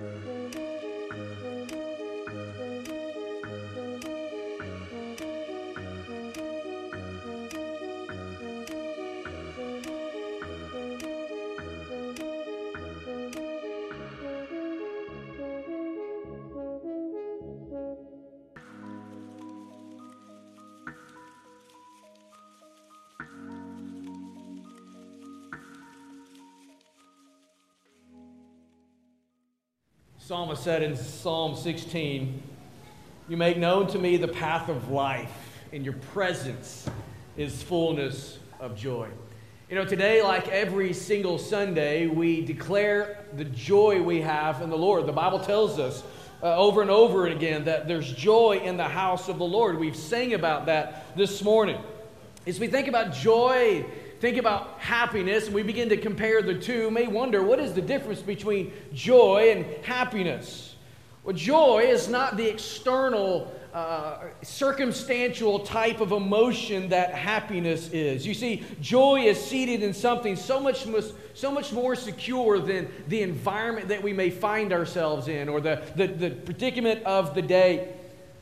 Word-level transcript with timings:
Yeah. 0.00 0.37
Psalmist 30.28 30.62
said 30.62 30.82
in 30.82 30.94
Psalm 30.94 31.56
16, 31.56 32.42
You 33.30 33.36
make 33.38 33.56
known 33.56 33.86
to 33.86 33.98
me 33.98 34.18
the 34.18 34.28
path 34.28 34.68
of 34.68 34.90
life. 34.90 35.32
In 35.72 35.84
your 35.84 35.94
presence 36.12 36.86
is 37.38 37.62
fullness 37.62 38.38
of 38.60 38.76
joy. 38.76 39.08
You 39.70 39.76
know, 39.76 39.86
today, 39.86 40.22
like 40.22 40.46
every 40.48 40.92
single 40.92 41.38
Sunday, 41.38 42.08
we 42.08 42.44
declare 42.44 43.24
the 43.38 43.44
joy 43.46 44.02
we 44.02 44.20
have 44.20 44.60
in 44.60 44.68
the 44.68 44.76
Lord. 44.76 45.06
The 45.06 45.12
Bible 45.12 45.40
tells 45.40 45.78
us 45.78 46.02
uh, 46.42 46.54
over 46.58 46.82
and 46.82 46.90
over 46.90 47.28
again 47.28 47.64
that 47.64 47.88
there's 47.88 48.12
joy 48.12 48.60
in 48.62 48.76
the 48.76 48.84
house 48.84 49.30
of 49.30 49.38
the 49.38 49.46
Lord. 49.46 49.78
We've 49.78 49.96
sang 49.96 50.34
about 50.34 50.66
that 50.66 51.16
this 51.16 51.42
morning. 51.42 51.80
As 52.46 52.60
we 52.60 52.66
think 52.66 52.86
about 52.86 53.14
joy, 53.14 53.82
think 54.20 54.36
about 54.36 54.67
happiness 54.88 55.44
and 55.46 55.54
we 55.54 55.62
begin 55.62 55.90
to 55.90 55.98
compare 55.98 56.40
the 56.40 56.54
two, 56.54 56.90
may 56.90 57.06
wonder 57.06 57.42
what 57.42 57.60
is 57.60 57.74
the 57.74 57.82
difference 57.82 58.22
between 58.22 58.72
joy 58.94 59.52
and 59.54 59.84
happiness? 59.84 60.76
Well, 61.24 61.36
joy 61.36 61.80
is 61.80 62.08
not 62.08 62.38
the 62.38 62.48
external, 62.48 63.52
uh, 63.74 64.24
circumstantial 64.40 65.58
type 65.58 66.00
of 66.00 66.12
emotion 66.12 66.88
that 66.88 67.12
happiness 67.12 67.90
is. 67.92 68.26
You 68.26 68.32
see, 68.32 68.64
joy 68.80 69.24
is 69.24 69.38
seated 69.38 69.82
in 69.82 69.92
something 69.92 70.36
so 70.36 70.58
much, 70.58 70.86
so 71.34 71.52
much 71.52 71.70
more 71.70 71.94
secure 71.94 72.58
than 72.58 72.88
the 73.08 73.20
environment 73.20 73.88
that 73.88 74.02
we 74.02 74.14
may 74.14 74.30
find 74.30 74.72
ourselves 74.72 75.28
in 75.28 75.50
or 75.50 75.60
the, 75.60 75.82
the, 75.96 76.06
the 76.06 76.30
predicament 76.30 77.02
of 77.04 77.34
the 77.34 77.42
day. 77.42 77.92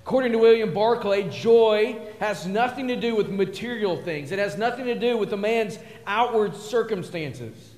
According 0.06 0.30
to 0.32 0.38
William 0.38 0.72
Barclay, 0.72 1.28
joy 1.30 1.98
has 2.20 2.46
nothing 2.46 2.86
to 2.86 2.94
do 2.94 3.16
with 3.16 3.28
material 3.28 3.96
things. 3.96 4.30
It 4.30 4.38
has 4.38 4.56
nothing 4.56 4.84
to 4.84 4.94
do 4.94 5.16
with 5.16 5.32
a 5.32 5.36
man's 5.36 5.80
outward 6.06 6.54
circumstances. 6.54 7.74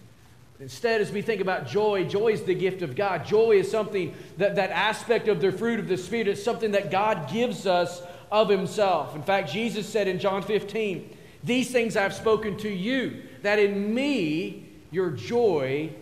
Instead, 0.60 1.00
as 1.00 1.10
we 1.10 1.22
think 1.22 1.40
about 1.40 1.66
joy, 1.66 2.04
joy 2.04 2.28
is 2.28 2.42
the 2.42 2.54
gift 2.54 2.82
of 2.82 2.94
God. 2.94 3.24
Joy 3.24 3.52
is 3.52 3.70
something 3.70 4.14
that, 4.36 4.56
that 4.56 4.68
aspect 4.72 5.28
of 5.28 5.40
the 5.40 5.50
fruit 5.50 5.80
of 5.80 5.88
the 5.88 5.96
Spirit 5.96 6.28
is 6.28 6.44
something 6.44 6.72
that 6.72 6.90
God 6.90 7.32
gives 7.32 7.66
us 7.66 8.02
of 8.30 8.50
Himself. 8.50 9.16
In 9.16 9.22
fact, 9.22 9.50
Jesus 9.50 9.88
said 9.88 10.06
in 10.06 10.18
John 10.18 10.42
15, 10.42 11.16
These 11.44 11.70
things 11.70 11.96
I've 11.96 12.12
spoken 12.12 12.58
to 12.58 12.68
you, 12.68 13.22
that 13.40 13.58
in 13.58 13.94
me 13.94 14.68
your 14.90 15.12
joy 15.12 15.94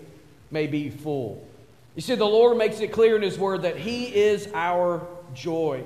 may 0.51 0.67
be 0.67 0.91
full. 0.91 1.47
You 1.95 2.03
see, 2.03 2.17
the 2.17 2.25
Lord 2.25 2.59
makes 2.59 2.81
it 2.81 2.91
clear 2.91 3.15
in 3.15 3.23
His 3.23 3.39
Word 3.39 3.63
that 3.63 3.77
He 3.77 4.13
is 4.13 4.49
our 4.55 5.07
joy. 5.33 5.85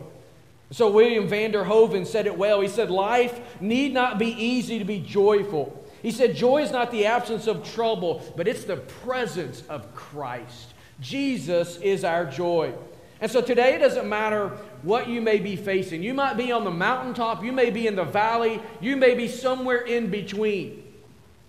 So, 0.73 0.91
William 0.91 1.29
Vanderhoven 1.29 2.07
said 2.07 2.27
it 2.27 2.37
well. 2.37 2.61
He 2.61 2.69
said, 2.69 2.91
Life 2.91 3.61
need 3.61 3.93
not 3.93 4.19
be 4.19 4.29
easy 4.29 4.79
to 4.79 4.85
be 4.85 5.01
joyful. 5.01 5.85
He 6.03 6.11
said, 6.13 6.37
Joy 6.37 6.63
is 6.63 6.71
not 6.71 6.91
the 6.91 7.07
absence 7.07 7.47
of 7.47 7.65
trouble, 7.65 8.23
but 8.37 8.47
it's 8.47 8.65
the 8.65 8.77
presence 8.77 9.63
of 9.69 9.95
Christ. 9.95 10.75
Jesus 11.01 11.77
is 11.79 12.05
our 12.05 12.25
joy. 12.25 12.73
And 13.21 13.31
so 13.31 13.43
today 13.43 13.75
it 13.75 13.81
doesn't 13.81 14.09
matter 14.09 14.49
what 14.83 15.09
you 15.09 15.21
may 15.21 15.39
be 15.39 15.57
facing. 15.57 16.03
You 16.03 16.15
might 16.15 16.35
be 16.35 16.53
on 16.53 16.65
the 16.65 16.71
mountaintop, 16.71 17.45
you 17.45 17.53
may 17.53 17.71
be 17.71 17.87
in 17.87 17.97
the 17.97 18.05
valley, 18.05 18.63
you 18.81 18.97
may 18.97 19.15
be 19.15 19.29
somewhere 19.29 19.81
in 19.81 20.11
between. 20.11 20.85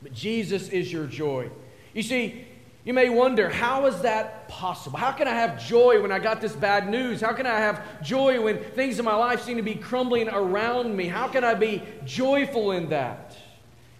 But 0.01 0.13
Jesus 0.13 0.69
is 0.69 0.91
your 0.91 1.07
joy. 1.07 1.49
You 1.93 2.03
see, 2.03 2.45
you 2.83 2.93
may 2.93 3.09
wonder, 3.09 3.47
how 3.47 3.85
is 3.85 4.01
that 4.01 4.47
possible? 4.47 4.97
How 4.97 5.11
can 5.11 5.27
I 5.27 5.35
have 5.35 5.63
joy 5.63 6.01
when 6.01 6.11
I 6.11 6.17
got 6.17 6.41
this 6.41 6.53
bad 6.53 6.89
news? 6.89 7.21
How 7.21 7.33
can 7.33 7.45
I 7.45 7.59
have 7.59 8.01
joy 8.01 8.41
when 8.41 8.57
things 8.57 8.97
in 8.97 9.05
my 9.05 9.13
life 9.13 9.43
seem 9.43 9.57
to 9.57 9.63
be 9.63 9.75
crumbling 9.75 10.29
around 10.29 10.95
me? 10.95 11.07
How 11.07 11.27
can 11.27 11.43
I 11.43 11.53
be 11.53 11.83
joyful 12.05 12.71
in 12.71 12.89
that? 12.89 13.37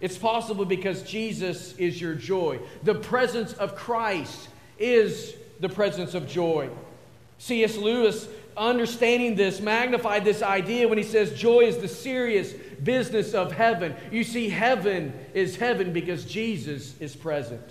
It's 0.00 0.18
possible 0.18 0.64
because 0.64 1.04
Jesus 1.04 1.76
is 1.76 2.00
your 2.00 2.16
joy. 2.16 2.58
The 2.82 2.96
presence 2.96 3.52
of 3.52 3.76
Christ 3.76 4.48
is 4.76 5.36
the 5.60 5.68
presence 5.68 6.14
of 6.14 6.26
joy. 6.26 6.68
C.S. 7.38 7.76
Lewis, 7.76 8.26
understanding 8.56 9.36
this, 9.36 9.60
magnified 9.60 10.24
this 10.24 10.42
idea 10.42 10.88
when 10.88 10.98
he 10.98 11.04
says 11.04 11.38
joy 11.38 11.60
is 11.60 11.78
the 11.78 11.86
serious 11.86 12.52
business 12.82 13.32
of 13.32 13.52
heaven. 13.52 13.94
You 14.10 14.24
see, 14.24 14.48
heaven 14.48 15.12
is 15.34 15.54
heaven 15.54 15.92
because 15.92 16.24
Jesus 16.24 16.98
is 16.98 17.14
present. 17.14 17.62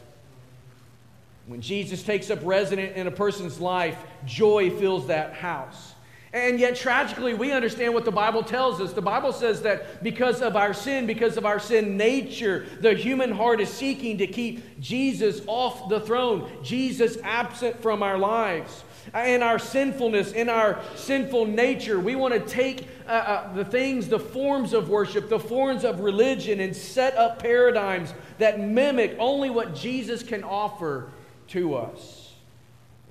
When 1.51 1.59
Jesus 1.59 2.01
takes 2.01 2.29
up 2.29 2.39
residence 2.43 2.93
in 2.95 3.07
a 3.07 3.11
person's 3.11 3.59
life, 3.59 3.97
joy 4.25 4.69
fills 4.69 5.07
that 5.07 5.33
house. 5.33 5.95
And 6.31 6.61
yet, 6.61 6.77
tragically, 6.77 7.33
we 7.33 7.51
understand 7.51 7.93
what 7.93 8.05
the 8.05 8.11
Bible 8.11 8.41
tells 8.41 8.79
us. 8.79 8.93
The 8.93 9.01
Bible 9.01 9.33
says 9.33 9.61
that 9.63 10.01
because 10.01 10.41
of 10.41 10.55
our 10.55 10.73
sin, 10.73 11.05
because 11.05 11.35
of 11.35 11.45
our 11.45 11.59
sin 11.59 11.97
nature, 11.97 12.65
the 12.79 12.93
human 12.93 13.33
heart 13.33 13.59
is 13.59 13.67
seeking 13.67 14.17
to 14.19 14.27
keep 14.27 14.79
Jesus 14.79 15.41
off 15.45 15.89
the 15.89 15.99
throne, 15.99 16.49
Jesus 16.63 17.17
absent 17.21 17.81
from 17.81 18.01
our 18.01 18.17
lives. 18.17 18.85
In 19.13 19.43
our 19.43 19.59
sinfulness, 19.59 20.31
in 20.31 20.47
our 20.47 20.81
sinful 20.95 21.47
nature, 21.47 21.99
we 21.99 22.15
want 22.15 22.33
to 22.33 22.39
take 22.39 22.87
uh, 23.05 23.11
uh, 23.11 23.53
the 23.53 23.65
things, 23.65 24.07
the 24.07 24.19
forms 24.19 24.71
of 24.71 24.87
worship, 24.87 25.27
the 25.27 25.37
forms 25.37 25.83
of 25.83 25.99
religion, 25.99 26.61
and 26.61 26.73
set 26.73 27.17
up 27.17 27.39
paradigms 27.39 28.13
that 28.37 28.61
mimic 28.61 29.17
only 29.19 29.49
what 29.49 29.75
Jesus 29.75 30.23
can 30.23 30.45
offer 30.45 31.09
to 31.51 31.75
us. 31.75 32.33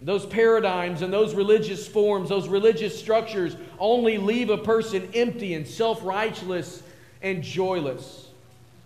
Those 0.02 0.24
paradigms 0.24 1.02
and 1.02 1.12
those 1.12 1.34
religious 1.34 1.86
forms, 1.86 2.30
those 2.30 2.48
religious 2.48 2.98
structures 2.98 3.54
only 3.78 4.16
leave 4.16 4.48
a 4.48 4.58
person 4.58 5.10
empty 5.14 5.54
and 5.54 5.66
self 5.66 6.02
righteous 6.02 6.82
and 7.22 7.42
joyless. 7.42 8.28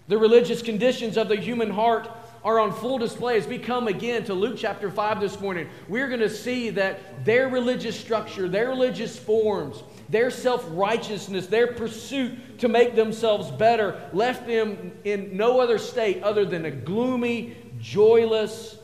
The 0.09 0.19
religious 0.19 0.61
conditions 0.61 1.17
of 1.17 1.29
the 1.29 1.37
human 1.37 1.71
heart 1.71 2.09
are 2.45 2.59
on 2.59 2.73
full 2.73 2.99
display 2.99 3.39
as 3.39 3.47
we 3.47 3.59
come 3.59 3.89
again 3.89 4.25
to 4.25 4.35
Luke 4.35 4.57
chapter 4.59 4.91
5 4.91 5.19
this 5.19 5.41
morning. 5.41 5.67
We're 5.89 6.09
going 6.09 6.21
to 6.21 6.29
see 6.29 6.69
that 6.71 7.25
their 7.25 7.49
religious 7.49 7.99
structure, 7.99 8.49
their 8.49 8.69
religious 8.69 9.19
forms, 9.19 9.83
their 10.11 10.31
self 10.31 10.67
righteousness, 10.71 11.47
their 11.47 11.69
pursuit 11.69 12.59
to 12.59 12.69
make 12.69 12.97
themselves 12.97 13.51
better 13.53 14.01
left 14.13 14.47
them 14.47 14.93
in 15.05 15.37
no 15.37 15.61
other 15.61 15.79
state 15.79 16.23
other 16.23 16.45
than 16.45 16.65
a 16.65 16.71
gloomy, 16.71 17.57
joyless, 17.81 18.79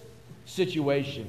situation. 0.51 1.29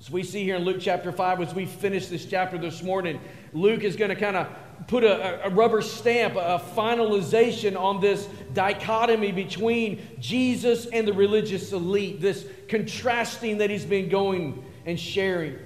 As 0.00 0.10
we 0.10 0.22
see 0.22 0.44
here 0.44 0.56
in 0.56 0.64
Luke 0.64 0.78
chapter 0.80 1.10
5, 1.10 1.40
as 1.40 1.54
we 1.54 1.66
finish 1.66 2.06
this 2.06 2.24
chapter 2.24 2.56
this 2.56 2.82
morning, 2.82 3.20
Luke 3.52 3.82
is 3.82 3.96
going 3.96 4.10
to 4.10 4.16
kind 4.16 4.36
of 4.36 4.46
put 4.86 5.02
a, 5.02 5.46
a, 5.46 5.50
rubber 5.50 5.82
stamp, 5.82 6.36
a 6.36 6.62
finalization 6.76 7.76
on 7.76 8.00
this 8.00 8.28
dichotomy 8.52 9.32
between 9.32 10.00
Jesus 10.20 10.86
and 10.86 11.08
the 11.08 11.12
religious 11.12 11.72
elite, 11.72 12.20
this 12.20 12.46
contrasting 12.68 13.58
that 13.58 13.70
he's 13.70 13.84
been 13.84 14.08
going 14.08 14.64
and 14.86 15.00
sharing. 15.00 15.58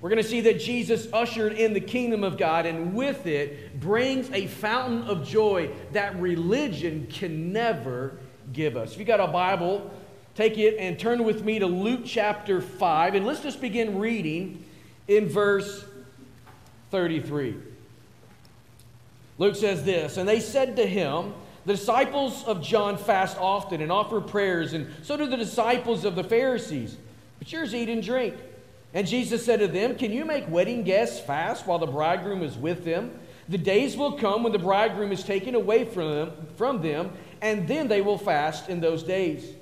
We're 0.00 0.10
going 0.10 0.22
to 0.22 0.28
see 0.28 0.40
that 0.42 0.60
Jesus 0.60 1.08
ushered 1.12 1.54
in 1.54 1.74
the 1.74 1.80
kingdom 1.80 2.24
of 2.24 2.36
God 2.36 2.66
and 2.66 2.94
with 2.94 3.26
it 3.26 3.80
brings 3.80 4.30
a 4.30 4.46
fountain 4.46 5.04
of 5.04 5.26
joy 5.26 5.70
that 5.92 6.20
religion 6.20 7.06
can 7.10 7.52
never 7.52 8.18
give 8.52 8.76
us. 8.76 8.92
If 8.92 8.98
you 8.98 9.04
got 9.04 9.20
a 9.20 9.28
Bible, 9.28 9.90
take 10.34 10.58
it 10.58 10.76
and 10.78 10.98
turn 10.98 11.24
with 11.24 11.44
me 11.44 11.58
to 11.58 11.66
Luke 11.66 12.02
chapter 12.04 12.60
5, 12.60 13.14
and 13.14 13.26
let's 13.26 13.40
just 13.40 13.60
begin 13.60 13.98
reading 13.98 14.64
in 15.08 15.28
verse 15.28 15.84
33. 16.90 17.56
Luke 19.38 19.56
says 19.56 19.84
this, 19.84 20.16
and 20.16 20.28
they 20.28 20.40
said 20.40 20.76
to 20.76 20.86
him, 20.86 21.34
The 21.66 21.74
disciples 21.74 22.44
of 22.44 22.62
John 22.62 22.96
fast 22.96 23.36
often 23.38 23.80
and 23.80 23.90
offer 23.90 24.20
prayers, 24.20 24.72
and 24.72 24.88
so 25.02 25.16
do 25.16 25.26
the 25.26 25.36
disciples 25.36 26.04
of 26.04 26.14
the 26.14 26.24
Pharisees. 26.24 26.96
But 27.38 27.52
yours 27.52 27.74
eat 27.74 27.88
and 27.88 28.02
drink. 28.02 28.34
And 28.94 29.06
Jesus 29.06 29.44
said 29.44 29.60
to 29.60 29.68
them, 29.68 29.96
Can 29.96 30.12
you 30.12 30.24
make 30.24 30.48
wedding 30.48 30.84
guests 30.84 31.18
fast 31.18 31.66
while 31.66 31.78
the 31.78 31.86
bridegroom 31.86 32.42
is 32.42 32.56
with 32.56 32.84
them? 32.84 33.18
The 33.48 33.58
days 33.58 33.96
will 33.96 34.12
come 34.12 34.42
when 34.42 34.52
the 34.52 34.58
bridegroom 34.58 35.12
is 35.12 35.24
taken 35.24 35.54
away 35.54 35.84
from 35.84 36.10
them, 36.10 36.32
from 36.56 36.82
them 36.82 37.12
and 37.42 37.66
then 37.66 37.88
they 37.88 38.00
will 38.00 38.16
fast 38.16 38.70
in 38.70 38.80
those 38.80 39.02
days. 39.02 39.52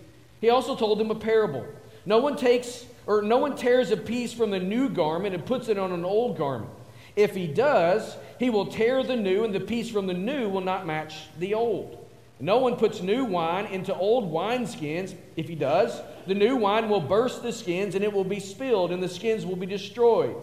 He 0.40 0.50
also 0.50 0.74
told 0.74 0.98
them 0.98 1.10
a 1.10 1.14
parable. 1.14 1.66
No 2.06 2.18
one 2.18 2.36
takes 2.36 2.86
or 3.06 3.22
no 3.22 3.38
one 3.38 3.56
tears 3.56 3.90
a 3.90 3.96
piece 3.96 4.32
from 4.32 4.50
the 4.50 4.60
new 4.60 4.88
garment 4.88 5.34
and 5.34 5.44
puts 5.44 5.68
it 5.68 5.78
on 5.78 5.92
an 5.92 6.04
old 6.04 6.36
garment. 6.38 6.70
If 7.16 7.34
he 7.34 7.46
does, 7.46 8.16
he 8.38 8.50
will 8.50 8.66
tear 8.66 9.02
the 9.02 9.16
new, 9.16 9.44
and 9.44 9.54
the 9.54 9.60
piece 9.60 9.90
from 9.90 10.06
the 10.06 10.14
new 10.14 10.48
will 10.48 10.60
not 10.60 10.86
match 10.86 11.14
the 11.38 11.54
old. 11.54 12.06
No 12.38 12.58
one 12.58 12.76
puts 12.76 13.02
new 13.02 13.24
wine 13.24 13.66
into 13.66 13.94
old 13.94 14.32
wineskins. 14.32 15.14
If 15.36 15.48
he 15.48 15.54
does, 15.54 16.00
the 16.26 16.34
new 16.34 16.56
wine 16.56 16.88
will 16.88 17.00
burst 17.00 17.42
the 17.42 17.52
skins 17.52 17.94
and 17.94 18.04
it 18.04 18.12
will 18.12 18.24
be 18.24 18.40
spilled, 18.40 18.92
and 18.92 19.02
the 19.02 19.08
skins 19.08 19.44
will 19.44 19.56
be 19.56 19.66
destroyed. 19.66 20.36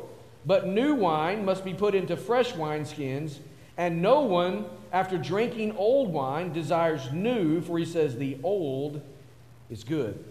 But 0.45 0.67
new 0.67 0.93
wine 0.93 1.43
must 1.43 1.65
be 1.65 1.73
put 1.73 1.95
into 1.95 2.15
fresh 2.15 2.51
wineskins, 2.51 3.39
and 3.77 4.01
no 4.01 4.21
one, 4.21 4.65
after 4.91 5.17
drinking 5.17 5.75
old 5.77 6.11
wine, 6.11 6.51
desires 6.51 7.11
new, 7.11 7.61
for 7.61 7.79
he 7.79 7.85
says, 7.85 8.15
The 8.15 8.38
old 8.43 9.01
is 9.69 9.83
good. 9.83 10.23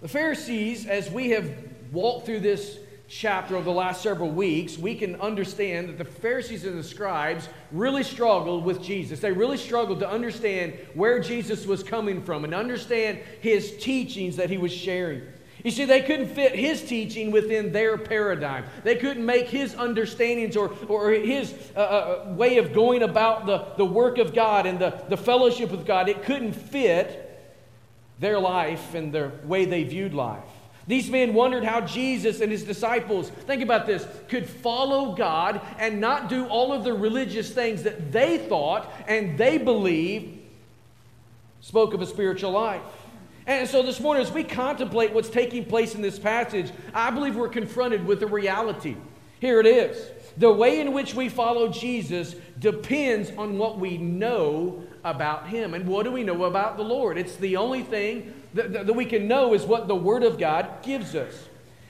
The 0.00 0.08
Pharisees, 0.08 0.86
as 0.86 1.10
we 1.10 1.30
have 1.30 1.50
walked 1.92 2.26
through 2.26 2.40
this 2.40 2.78
chapter 3.08 3.56
over 3.56 3.64
the 3.64 3.70
last 3.70 4.02
several 4.02 4.30
weeks, 4.30 4.78
we 4.78 4.94
can 4.94 5.16
understand 5.20 5.88
that 5.88 5.98
the 5.98 6.04
Pharisees 6.04 6.64
and 6.64 6.78
the 6.78 6.84
scribes 6.84 7.48
really 7.72 8.02
struggled 8.02 8.64
with 8.64 8.82
Jesus. 8.82 9.18
They 9.18 9.32
really 9.32 9.56
struggled 9.56 10.00
to 10.00 10.08
understand 10.08 10.74
where 10.94 11.18
Jesus 11.18 11.66
was 11.66 11.82
coming 11.82 12.22
from 12.22 12.44
and 12.44 12.54
understand 12.54 13.18
his 13.40 13.76
teachings 13.78 14.36
that 14.36 14.50
he 14.50 14.58
was 14.58 14.72
sharing. 14.72 15.22
You 15.64 15.72
see, 15.72 15.86
they 15.86 16.02
couldn't 16.02 16.28
fit 16.28 16.54
his 16.54 16.82
teaching 16.82 17.32
within 17.32 17.72
their 17.72 17.98
paradigm. 17.98 18.64
They 18.84 18.94
couldn't 18.94 19.26
make 19.26 19.48
his 19.48 19.74
understandings 19.74 20.56
or, 20.56 20.72
or 20.86 21.10
his 21.10 21.52
uh, 21.74 21.80
uh, 21.80 22.34
way 22.34 22.58
of 22.58 22.72
going 22.72 23.02
about 23.02 23.46
the, 23.46 23.66
the 23.76 23.84
work 23.84 24.18
of 24.18 24.34
God 24.34 24.66
and 24.66 24.78
the, 24.78 25.02
the 25.08 25.16
fellowship 25.16 25.72
with 25.72 25.84
God. 25.84 26.08
It 26.08 26.22
couldn't 26.22 26.52
fit 26.52 27.27
their 28.18 28.38
life 28.38 28.94
and 28.94 29.12
the 29.12 29.30
way 29.44 29.64
they 29.64 29.84
viewed 29.84 30.14
life. 30.14 30.44
These 30.86 31.10
men 31.10 31.34
wondered 31.34 31.64
how 31.64 31.82
Jesus 31.82 32.40
and 32.40 32.50
his 32.50 32.64
disciples, 32.64 33.28
think 33.28 33.62
about 33.62 33.86
this, 33.86 34.06
could 34.28 34.48
follow 34.48 35.14
God 35.14 35.60
and 35.78 36.00
not 36.00 36.30
do 36.30 36.46
all 36.46 36.72
of 36.72 36.82
the 36.82 36.94
religious 36.94 37.50
things 37.50 37.82
that 37.82 38.10
they 38.10 38.38
thought 38.38 38.90
and 39.06 39.36
they 39.36 39.58
believed 39.58 40.38
spoke 41.60 41.92
of 41.92 42.00
a 42.00 42.06
spiritual 42.06 42.52
life. 42.52 42.80
And 43.46 43.68
so 43.68 43.82
this 43.82 44.00
morning, 44.00 44.22
as 44.22 44.32
we 44.32 44.44
contemplate 44.44 45.12
what's 45.12 45.30
taking 45.30 45.64
place 45.64 45.94
in 45.94 46.02
this 46.02 46.18
passage, 46.18 46.70
I 46.94 47.10
believe 47.10 47.36
we're 47.36 47.48
confronted 47.48 48.06
with 48.06 48.22
a 48.22 48.26
reality. 48.26 48.96
Here 49.40 49.60
it 49.60 49.66
is. 49.66 50.10
The 50.36 50.52
way 50.52 50.80
in 50.80 50.92
which 50.92 51.14
we 51.14 51.28
follow 51.28 51.68
Jesus 51.68 52.34
depends 52.58 53.30
on 53.36 53.58
what 53.58 53.78
we 53.78 53.98
know 53.98 54.84
about 55.04 55.48
him. 55.48 55.74
And 55.74 55.86
what 55.86 56.04
do 56.04 56.12
we 56.12 56.22
know 56.22 56.44
about 56.44 56.76
the 56.76 56.82
Lord? 56.84 57.18
It's 57.18 57.36
the 57.36 57.56
only 57.56 57.82
thing 57.82 58.34
that, 58.54 58.72
that, 58.72 58.94
we 58.94 59.04
can 59.04 59.28
know 59.28 59.54
is 59.54 59.64
what 59.64 59.88
the 59.88 59.94
Word 59.94 60.22
of 60.22 60.38
God 60.38 60.82
gives 60.82 61.14
us. 61.14 61.48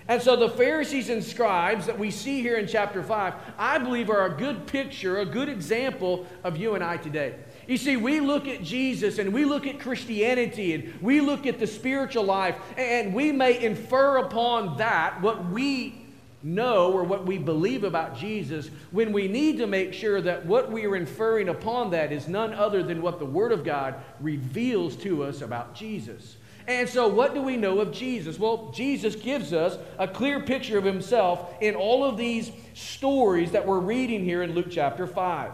And 0.08 0.22
so 0.22 0.36
the 0.36 0.48
Pharisees 0.48 1.10
and 1.10 1.22
scribes 1.22 1.86
that 1.86 1.98
we 1.98 2.10
see 2.10 2.40
here 2.40 2.56
in 2.56 2.66
chapter 2.66 3.02
5, 3.02 3.34
I 3.58 3.78
believe 3.78 4.08
are 4.08 4.24
a 4.24 4.36
good 4.36 4.66
picture, 4.66 5.18
a 5.18 5.26
good 5.26 5.50
example 5.50 6.26
of 6.42 6.56
you 6.56 6.74
and 6.74 6.82
I 6.82 6.96
today. 6.96 7.34
You 7.66 7.76
see, 7.76 7.98
we 7.98 8.20
look 8.20 8.48
at 8.48 8.62
Jesus 8.62 9.18
and 9.18 9.34
we 9.34 9.44
look 9.44 9.66
at 9.66 9.78
Christianity 9.78 10.72
and 10.72 11.02
we 11.02 11.20
look 11.20 11.46
at 11.46 11.58
the 11.58 11.66
spiritual 11.66 12.24
life, 12.24 12.56
and 12.78 13.12
we 13.12 13.30
may 13.32 13.62
infer 13.62 14.16
upon 14.16 14.78
that 14.78 15.20
what 15.20 15.50
we 15.50 16.07
know 16.42 16.92
or 16.92 17.02
what 17.02 17.26
we 17.26 17.38
believe 17.38 17.84
about 17.84 18.16
Jesus 18.16 18.70
when 18.90 19.12
we 19.12 19.26
need 19.28 19.58
to 19.58 19.66
make 19.66 19.92
sure 19.92 20.20
that 20.20 20.46
what 20.46 20.70
we 20.70 20.86
are 20.86 20.96
inferring 20.96 21.48
upon 21.48 21.90
that 21.90 22.12
is 22.12 22.28
none 22.28 22.52
other 22.54 22.82
than 22.82 23.02
what 23.02 23.18
the 23.18 23.24
Word 23.24 23.52
of 23.52 23.64
God 23.64 23.96
reveals 24.20 24.96
to 24.96 25.24
us 25.24 25.40
about 25.40 25.74
Jesus. 25.74 26.36
And 26.68 26.86
so, 26.86 27.08
what 27.08 27.34
do 27.34 27.40
we 27.40 27.56
know 27.56 27.80
of 27.80 27.92
Jesus? 27.92 28.38
Well, 28.38 28.70
Jesus 28.74 29.16
gives 29.16 29.54
us 29.54 29.78
a 29.98 30.06
clear 30.06 30.40
picture 30.40 30.76
of 30.76 30.84
himself 30.84 31.54
in 31.62 31.74
all 31.74 32.04
of 32.04 32.18
these 32.18 32.52
stories 32.74 33.52
that 33.52 33.66
we're 33.66 33.78
reading 33.78 34.22
here 34.22 34.42
in 34.42 34.54
Luke 34.54 34.66
chapter 34.70 35.06
5. 35.06 35.50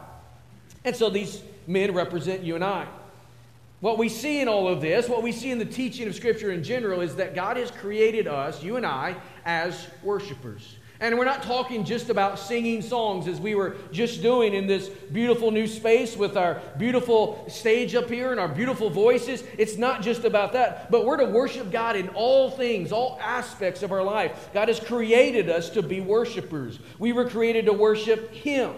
And 0.85 0.97
so, 0.97 1.11
these 1.11 1.41
men 1.69 1.95
represent 1.95 2.43
you 2.43 2.57
and 2.57 2.65
I. 2.65 2.89
What 3.81 3.97
we 3.97 4.09
see 4.09 4.41
in 4.41 4.49
all 4.49 4.67
of 4.67 4.81
this, 4.81 5.09
what 5.09 5.23
we 5.23 5.31
see 5.31 5.51
in 5.51 5.59
the 5.59 5.65
teaching 5.65 6.09
of 6.09 6.17
Scripture 6.17 6.51
in 6.51 6.65
general, 6.65 7.01
is 7.01 7.15
that 7.17 7.35
God 7.35 7.59
has 7.59 7.71
created 7.71 8.27
us, 8.27 8.63
you 8.63 8.77
and 8.77 8.85
I, 8.85 9.15
as 9.45 9.87
worshipers. 10.03 10.77
And 11.01 11.19
we're 11.19 11.25
not 11.25 11.43
talking 11.43 11.85
just 11.85 12.09
about 12.09 12.39
singing 12.39 12.81
songs 12.81 13.27
as 13.27 13.41
we 13.41 13.55
were 13.55 13.77
just 13.91 14.23
doing 14.23 14.55
in 14.55 14.67
this 14.67 14.89
beautiful 14.89 15.51
new 15.51 15.67
space 15.67 16.17
with 16.17 16.37
our 16.37 16.63
beautiful 16.79 17.45
stage 17.49 17.95
up 17.97 18.09
here 18.09 18.31
and 18.31 18.39
our 18.39 18.49
beautiful 18.49 18.89
voices. 18.91 19.43
It's 19.59 19.77
not 19.77 20.03
just 20.03 20.25
about 20.25 20.53
that, 20.53 20.91
but 20.91 21.05
we're 21.05 21.17
to 21.17 21.27
worship 21.27 21.73
God 21.73 21.97
in 21.97 22.09
all 22.11 22.49
things, 22.51 22.93
all 22.93 23.19
aspects 23.21 23.83
of 23.83 23.91
our 23.91 24.05
life. 24.05 24.51
God 24.55 24.69
has 24.69 24.79
created 24.79 25.51
us 25.51 25.69
to 25.71 25.83
be 25.83 26.01
worshipers. 26.01 26.79
We 26.99 27.13
were 27.13 27.29
created 27.29 27.67
to 27.67 27.73
worship 27.73 28.33
Him. 28.33 28.73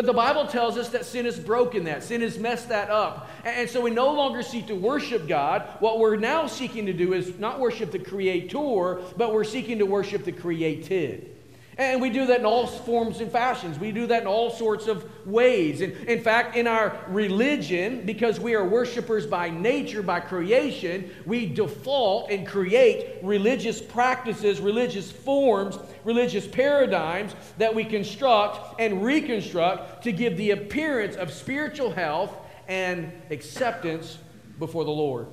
But 0.00 0.06
the 0.06 0.14
Bible 0.14 0.46
tells 0.46 0.78
us 0.78 0.88
that 0.88 1.04
sin 1.04 1.26
has 1.26 1.38
broken 1.38 1.84
that. 1.84 2.02
Sin 2.02 2.22
has 2.22 2.38
messed 2.38 2.70
that 2.70 2.88
up. 2.88 3.28
And 3.44 3.68
so 3.68 3.82
we 3.82 3.90
no 3.90 4.10
longer 4.14 4.42
seek 4.42 4.68
to 4.68 4.74
worship 4.74 5.28
God. 5.28 5.68
What 5.80 5.98
we're 5.98 6.16
now 6.16 6.46
seeking 6.46 6.86
to 6.86 6.94
do 6.94 7.12
is 7.12 7.38
not 7.38 7.60
worship 7.60 7.90
the 7.90 7.98
Creator, 7.98 9.02
but 9.18 9.34
we're 9.34 9.44
seeking 9.44 9.76
to 9.76 9.84
worship 9.84 10.24
the 10.24 10.32
created. 10.32 11.36
And 11.80 11.98
we 11.98 12.10
do 12.10 12.26
that 12.26 12.40
in 12.40 12.44
all 12.44 12.66
forms 12.66 13.22
and 13.22 13.32
fashions. 13.32 13.78
We 13.78 13.90
do 13.90 14.06
that 14.08 14.20
in 14.20 14.28
all 14.28 14.50
sorts 14.50 14.86
of 14.86 15.02
ways. 15.26 15.80
And 15.80 15.94
in 16.06 16.22
fact, 16.22 16.54
in 16.54 16.66
our 16.66 16.94
religion, 17.08 18.04
because 18.04 18.38
we 18.38 18.54
are 18.54 18.68
worshipers 18.68 19.26
by 19.26 19.48
nature, 19.48 20.02
by 20.02 20.20
creation, 20.20 21.10
we 21.24 21.46
default 21.46 22.30
and 22.30 22.46
create 22.46 23.20
religious 23.22 23.80
practices, 23.80 24.60
religious 24.60 25.10
forms, 25.10 25.78
religious 26.04 26.46
paradigms 26.46 27.34
that 27.56 27.74
we 27.74 27.86
construct 27.86 28.78
and 28.78 29.02
reconstruct 29.02 30.04
to 30.04 30.12
give 30.12 30.36
the 30.36 30.50
appearance 30.50 31.16
of 31.16 31.32
spiritual 31.32 31.90
health 31.90 32.36
and 32.68 33.10
acceptance 33.30 34.18
before 34.58 34.84
the 34.84 34.90
Lord. 34.90 35.28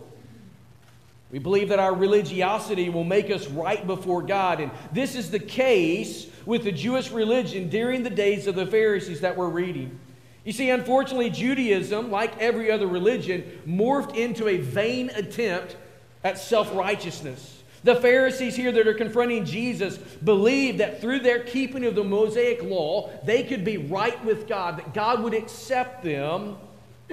We 1.32 1.40
believe 1.40 1.70
that 1.70 1.80
our 1.80 1.94
religiosity 1.94 2.90
will 2.90 3.04
make 3.04 3.30
us 3.30 3.48
right 3.48 3.86
before 3.86 4.22
God. 4.22 4.62
And 4.62 4.72
this 4.94 5.16
is 5.16 5.30
the 5.30 5.40
case 5.40 6.28
with 6.46 6.64
the 6.64 6.72
Jewish 6.72 7.12
religion 7.12 7.70
during 7.70 8.04
the 8.04 8.10
days 8.10 8.48
of 8.48 8.56
the 8.56 8.66
Pharisees 8.66 9.22
that 9.22 9.36
we're 9.36 9.50
reading. 9.50 10.00
You 10.46 10.54
see, 10.54 10.70
unfortunately, 10.70 11.30
Judaism, 11.30 12.10
like 12.10 12.38
every 12.40 12.72
other 12.72 12.88
religion, 12.88 13.62
morphed 13.68 14.16
into 14.16 14.48
a 14.48 14.56
vain 14.56 15.10
attempt 15.10 15.76
at 16.24 16.38
self 16.38 16.74
righteousness. 16.74 17.62
The 17.84 17.96
Pharisees 17.96 18.56
here 18.56 18.72
that 18.72 18.88
are 18.88 18.94
confronting 18.94 19.46
Jesus 19.46 19.98
believed 19.98 20.80
that 20.80 21.02
through 21.02 21.20
their 21.20 21.40
keeping 21.40 21.86
of 21.86 21.96
the 21.96 22.04
Mosaic 22.04 22.64
law, 22.64 23.10
they 23.24 23.44
could 23.44 23.64
be 23.64 23.78
right 23.78 24.24
with 24.26 24.48
God, 24.48 24.78
that 24.78 24.94
God 24.94 25.22
would 25.24 25.34
accept 25.34 26.04
them 26.04 26.56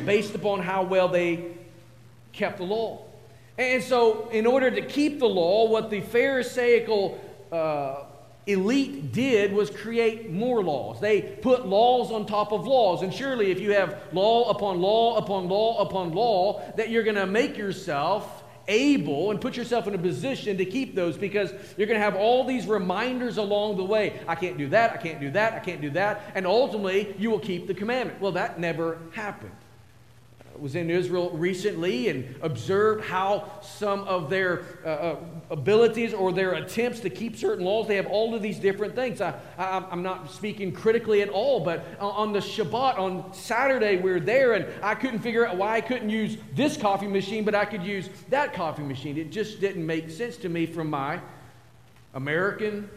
based 0.04 0.34
upon 0.34 0.60
how 0.60 0.84
well 0.84 1.08
they 1.08 1.44
kept 2.32 2.58
the 2.58 2.64
law. 2.64 3.03
And 3.56 3.82
so, 3.82 4.28
in 4.30 4.46
order 4.46 4.70
to 4.70 4.82
keep 4.82 5.20
the 5.20 5.28
law, 5.28 5.68
what 5.68 5.88
the 5.88 6.00
Pharisaical 6.00 7.20
uh, 7.52 8.04
elite 8.46 9.12
did 9.12 9.52
was 9.52 9.70
create 9.70 10.30
more 10.30 10.62
laws. 10.62 11.00
They 11.00 11.22
put 11.22 11.66
laws 11.66 12.10
on 12.10 12.26
top 12.26 12.52
of 12.52 12.66
laws. 12.66 13.02
And 13.02 13.14
surely, 13.14 13.50
if 13.50 13.60
you 13.60 13.72
have 13.72 13.96
law 14.12 14.50
upon 14.50 14.80
law 14.80 15.16
upon 15.16 15.48
law 15.48 15.80
upon 15.80 16.12
law, 16.12 16.62
that 16.76 16.90
you're 16.90 17.04
going 17.04 17.16
to 17.16 17.26
make 17.26 17.56
yourself 17.56 18.42
able 18.66 19.30
and 19.30 19.40
put 19.40 19.56
yourself 19.56 19.86
in 19.86 19.94
a 19.94 19.98
position 19.98 20.56
to 20.56 20.64
keep 20.64 20.94
those 20.94 21.18
because 21.18 21.52
you're 21.76 21.86
going 21.86 21.98
to 21.98 22.04
have 22.04 22.16
all 22.16 22.44
these 22.44 22.66
reminders 22.66 23.36
along 23.36 23.76
the 23.76 23.84
way. 23.84 24.20
I 24.26 24.34
can't 24.34 24.56
do 24.56 24.68
that, 24.70 24.92
I 24.92 24.96
can't 24.96 25.20
do 25.20 25.30
that, 25.32 25.52
I 25.52 25.58
can't 25.60 25.80
do 25.80 25.90
that. 25.90 26.32
And 26.34 26.46
ultimately, 26.46 27.14
you 27.18 27.30
will 27.30 27.40
keep 27.40 27.66
the 27.66 27.74
commandment. 27.74 28.20
Well, 28.20 28.32
that 28.32 28.58
never 28.58 28.98
happened 29.12 29.52
was 30.60 30.74
in 30.74 30.90
Israel 30.90 31.30
recently 31.30 32.08
and 32.08 32.34
observed 32.42 33.04
how 33.04 33.50
some 33.62 34.00
of 34.00 34.30
their 34.30 34.64
uh, 34.84 34.88
uh, 34.88 35.16
abilities 35.50 36.14
or 36.14 36.32
their 36.32 36.54
attempts 36.54 37.00
to 37.00 37.10
keep 37.10 37.36
certain 37.36 37.64
laws, 37.64 37.88
they 37.88 37.96
have 37.96 38.06
all 38.06 38.34
of 38.34 38.42
these 38.42 38.58
different 38.58 38.94
things. 38.94 39.20
I, 39.20 39.34
I, 39.58 39.84
am 39.90 40.02
not 40.02 40.30
speaking 40.30 40.72
critically 40.72 41.22
at 41.22 41.28
all, 41.28 41.60
but 41.60 41.84
on 42.00 42.32
the 42.32 42.40
Shabbat, 42.40 42.98
on 42.98 43.32
Saturday, 43.32 43.96
we 43.96 44.10
are 44.10 44.20
there 44.20 44.52
and 44.54 44.66
I 44.82 44.94
couldn't 44.94 45.20
figure 45.20 45.46
out 45.46 45.56
why 45.56 45.76
I 45.76 45.80
couldn't 45.80 46.10
use 46.10 46.36
this 46.54 46.76
coffee 46.76 47.06
machine, 47.06 47.44
but 47.44 47.54
I 47.54 47.64
could 47.64 47.82
use 47.82 48.08
that 48.30 48.54
coffee 48.54 48.82
machine. 48.82 49.18
It 49.18 49.30
just 49.30 49.60
didn't 49.60 49.86
make 49.86 50.10
sense 50.10 50.36
to 50.38 50.48
me 50.48 50.66
from 50.66 50.90
my 50.90 51.20
American 52.14 52.88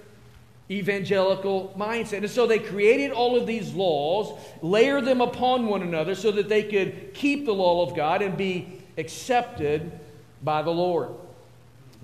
evangelical 0.69 1.73
mindset. 1.77 2.17
And 2.17 2.29
so 2.29 2.45
they 2.45 2.59
created 2.59 3.11
all 3.11 3.37
of 3.37 3.47
these 3.47 3.73
laws, 3.73 4.37
layer 4.61 5.01
them 5.01 5.21
upon 5.21 5.67
one 5.67 5.81
another 5.81 6.15
so 6.15 6.31
that 6.31 6.49
they 6.49 6.63
could 6.63 7.13
keep 7.13 7.45
the 7.45 7.53
law 7.53 7.87
of 7.87 7.95
God 7.95 8.21
and 8.21 8.35
be 8.35 8.81
accepted 8.97 9.91
by 10.43 10.61
the 10.61 10.71
Lord. 10.71 11.09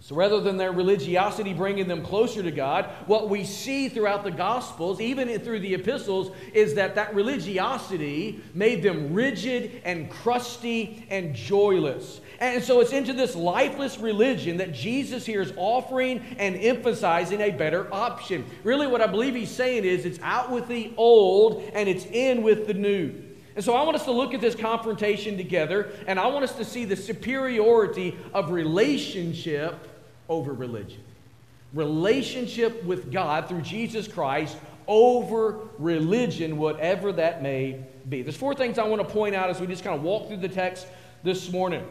So 0.03 0.15
rather 0.15 0.41
than 0.41 0.57
their 0.57 0.73
religiosity 0.73 1.53
bringing 1.53 1.87
them 1.87 2.03
closer 2.03 2.43
to 2.43 2.51
God, 2.51 2.89
what 3.05 3.29
we 3.29 3.45
see 3.45 3.87
throughout 3.87 4.25
the 4.25 4.31
Gospels, 4.31 4.99
even 4.99 5.29
through 5.39 5.61
the 5.61 5.73
epistles, 5.73 6.35
is 6.53 6.73
that 6.73 6.95
that 6.95 7.15
religiosity 7.15 8.41
made 8.53 8.83
them 8.83 9.13
rigid 9.13 9.81
and 9.85 10.09
crusty 10.09 11.05
and 11.09 11.33
joyless. 11.33 12.19
And 12.43 12.61
so 12.61 12.81
it's 12.81 12.91
into 12.91 13.13
this 13.13 13.37
lifeless 13.37 13.97
religion 13.97 14.57
that 14.57 14.73
Jesus 14.73 15.25
here 15.25 15.41
is 15.41 15.53
offering 15.55 16.19
and 16.37 16.57
emphasizing 16.57 17.39
a 17.39 17.51
better 17.51 17.87
option. 17.93 18.43
Really, 18.65 18.85
what 18.85 18.99
I 18.99 19.07
believe 19.07 19.33
he's 19.33 19.49
saying 19.49 19.85
is 19.85 20.05
it's 20.05 20.19
out 20.21 20.51
with 20.51 20.67
the 20.67 20.91
old 20.97 21.63
and 21.73 21.87
it's 21.87 22.05
in 22.05 22.43
with 22.43 22.67
the 22.67 22.73
new. 22.73 23.13
And 23.55 23.63
so 23.63 23.75
I 23.75 23.83
want 23.83 23.95
us 23.95 24.03
to 24.03 24.11
look 24.11 24.33
at 24.33 24.41
this 24.41 24.55
confrontation 24.55 25.37
together, 25.37 25.93
and 26.05 26.19
I 26.19 26.27
want 26.27 26.43
us 26.43 26.53
to 26.55 26.65
see 26.65 26.83
the 26.83 26.97
superiority 26.97 28.17
of 28.33 28.51
relationship 28.51 29.87
over 30.27 30.51
religion. 30.51 31.01
Relationship 31.73 32.83
with 32.83 33.09
God 33.09 33.47
through 33.47 33.61
Jesus 33.61 34.05
Christ 34.05 34.57
over 34.85 35.59
religion, 35.79 36.57
whatever 36.57 37.13
that 37.13 37.41
may 37.41 37.85
be. 38.09 38.21
There's 38.21 38.35
four 38.35 38.53
things 38.53 38.77
I 38.77 38.83
want 38.85 39.01
to 39.01 39.07
point 39.07 39.33
out 39.33 39.49
as 39.49 39.61
we 39.61 39.67
just 39.67 39.85
kind 39.85 39.95
of 39.95 40.03
walk 40.03 40.27
through 40.27 40.37
the 40.37 40.49
text 40.49 40.87
this 41.23 41.49
morning. 41.49 41.87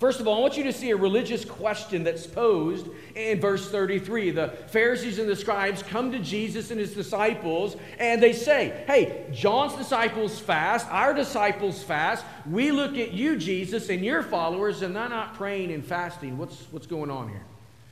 First 0.00 0.18
of 0.18 0.26
all, 0.26 0.38
I 0.38 0.40
want 0.40 0.56
you 0.56 0.64
to 0.64 0.72
see 0.72 0.90
a 0.92 0.96
religious 0.96 1.44
question 1.44 2.04
that's 2.04 2.26
posed 2.26 2.88
in 3.14 3.38
verse 3.38 3.70
33. 3.70 4.30
The 4.30 4.48
Pharisees 4.68 5.18
and 5.18 5.28
the 5.28 5.36
scribes 5.36 5.82
come 5.82 6.10
to 6.12 6.18
Jesus 6.18 6.70
and 6.70 6.80
his 6.80 6.94
disciples, 6.94 7.76
and 7.98 8.22
they 8.22 8.32
say, 8.32 8.82
Hey, 8.86 9.26
John's 9.30 9.76
disciples 9.76 10.40
fast, 10.40 10.88
our 10.88 11.12
disciples 11.12 11.82
fast. 11.82 12.24
We 12.48 12.72
look 12.72 12.96
at 12.96 13.12
you, 13.12 13.36
Jesus, 13.36 13.90
and 13.90 14.02
your 14.02 14.22
followers, 14.22 14.80
and 14.80 14.96
they're 14.96 15.10
not 15.10 15.34
praying 15.34 15.70
and 15.70 15.84
fasting. 15.84 16.38
What's, 16.38 16.66
what's 16.70 16.86
going 16.86 17.10
on 17.10 17.28
here? 17.28 17.44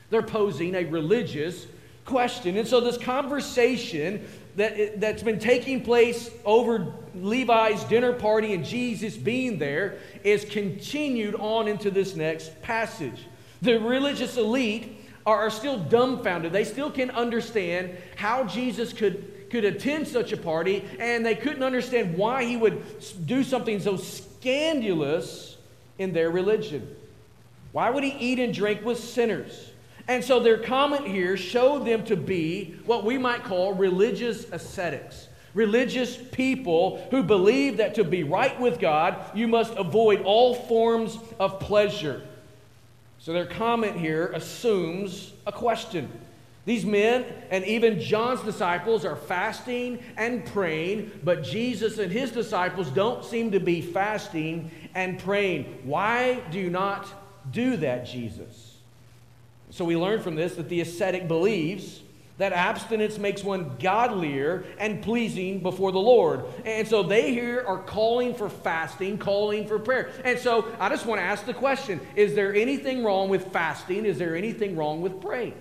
They're 0.09 0.23
posing 0.23 0.77
a 0.77 0.85
religious 0.87 1.67
question. 2.07 2.57
And 2.57 2.67
so, 2.67 2.81
this 2.81 2.97
conversation 2.97 4.27
that, 4.59 5.01
that's 5.01 5.23
been 5.23 5.39
taking 5.39 5.83
place 5.83 6.31
over 6.45 6.93
Levi's 7.15 7.83
dinner 7.85 8.13
party 8.13 8.55
and 8.55 8.65
Jesus 8.65 9.17
being 9.17 9.59
there 9.59 9.99
is 10.25 10.45
continued 10.45 11.35
on 11.37 11.69
into 11.69 11.91
this 11.91 12.17
next 12.17 12.61
passage. 12.61 13.25
The 13.63 13.79
religious 13.79 14.37
elite 14.37 15.05
are, 15.25 15.47
are 15.47 15.51
still 15.51 15.79
dumbfounded. 15.79 16.53
They 16.53 16.65
still 16.65 16.91
can't 16.91 17.13
understand 17.13 17.97
how 18.17 18.45
Jesus 18.45 18.93
could, 18.93 19.49
could 19.51 19.65
attend 19.65 20.09
such 20.09 20.33
a 20.33 20.37
party, 20.37 20.85
and 20.99 21.25
they 21.25 21.37
couldn't 21.37 21.63
understand 21.63 22.17
why 22.17 22.45
he 22.45 22.57
would 22.57 22.83
do 23.27 23.45
something 23.45 23.79
so 23.79 23.97
scandalous 23.97 25.57
in 25.99 26.13
their 26.13 26.31
religion. 26.31 26.97
Why 27.73 27.91
would 27.91 28.03
he 28.03 28.11
eat 28.11 28.39
and 28.39 28.53
drink 28.53 28.85
with 28.85 28.99
sinners? 28.99 29.68
And 30.09 30.25
so 30.25 30.41
their 30.41 30.59
comment 30.59 31.07
here 31.07 31.37
showed 31.37 31.87
them 31.87 32.03
to 32.07 32.17
be 32.17 32.75
what 32.87 33.05
we 33.05 33.19
might 33.19 33.45
call 33.45 33.75
religious 33.75 34.51
ascetics. 34.51 35.29
Religious 35.53 36.17
people 36.33 37.07
who 37.11 37.23
believe 37.23 37.77
that 37.77 37.95
to 37.97 38.05
be 38.05 38.23
right 38.23 38.59
with 38.59 38.81
God, 38.81 39.17
you 39.35 39.47
must 39.47 39.75
avoid 39.75 40.23
all 40.23 40.55
forms 40.55 41.19
of 41.39 41.61
pleasure. 41.61 42.23
So 43.19 43.33
their 43.33 43.47
comment 43.47 43.97
here 43.97 44.29
assumes 44.29 45.33
a 45.47 45.53
question. 45.53 46.11
These 46.65 46.85
men 46.85 47.25
and 47.51 47.65
even 47.65 48.01
John's 48.01 48.43
disciples 48.43 49.05
are 49.05 49.17
fasting 49.17 50.03
and 50.17 50.45
praying, 50.47 51.21
but 51.25 51.43
Jesus 51.43 51.99
and 51.99 52.13
his 52.13 52.31
disciples 52.31 52.91
don't 52.91 53.25
seem 53.25 53.51
to 53.53 53.61
be 53.61 53.81
fasting 53.81 54.71
and 54.95 55.19
praying. 55.19 55.81
Why 55.85 56.41
do 56.51 56.59
you 56.59 56.71
not 56.71 57.07
do 57.51 57.77
that, 57.79 58.07
Jesus? 58.07 58.68
So 59.79 59.85
we 59.85 59.97
learn 59.97 60.21
from 60.21 60.35
this 60.35 60.57
that 60.57 60.69
the 60.69 60.81
ascetic 60.81 61.29
believes 61.29 62.01
that 62.39 62.53
abstinence 62.53 63.17
makes 63.17 63.45
one 63.45 63.77
godlier 63.79 64.65
and 64.77 65.01
pleasing 65.01 65.61
before 65.61 65.93
the 65.93 66.01
Lord. 66.01 66.45
And 66.65 66.87
so 66.89 67.05
they 67.05 67.33
here 67.33 67.63
are 67.65 67.79
calling 67.79 68.35
for 68.35 68.51
fasting, 68.51 69.19
calling 69.19 69.69
for 69.69 69.79
prayer. 69.79 70.11
And 70.25 70.37
so 70.37 70.67
I 70.81 70.89
just 70.89 71.07
want 71.07 71.21
to 71.21 71.25
ask 71.25 71.47
the 71.47 71.55
question 71.55 72.01
Is 72.17 72.35
there 72.35 72.53
anything 72.57 73.05
wrong 73.05 73.29
with 73.29 73.53
fasting? 73.53 74.05
Is 74.05 74.19
there 74.19 74.35
anything 74.35 74.75
wrong 74.75 75.01
with 75.01 75.21
praying? 75.21 75.55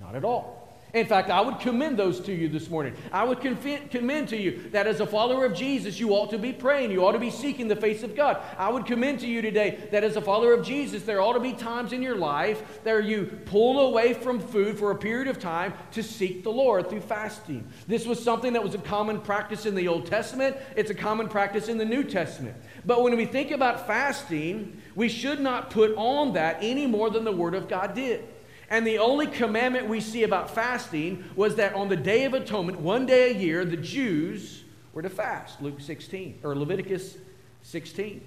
Not 0.00 0.14
at 0.14 0.24
all. 0.24 0.61
In 0.94 1.06
fact, 1.06 1.30
I 1.30 1.40
would 1.40 1.58
commend 1.58 1.98
those 1.98 2.20
to 2.20 2.34
you 2.34 2.50
this 2.50 2.68
morning. 2.68 2.94
I 3.12 3.24
would 3.24 3.40
commend 3.40 4.28
to 4.28 4.36
you 4.36 4.68
that 4.72 4.86
as 4.86 5.00
a 5.00 5.06
follower 5.06 5.46
of 5.46 5.54
Jesus, 5.54 5.98
you 5.98 6.10
ought 6.10 6.28
to 6.30 6.38
be 6.38 6.52
praying. 6.52 6.90
You 6.90 7.06
ought 7.06 7.12
to 7.12 7.18
be 7.18 7.30
seeking 7.30 7.66
the 7.66 7.76
face 7.76 8.02
of 8.02 8.14
God. 8.14 8.42
I 8.58 8.68
would 8.68 8.84
commend 8.84 9.20
to 9.20 9.26
you 9.26 9.40
today 9.40 9.88
that 9.90 10.04
as 10.04 10.16
a 10.16 10.20
follower 10.20 10.52
of 10.52 10.66
Jesus, 10.66 11.04
there 11.04 11.22
ought 11.22 11.32
to 11.32 11.40
be 11.40 11.54
times 11.54 11.94
in 11.94 12.02
your 12.02 12.16
life 12.16 12.80
that 12.84 13.04
you 13.04 13.38
pull 13.46 13.88
away 13.88 14.12
from 14.12 14.38
food 14.38 14.78
for 14.78 14.90
a 14.90 14.96
period 14.96 15.28
of 15.28 15.38
time 15.38 15.72
to 15.92 16.02
seek 16.02 16.42
the 16.42 16.52
Lord 16.52 16.90
through 16.90 17.00
fasting. 17.00 17.66
This 17.88 18.04
was 18.04 18.22
something 18.22 18.52
that 18.52 18.62
was 18.62 18.74
a 18.74 18.78
common 18.78 19.22
practice 19.22 19.64
in 19.64 19.74
the 19.74 19.88
Old 19.88 20.04
Testament, 20.04 20.58
it's 20.76 20.90
a 20.90 20.94
common 20.94 21.28
practice 21.28 21.68
in 21.68 21.78
the 21.78 21.86
New 21.86 22.04
Testament. 22.04 22.54
But 22.84 23.02
when 23.02 23.16
we 23.16 23.24
think 23.24 23.50
about 23.50 23.86
fasting, 23.86 24.80
we 24.94 25.08
should 25.08 25.40
not 25.40 25.70
put 25.70 25.94
on 25.96 26.34
that 26.34 26.58
any 26.60 26.86
more 26.86 27.08
than 27.08 27.24
the 27.24 27.32
Word 27.32 27.54
of 27.54 27.66
God 27.66 27.94
did. 27.94 28.24
And 28.72 28.86
the 28.86 28.96
only 29.00 29.26
commandment 29.26 29.86
we 29.86 30.00
see 30.00 30.22
about 30.22 30.48
fasting 30.48 31.24
was 31.36 31.56
that 31.56 31.74
on 31.74 31.90
the 31.90 31.96
Day 31.96 32.24
of 32.24 32.32
Atonement, 32.32 32.80
one 32.80 33.04
day 33.04 33.30
a 33.30 33.34
year, 33.34 33.66
the 33.66 33.76
Jews 33.76 34.64
were 34.94 35.02
to 35.02 35.10
fast. 35.10 35.60
Luke 35.60 35.78
16, 35.78 36.38
or 36.42 36.56
Leviticus 36.56 37.18
16. 37.64 38.26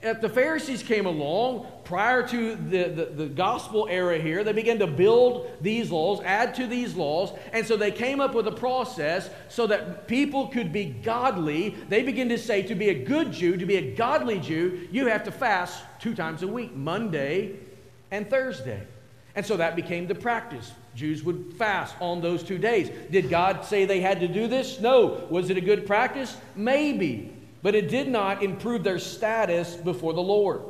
If 0.00 0.22
the 0.22 0.30
Pharisees 0.30 0.82
came 0.82 1.04
along 1.04 1.66
prior 1.84 2.26
to 2.28 2.56
the, 2.56 2.84
the, 2.84 3.04
the, 3.14 3.26
gospel 3.26 3.86
era 3.90 4.18
here, 4.18 4.42
they 4.42 4.54
began 4.54 4.78
to 4.78 4.86
build 4.86 5.50
these 5.60 5.90
laws, 5.90 6.22
add 6.24 6.54
to 6.54 6.66
these 6.66 6.94
laws, 6.94 7.30
and 7.52 7.66
so 7.66 7.76
they 7.76 7.90
came 7.90 8.20
up 8.20 8.34
with 8.34 8.46
a 8.46 8.52
process 8.52 9.28
so 9.50 9.66
that 9.66 10.08
people 10.08 10.48
could 10.48 10.72
be 10.72 10.86
godly. 10.86 11.76
They 11.90 12.02
begin 12.02 12.30
to 12.30 12.38
say 12.38 12.62
to 12.62 12.74
be 12.74 12.88
a 12.88 13.04
good 13.04 13.32
Jew, 13.32 13.58
to 13.58 13.66
be 13.66 13.76
a 13.76 13.94
godly 13.94 14.40
Jew, 14.40 14.88
you 14.90 15.08
have 15.08 15.24
to 15.24 15.30
fast 15.30 15.82
two 16.00 16.14
times 16.14 16.42
a 16.42 16.48
week, 16.48 16.74
Monday 16.74 17.56
and 18.10 18.30
Thursday. 18.30 18.86
And 19.36 19.44
so 19.44 19.58
that 19.58 19.76
became 19.76 20.06
the 20.06 20.14
practice. 20.14 20.72
Jews 20.94 21.22
would 21.22 21.52
fast 21.58 21.94
on 22.00 22.22
those 22.22 22.42
two 22.42 22.56
days. 22.56 22.90
Did 23.10 23.28
God 23.28 23.66
say 23.66 23.84
they 23.84 24.00
had 24.00 24.20
to 24.20 24.28
do 24.28 24.48
this? 24.48 24.80
No. 24.80 25.26
Was 25.28 25.50
it 25.50 25.58
a 25.58 25.60
good 25.60 25.86
practice? 25.86 26.34
Maybe. 26.56 27.32
But 27.62 27.74
it 27.74 27.90
did 27.90 28.08
not 28.08 28.42
improve 28.42 28.82
their 28.82 28.98
status 28.98 29.76
before 29.76 30.14
the 30.14 30.22
Lord. 30.22 30.62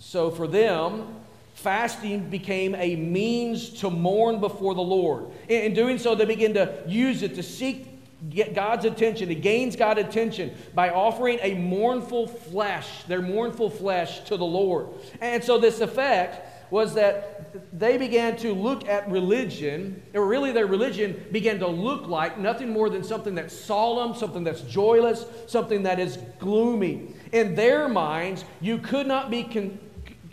So 0.00 0.30
for 0.32 0.48
them, 0.48 1.06
fasting 1.54 2.30
became 2.30 2.74
a 2.74 2.96
means 2.96 3.70
to 3.80 3.90
mourn 3.90 4.40
before 4.40 4.74
the 4.74 4.80
Lord. 4.80 5.26
In 5.48 5.74
doing 5.74 5.98
so, 5.98 6.16
they 6.16 6.24
began 6.24 6.54
to 6.54 6.82
use 6.86 7.22
it 7.22 7.36
to 7.36 7.44
seek 7.44 7.86
get 8.30 8.52
God's 8.52 8.84
attention. 8.84 9.30
It 9.30 9.42
gains 9.42 9.76
God's 9.76 10.00
attention 10.00 10.52
by 10.74 10.90
offering 10.90 11.38
a 11.42 11.54
mournful 11.54 12.26
flesh, 12.26 13.04
their 13.04 13.22
mournful 13.22 13.70
flesh 13.70 14.20
to 14.24 14.36
the 14.36 14.44
Lord. 14.44 14.88
And 15.20 15.42
so 15.42 15.58
this 15.58 15.80
effect 15.80 16.57
was 16.70 16.94
that 16.94 17.78
they 17.78 17.96
began 17.96 18.36
to 18.36 18.52
look 18.52 18.86
at 18.88 19.10
religion, 19.10 20.02
or 20.14 20.26
really 20.26 20.52
their 20.52 20.66
religion 20.66 21.24
began 21.32 21.58
to 21.58 21.66
look 21.66 22.06
like 22.06 22.38
nothing 22.38 22.70
more 22.70 22.90
than 22.90 23.02
something 23.02 23.34
that's 23.34 23.58
solemn, 23.58 24.14
something 24.14 24.44
that's 24.44 24.62
joyless, 24.62 25.24
something 25.46 25.82
that 25.82 25.98
is 25.98 26.18
gloomy. 26.38 27.14
In 27.32 27.54
their 27.54 27.88
minds, 27.88 28.44
you 28.60 28.78
could 28.78 29.06
not 29.06 29.30
be 29.30 29.44
con- 29.44 29.78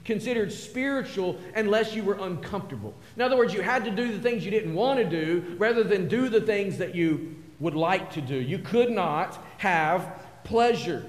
considered 0.03 0.51
spiritual 0.51 1.37
unless 1.55 1.95
you 1.95 2.03
were 2.03 2.17
uncomfortable. 2.19 2.93
In 3.15 3.21
other 3.21 3.37
words, 3.37 3.53
you 3.53 3.61
had 3.61 3.83
to 3.85 3.91
do 3.91 4.11
the 4.11 4.19
things 4.19 4.45
you 4.45 4.51
didn't 4.51 4.73
want 4.73 4.99
to 4.99 5.05
do 5.05 5.55
rather 5.57 5.83
than 5.83 6.07
do 6.07 6.29
the 6.29 6.41
things 6.41 6.77
that 6.77 6.93
you 6.95 7.35
would 7.59 7.75
like 7.75 8.11
to 8.11 8.21
do. 8.21 8.35
You 8.35 8.59
could 8.59 8.91
not 8.91 9.43
have 9.57 10.19
pleasure. 10.43 11.05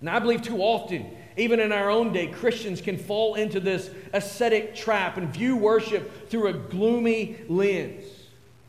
And 0.00 0.08
I 0.08 0.18
believe 0.18 0.42
too 0.42 0.58
often 0.58 1.10
even 1.36 1.60
in 1.60 1.72
our 1.72 1.90
own 1.90 2.12
day, 2.12 2.26
Christians 2.26 2.80
can 2.80 2.96
fall 2.96 3.34
into 3.34 3.60
this 3.60 3.90
ascetic 4.12 4.74
trap 4.74 5.16
and 5.16 5.28
view 5.28 5.56
worship 5.56 6.28
through 6.28 6.48
a 6.48 6.52
gloomy 6.52 7.38
lens. 7.48 8.04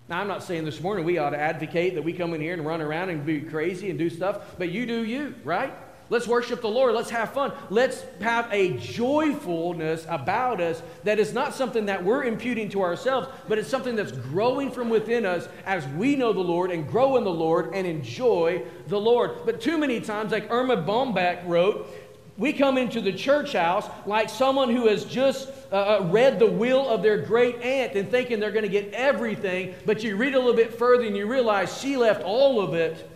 Now, 0.10 0.20
I'm 0.20 0.28
not 0.28 0.44
saying 0.44 0.66
this 0.66 0.82
morning 0.82 1.06
we 1.06 1.18
ought 1.18 1.32
to 1.32 1.40
advocate 1.40 1.96
that 1.96 2.04
we 2.04 2.14
come 2.14 2.34
in 2.34 2.42
here 2.42 2.54
and 2.54 2.66
run 2.66 2.82
around 2.82 3.10
and 3.10 3.26
be 3.26 3.42
crazy 3.42 3.90
and 3.90 3.98
do 3.98 4.10
stuff, 4.10 4.58
but 4.58 4.70
you 4.70 4.86
do 4.86 5.04
you, 5.04 5.36
right? 5.44 5.74
Let's 6.10 6.28
worship 6.28 6.62
the 6.62 6.70
Lord. 6.70 6.94
Let's 6.94 7.10
have 7.10 7.34
fun. 7.34 7.54
Let's 7.70 8.04
have 8.22 8.48
a 8.52 8.78
joyfulness 8.78 10.06
about 10.10 10.60
us 10.60 10.84
that 11.06 11.18
is 11.18 11.34
not 11.34 11.56
something 11.56 11.86
that 11.88 12.04
we're 12.04 12.26
imputing 12.26 12.70
to 12.70 12.82
ourselves, 12.82 13.30
but 13.48 13.58
it's 13.58 13.70
something 13.70 13.96
that's 13.96 14.12
growing 14.12 14.70
from 14.70 14.90
within 14.90 15.26
us 15.26 15.48
as 15.66 15.88
we 15.88 16.16
know 16.16 16.34
the 16.34 16.40
Lord 16.40 16.70
and 16.70 16.88
grow 16.88 17.18
in 17.18 17.24
the 17.24 17.32
Lord 17.32 17.74
and 17.74 17.88
enjoy 17.88 18.64
the 18.88 19.00
Lord. 19.00 19.46
But 19.46 19.62
too 19.62 19.78
many 19.78 20.02
times, 20.02 20.32
like 20.32 20.52
Erma 20.52 20.78
Bombeck 20.78 21.48
wrote, 21.48 21.90
we 22.38 22.52
come 22.52 22.78
into 22.78 23.00
the 23.00 23.14
church 23.14 23.54
house 23.54 23.88
like 24.08 24.30
someone 24.30 24.70
who 24.70 24.88
has 24.88 25.06
just 25.06 25.50
uh, 25.72 25.76
uh, 25.76 26.10
read 26.12 26.40
the 26.40 26.50
will 26.50 26.88
of 26.90 27.04
their 27.04 27.20
great 27.20 27.62
aunt 27.62 27.94
and 27.94 28.10
thinking 28.10 28.40
they're 28.40 28.52
going 28.52 28.64
to 28.64 28.70
get 28.70 28.92
everything, 28.94 29.76
but 29.86 30.04
you 30.04 30.16
read 30.16 30.34
a 30.34 30.40
little 30.40 30.56
bit 30.56 30.74
further 30.78 31.04
and 31.04 31.16
you 31.16 31.28
realize 31.28 31.80
she 31.80 31.96
left 31.96 32.24
all 32.24 32.60
of 32.60 32.74
it 32.74 33.10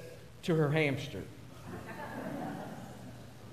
to 0.44 0.54
her 0.54 0.70
hamster. 0.70 1.24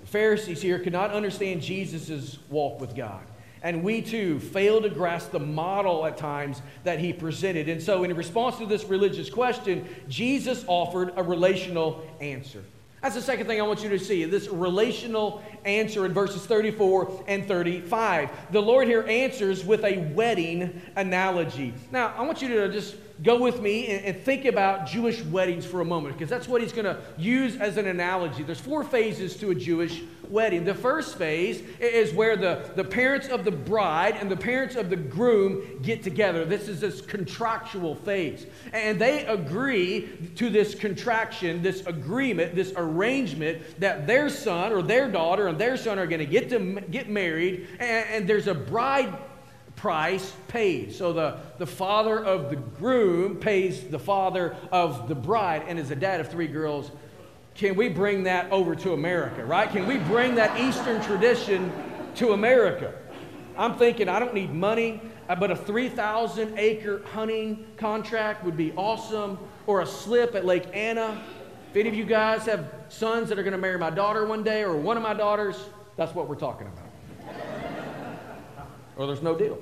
the 0.03 0.07
Pharisees 0.07 0.61
here 0.61 0.79
could 0.79 0.93
not 0.93 1.13
understand 1.13 1.63
Jesus' 1.63 2.39
walk 2.51 2.79
with 2.79 2.95
God. 2.95 3.23
And 3.63 3.83
we 3.83 4.03
too 4.03 4.41
fail 4.41 4.83
to 4.83 4.91
grasp 4.91 5.31
the 5.31 5.41
model 5.41 6.05
at 6.05 6.19
times 6.19 6.61
that 6.83 6.99
he 6.99 7.15
presented. 7.15 7.71
And 7.71 7.83
so, 7.83 8.05
in 8.05 8.15
response 8.15 8.59
to 8.59 8.67
this 8.67 8.85
religious 8.85 9.31
question, 9.31 9.89
Jesus 10.07 10.67
offered 10.69 11.15
a 11.17 11.23
relational 11.23 12.07
answer. 12.21 12.63
That's 13.05 13.17
the 13.17 13.21
second 13.21 13.49
thing 13.49 13.61
I 13.61 13.65
want 13.65 13.83
you 13.83 13.91
to 13.91 13.99
see 13.99 14.25
this 14.25 14.49
relational 14.49 15.43
answer 15.67 16.07
in 16.07 16.15
verses 16.15 16.47
34 16.47 17.25
and 17.29 17.47
35. 17.47 18.31
The 18.51 18.63
Lord 18.63 18.89
here 18.89 19.05
answers 19.07 19.63
with 19.63 19.85
a 19.85 19.99
wedding 20.15 20.81
analogy. 20.97 21.75
Now, 21.93 22.15
I 22.17 22.23
want 22.23 22.41
you 22.41 22.49
to 22.49 22.71
just 22.71 22.97
go 23.23 23.41
with 23.41 23.61
me 23.61 23.87
and, 23.89 24.05
and 24.05 24.25
think 24.25 24.45
about 24.45 24.87
Jewish 24.87 25.23
weddings 25.23 25.65
for 25.65 25.81
a 25.81 25.85
moment, 25.85 26.17
because 26.17 26.31
that's 26.31 26.49
what 26.49 26.61
he's 26.61 26.73
going 26.73 26.85
to 26.85 26.99
use 27.17 27.57
as 27.57 27.77
an 27.77 27.87
analogy. 27.87 28.43
There's 28.43 28.61
four 28.61 28.83
phases 28.83 29.37
to 29.37 29.51
a 29.51 29.55
Jewish 29.55 30.03
wedding. 30.29 30.65
The 30.65 30.75
first 30.75 31.17
phase 31.17 31.63
is 31.79 32.13
where 32.13 32.37
the, 32.37 32.71
the 32.75 32.83
parents 32.85 33.29
of 33.29 33.45
the 33.45 33.51
bride 33.51 34.17
and 34.17 34.31
the 34.31 34.37
parents 34.37 34.75
of 34.75 34.91
the 34.91 34.97
groom 34.97 35.81
get 35.83 36.03
together. 36.03 36.45
This 36.45 36.69
is 36.69 36.81
this 36.81 37.01
contractual 37.01 37.95
phase. 37.95 38.47
And 38.73 39.01
they 39.01 39.27
agree 39.27 40.09
to 40.37 40.51
this 40.51 40.75
contraction, 40.75 41.63
this 41.63 41.87
agreement, 41.87 42.55
this 42.55 42.73
arrangement 42.77 43.63
that 43.81 44.07
their 44.07 44.29
son 44.29 44.73
or 44.73 44.83
their 44.83 45.11
daughter 45.11 45.47
and 45.47 45.59
their 45.59 45.77
son 45.77 45.99
are 45.99 46.07
going 46.07 46.21
to 46.21 46.27
get 46.27 46.49
to 46.51 46.81
get 46.91 47.09
married, 47.09 47.69
and, 47.79 48.07
and 48.11 48.29
there's 48.29 48.49
a 48.49 48.55
bride 48.55 49.15
price 49.85 50.33
paid. 50.49 50.95
So 50.95 51.13
the, 51.13 51.37
the 51.59 51.67
father 51.67 52.19
of 52.19 52.49
the 52.49 52.57
groom 52.57 53.37
pays 53.37 53.83
the 53.83 53.99
father 53.99 54.57
of 54.73 55.09
the 55.09 55.15
bride, 55.15 55.65
and 55.69 55.79
is 55.79 55.91
a 55.91 55.95
dad 55.95 56.21
of 56.21 56.31
three 56.31 56.47
girls, 56.47 56.91
can 57.55 57.77
we 57.77 57.91
bring 57.91 58.23
that 58.23 58.51
over 58.51 58.75
to 58.77 58.95
America, 58.95 59.45
right? 59.45 59.71
Can 59.71 59.87
we 59.87 59.99
bring 59.99 60.37
that 60.37 60.59
Eastern 60.59 61.03
tradition 61.03 61.71
to 62.15 62.33
America? 62.33 62.95
I'm 63.59 63.77
thinking 63.77 64.09
I 64.09 64.19
don't 64.19 64.33
need 64.33 64.55
money, 64.55 65.03
uh, 65.29 65.37
but 65.37 65.51
a 65.51 65.57
3,000 65.57 66.59
acre 66.59 67.03
hunting 67.13 67.67
contract 67.77 68.43
would 68.43 68.57
be 68.57 68.73
awesome, 68.77 69.39
or 69.67 69.83
a 69.83 69.87
slip 69.87 70.35
at 70.35 70.47
Lake 70.47 70.65
Anna. 70.73 71.23
If 71.73 71.77
any 71.77 71.91
of 71.91 71.95
you 71.95 72.07
guys 72.07 72.47
have 72.47 72.73
sons 72.89 73.29
that 73.29 73.39
are 73.39 73.43
going 73.43 73.53
to 73.53 73.59
marry 73.59 73.79
my 73.79 73.91
daughter 73.91 74.25
one 74.25 74.43
day, 74.43 74.65
or 74.65 74.79
one 74.79 74.97
of 74.97 75.03
my 75.03 75.13
daughters, 75.13 75.63
that's 75.97 76.15
what 76.15 76.27
we're 76.27 76.37
talking 76.37 76.69
about. 76.69 77.37
or 78.97 79.07
there's 79.07 79.21
no 79.21 79.37
deal. 79.37 79.59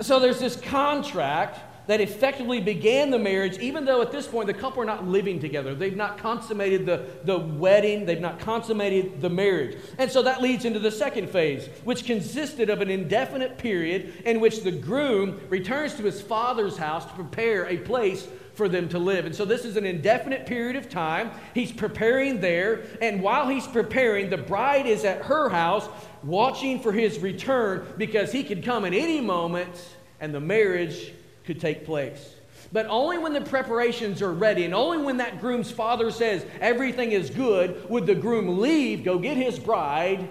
So 0.00 0.20
there's 0.20 0.38
this 0.38 0.56
contract 0.56 1.58
that 1.88 2.02
effectively 2.02 2.60
began 2.60 3.10
the 3.10 3.18
marriage, 3.18 3.56
even 3.58 3.86
though 3.86 4.02
at 4.02 4.12
this 4.12 4.26
point 4.26 4.46
the 4.46 4.52
couple 4.52 4.82
are 4.82 4.86
not 4.86 5.08
living 5.08 5.40
together. 5.40 5.74
They've 5.74 5.96
not 5.96 6.18
consummated 6.18 6.84
the, 6.84 7.06
the 7.24 7.38
wedding, 7.38 8.04
they've 8.04 8.20
not 8.20 8.38
consummated 8.38 9.22
the 9.22 9.30
marriage. 9.30 9.78
And 9.96 10.10
so 10.10 10.22
that 10.22 10.42
leads 10.42 10.66
into 10.66 10.78
the 10.78 10.90
second 10.90 11.30
phase, 11.30 11.66
which 11.84 12.04
consisted 12.04 12.68
of 12.68 12.82
an 12.82 12.90
indefinite 12.90 13.56
period 13.56 14.22
in 14.26 14.38
which 14.38 14.62
the 14.62 14.70
groom 14.70 15.40
returns 15.48 15.94
to 15.94 16.02
his 16.02 16.20
father's 16.20 16.76
house 16.76 17.06
to 17.06 17.12
prepare 17.14 17.64
a 17.64 17.78
place 17.78 18.28
for 18.52 18.68
them 18.68 18.88
to 18.90 18.98
live. 18.98 19.24
And 19.24 19.34
so 19.34 19.46
this 19.46 19.64
is 19.64 19.76
an 19.76 19.86
indefinite 19.86 20.44
period 20.44 20.76
of 20.76 20.90
time. 20.90 21.30
He's 21.54 21.72
preparing 21.72 22.40
there, 22.40 22.82
and 23.00 23.22
while 23.22 23.48
he's 23.48 23.66
preparing, 23.66 24.28
the 24.28 24.36
bride 24.36 24.86
is 24.86 25.04
at 25.04 25.22
her 25.22 25.48
house 25.48 25.88
watching 26.22 26.80
for 26.80 26.92
his 26.92 27.18
return 27.18 27.86
because 27.96 28.32
he 28.32 28.44
could 28.44 28.64
come 28.64 28.84
at 28.84 28.92
any 28.92 29.20
moment 29.20 29.96
and 30.20 30.34
the 30.34 30.40
marriage 30.40 31.12
could 31.44 31.60
take 31.60 31.84
place. 31.84 32.34
But 32.72 32.86
only 32.86 33.18
when 33.18 33.32
the 33.32 33.40
preparations 33.40 34.20
are 34.20 34.32
ready, 34.32 34.64
and 34.64 34.74
only 34.74 34.98
when 34.98 35.18
that 35.18 35.40
groom's 35.40 35.70
father 35.70 36.10
says 36.10 36.44
everything 36.60 37.12
is 37.12 37.30
good, 37.30 37.88
would 37.88 38.04
the 38.04 38.14
groom 38.14 38.60
leave, 38.60 39.04
go 39.04 39.18
get 39.18 39.36
his 39.36 39.58
bride, 39.58 40.28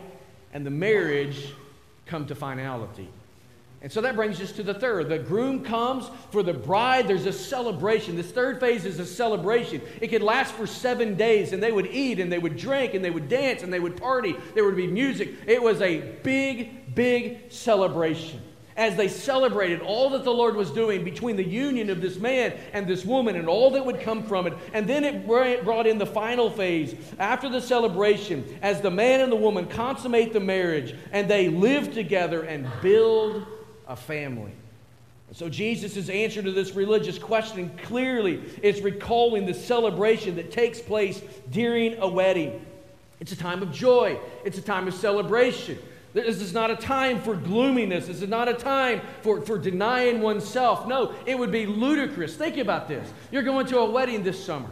and 0.54 0.66
the 0.66 0.72
marriage 0.72 1.54
come 2.06 2.28
to 2.28 2.36
finality. 2.36 3.10
And 3.80 3.92
so 3.92 4.02
that 4.02 4.16
brings 4.16 4.42
us 4.42 4.52
to 4.54 4.64
the 4.64 4.74
third. 4.74 5.08
The 5.08 5.20
groom 5.20 5.64
comes 5.64 6.10
for 6.32 6.42
the 6.42 6.54
bride. 6.54 7.08
There's 7.08 7.28
a 7.28 7.34
celebration. 7.34 8.16
This 8.16 8.32
third 8.32 8.60
phase 8.60 8.86
is 8.86 9.00
a 9.00 9.06
celebration. 9.06 9.82
It 10.02 10.08
could 10.08 10.24
last 10.24 10.54
for 10.54 10.66
seven 10.66 11.16
days, 11.16 11.54
and 11.54 11.62
they 11.62 11.72
would 11.72 11.86
eat, 11.86 12.20
and 12.20 12.32
they 12.32 12.40
would 12.40 12.58
drink, 12.58 12.96
and 12.96 13.06
they 13.06 13.12
would 13.12 13.30
dance, 13.30 13.62
and 13.62 13.72
they 13.72 13.80
would 13.80 13.96
party. 13.96 14.36
There 14.56 14.66
would 14.66 14.76
be 14.76 14.88
music. 14.88 15.30
It 15.46 15.62
was 15.62 15.80
a 15.82 16.00
big, 16.24 16.96
big 16.96 17.52
celebration. 17.52 18.42
As 18.76 18.96
they 18.96 19.08
celebrated 19.08 19.82
all 19.82 20.10
that 20.12 20.24
the 20.24 20.34
Lord 20.34 20.56
was 20.56 20.70
doing 20.72 21.04
between 21.04 21.36
the 21.36 21.48
union 21.48 21.90
of 21.90 22.00
this 22.02 22.18
man 22.18 22.56
and 22.74 22.88
this 22.88 23.06
woman 23.06 23.36
and 23.36 23.48
all 23.48 23.72
that 23.72 23.84
would 23.84 24.02
come 24.02 24.24
from 24.24 24.46
it. 24.46 24.54
And 24.72 24.88
then 24.88 25.04
it 25.04 25.26
brought 25.26 25.88
in 25.88 25.98
the 25.98 26.06
final 26.06 26.52
phase 26.52 26.96
after 27.18 27.50
the 27.50 27.60
celebration 27.60 28.60
as 28.62 28.80
the 28.82 28.92
man 28.92 29.22
and 29.22 29.32
the 29.32 29.36
woman 29.36 29.66
consummate 29.66 30.32
the 30.32 30.40
marriage 30.40 30.94
and 31.12 31.28
they 31.28 31.50
live 31.50 31.92
together 31.92 32.44
and 32.44 32.70
build 32.84 33.48
a 33.88 33.96
family. 33.96 34.52
So 35.34 35.50
Jesus' 35.50 36.10
answer 36.10 36.42
to 36.42 36.52
this 36.52 36.74
religious 36.74 37.20
question 37.20 37.70
clearly 37.84 38.42
is 38.64 38.82
recalling 38.82 39.46
the 39.46 39.54
celebration 39.54 40.38
that 40.38 40.52
takes 40.52 40.80
place 40.80 41.22
during 41.52 41.98
a 42.00 42.08
wedding. 42.08 42.66
It's 43.20 43.34
a 43.34 43.36
time 43.36 43.62
of 43.62 43.72
joy, 43.72 44.20
it's 44.46 44.58
a 44.58 44.62
time 44.62 44.88
of 44.88 44.94
celebration. 44.94 45.78
This 46.14 46.42
is 46.42 46.54
not 46.54 46.72
a 46.72 46.76
time 46.76 47.22
for 47.22 47.36
gloominess. 47.36 48.08
This 48.08 48.24
is 48.24 48.30
not 48.30 48.48
a 48.48 48.54
time 48.54 49.02
for, 49.22 49.42
for 49.42 49.58
denying 49.58 50.22
oneself. 50.22 50.88
No, 50.88 51.14
it 51.28 51.38
would 51.38 51.52
be 51.52 51.68
ludicrous. 51.68 52.36
Think 52.36 52.58
about 52.58 52.88
this. 52.88 53.08
You're 53.30 53.44
going 53.44 53.68
to 53.68 53.80
a 53.80 53.90
wedding 53.90 54.24
this 54.24 54.44
summer. 54.44 54.70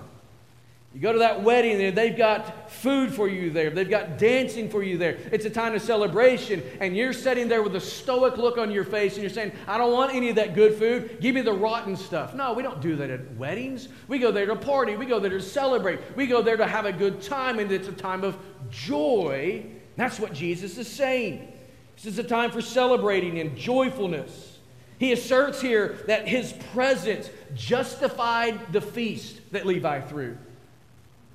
You 0.96 1.02
go 1.02 1.12
to 1.12 1.20
that 1.20 1.44
wedding 1.44 1.78
there, 1.78 1.92
they've 1.92 2.16
got 2.16 2.72
food 2.72 3.14
for 3.14 3.28
you 3.28 3.50
there. 3.50 3.70
They've 3.70 3.90
got 3.90 4.18
dancing 4.18 4.70
for 4.70 4.82
you 4.82 4.98
there. 4.98 5.18
It's 5.30 5.44
a 5.44 5.50
time 5.50 5.76
of 5.76 5.82
celebration, 5.82 6.64
and 6.80 6.96
you're 6.96 7.12
sitting 7.12 7.50
there 7.50 7.62
with 7.62 7.76
a 7.76 7.82
stoic 7.82 8.38
look 8.38 8.58
on 8.58 8.72
your 8.72 8.86
face, 8.86 9.16
and 9.16 9.22
you're 9.22 9.30
saying, 9.30 9.52
I 9.68 9.78
don't 9.78 9.92
want 9.92 10.16
any 10.16 10.30
of 10.30 10.38
that 10.38 10.56
good 10.56 10.76
food. 10.76 11.18
Give 11.20 11.36
me 11.36 11.42
the 11.42 11.52
rotten 11.52 11.98
stuff. 11.98 12.34
No, 12.34 12.54
we 12.54 12.64
don't 12.64 12.80
do 12.80 12.96
that 12.96 13.10
at 13.10 13.36
weddings. 13.36 13.90
We 14.08 14.20
go 14.20 14.32
there 14.32 14.46
to 14.46 14.56
party. 14.56 14.96
We 14.96 15.06
go 15.06 15.20
there 15.20 15.32
to 15.32 15.42
celebrate. 15.42 16.00
We 16.16 16.28
go 16.28 16.42
there 16.42 16.56
to 16.56 16.66
have 16.66 16.86
a 16.86 16.94
good 16.94 17.22
time, 17.22 17.60
and 17.60 17.70
it's 17.74 17.90
a 17.90 17.92
time 17.92 18.24
of 18.24 18.38
joy. 18.70 19.66
That's 19.98 20.18
what 20.18 20.32
Jesus 20.32 20.78
is 20.78 20.88
saying. 20.88 21.52
This 21.98 22.06
is 22.06 22.20
a 22.20 22.24
time 22.24 22.52
for 22.52 22.62
celebrating 22.62 23.40
and 23.40 23.58
joyfulness. 23.58 24.60
He 24.98 25.12
asserts 25.12 25.60
here 25.60 25.98
that 26.08 26.26
his 26.26 26.54
presence 26.74 27.30
justified 27.54 28.72
the 28.72 28.80
feast 28.80 29.42
that 29.52 29.66
Levi 29.66 30.00
threw 30.00 30.38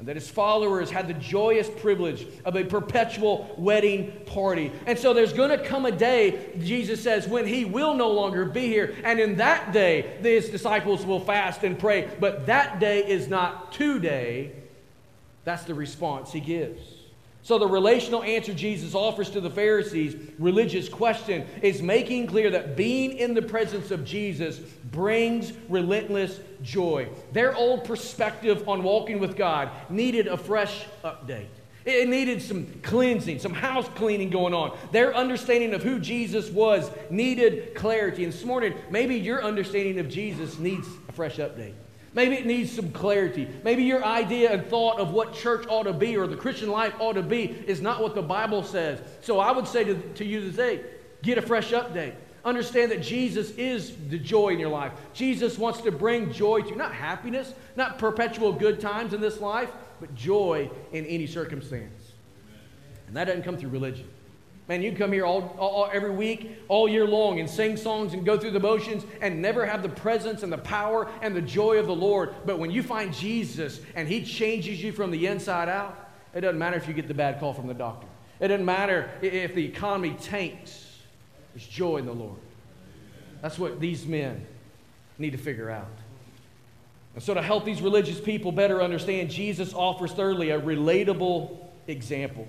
and 0.01 0.09
that 0.09 0.17
his 0.17 0.31
followers 0.31 0.91
had 0.91 1.07
the 1.07 1.15
joyous 1.15 1.69
privilege 1.69 2.27
of 2.47 2.57
a 2.57 2.65
perpetual 2.65 3.55
wedding 3.59 4.11
party. 4.25 4.73
And 4.87 4.99
so 4.99 5.13
there's 5.13 5.35
going 5.35 5.51
to 5.51 5.63
come 5.63 5.85
a 5.85 5.93
day, 5.93 6.55
Jesus 6.59 7.03
says, 7.03 7.29
when 7.29 7.47
he 7.47 7.67
will 7.67 7.93
no 7.93 8.09
longer 8.11 8.47
be 8.47 8.67
here. 8.67 8.97
And 9.05 9.21
in 9.21 9.37
that 9.37 9.75
day, 9.75 10.17
his 10.23 10.49
disciples 10.49 11.05
will 11.05 11.21
fast 11.21 11.65
and 11.65 11.79
pray. 11.79 12.09
But 12.19 12.47
that 12.47 12.81
day 12.81 13.07
is 13.07 13.29
not 13.29 13.73
today. 13.73 14.53
That's 15.45 15.65
the 15.65 15.75
response 15.75 16.33
he 16.33 16.41
gives. 16.41 16.81
So, 17.43 17.59
the 17.59 17.67
relational 17.67 18.23
answer 18.23 18.53
Jesus 18.53 18.95
offers 18.95 19.31
to 19.31 19.41
the 19.41 19.51
Pharisees' 19.51 20.15
religious 20.39 20.89
question 20.89 21.47
is 21.63 21.81
making 21.81 22.27
clear 22.27 22.51
that 22.51 22.77
being 22.77 23.13
in 23.13 23.33
the 23.33 23.43
presence 23.43 23.91
of 23.91 24.05
Jesus 24.05 24.59
brings 24.59 25.53
relentless 25.69 26.39
joy. 26.63 27.09
Their 27.33 27.55
old 27.55 27.85
perspective 27.85 28.69
on 28.69 28.83
walking 28.83 29.21
with 29.21 29.37
God 29.37 29.71
needed 29.89 30.27
a 30.27 30.37
fresh 30.37 30.85
update. 31.03 31.47
It 31.87 32.09
needed 32.09 32.43
some 32.43 32.67
cleansing, 32.83 33.39
some 33.39 33.55
house 33.55 33.89
cleaning 33.95 34.29
going 34.29 34.53
on. 34.53 34.77
Their 34.93 35.15
understanding 35.15 35.73
of 35.73 35.83
who 35.83 35.99
Jesus 35.99 36.51
was 36.51 36.91
needed 37.09 37.75
clarity. 37.75 38.23
And 38.23 38.33
this 38.35 38.45
morning, 38.45 38.75
maybe 38.91 39.17
your 39.17 39.43
understanding 39.43 39.99
of 39.99 40.09
Jesus 40.09 40.59
needs 40.59 40.87
a 41.09 41.13
fresh 41.13 41.39
update. 41.39 41.73
Maybe 42.13 42.35
it 42.35 42.47
needs 42.47 42.73
some 42.73 42.91
clarity. 42.91 43.49
Maybe 43.63 43.85
your 43.85 44.05
idea 44.05 44.53
and 44.53 44.67
thought 44.67 44.99
of 44.99 45.13
what 45.13 45.33
church 45.33 45.65
ought 45.69 45.85
to 45.85 45.93
be 45.93 46.17
or 46.17 46.27
the 46.27 46.37
Christian 46.37 46.69
life 46.69 46.93
ought 46.99 47.13
to 47.13 47.23
be 47.23 47.45
is 47.67 47.81
not 47.81 48.03
what 48.03 48.15
the 48.17 48.23
Bible 48.23 48.65
says. 48.65 49.01
So 49.21 49.39
I 49.39 49.53
would 49.53 49.69
say 49.69 49.85
to, 49.85 49.95
to 49.95 50.25
you 50.25 50.41
today 50.41 50.81
get 51.23 51.39
a 51.39 51.43
fresh 51.43 51.71
update. 51.71 52.15
Understand 52.45 52.91
that 52.91 53.03
Jesus 53.03 53.51
is 53.51 53.95
the 54.09 54.19
joy 54.19 54.49
in 54.49 54.59
your 54.59 54.71
life. 54.71 54.93
Jesus 55.13 55.59
wants 55.59 55.83
to 55.83 55.93
bring 55.93 56.33
joy 56.33 56.63
to 56.63 56.69
you, 56.71 56.77
not 56.77 56.95
happiness, 56.95 57.53
not 57.77 57.99
perpetual 57.99 58.53
good 58.53 58.81
times 58.81 59.13
in 59.13 59.21
this 59.21 59.41
life, 59.41 59.71
but 60.01 60.15
joy 60.15 60.71
in 60.93 61.05
any 61.05 61.27
circumstance. 61.27 62.13
And 63.07 63.17
that 63.17 63.25
doesn't 63.25 63.43
come 63.43 63.59
through 63.59 63.71
religion. 63.71 64.09
Man, 64.71 64.83
you 64.83 64.93
come 64.93 65.11
here 65.11 65.27
all, 65.27 65.57
all, 65.59 65.91
every 65.93 66.13
week, 66.13 66.63
all 66.69 66.89
year 66.89 67.05
long, 67.05 67.41
and 67.41 67.51
sing 67.51 67.77
songs 67.77 68.15
and 68.15 68.25
go 68.25 68.39
through 68.39 68.53
the 68.53 68.61
motions 68.61 69.05
and 69.21 69.43
never 69.43 69.67
have 69.67 69.83
the 69.83 69.89
presence 69.89 70.45
and 70.45 70.53
the 70.53 70.59
power 70.59 71.11
and 71.23 71.35
the 71.35 71.43
joy 71.43 71.79
of 71.79 71.89
the 71.89 71.95
Lord. 71.95 72.33
But 72.47 72.61
when 72.61 72.71
you 72.71 72.85
find 72.85 73.13
Jesus 73.13 73.81
and 73.97 74.07
He 74.07 74.25
changes 74.25 74.81
you 74.81 74.93
from 74.93 75.11
the 75.11 75.27
inside 75.27 75.69
out, 75.69 76.13
it 76.37 76.43
doesn't 76.43 76.57
matter 76.57 76.77
if 76.77 76.87
you 76.87 76.95
get 76.95 77.09
the 77.09 77.15
bad 77.15 77.41
call 77.41 77.53
from 77.53 77.67
the 77.67 77.75
doctor. 77.75 78.07
It 78.39 78.47
doesn't 78.47 78.65
matter 78.65 79.11
if 79.21 79.57
the 79.57 79.65
economy 79.65 80.15
tanks. 80.21 81.01
There's 81.53 81.67
joy 81.67 81.97
in 81.97 82.07
the 82.07 82.15
Lord. 82.15 82.39
That's 83.43 83.59
what 83.59 83.81
these 83.81 84.07
men 84.07 84.47
need 85.19 85.31
to 85.31 85.39
figure 85.39 85.69
out. 85.69 85.91
And 87.15 87.25
so, 87.25 87.35
to 87.35 87.43
help 87.43 87.65
these 87.65 87.83
religious 87.83 88.21
people 88.21 88.53
better 88.53 88.81
understand, 88.81 89.31
Jesus 89.31 89.75
offers, 89.75 90.13
thirdly, 90.13 90.51
a 90.51 90.61
relatable 90.61 91.59
example. 91.89 92.47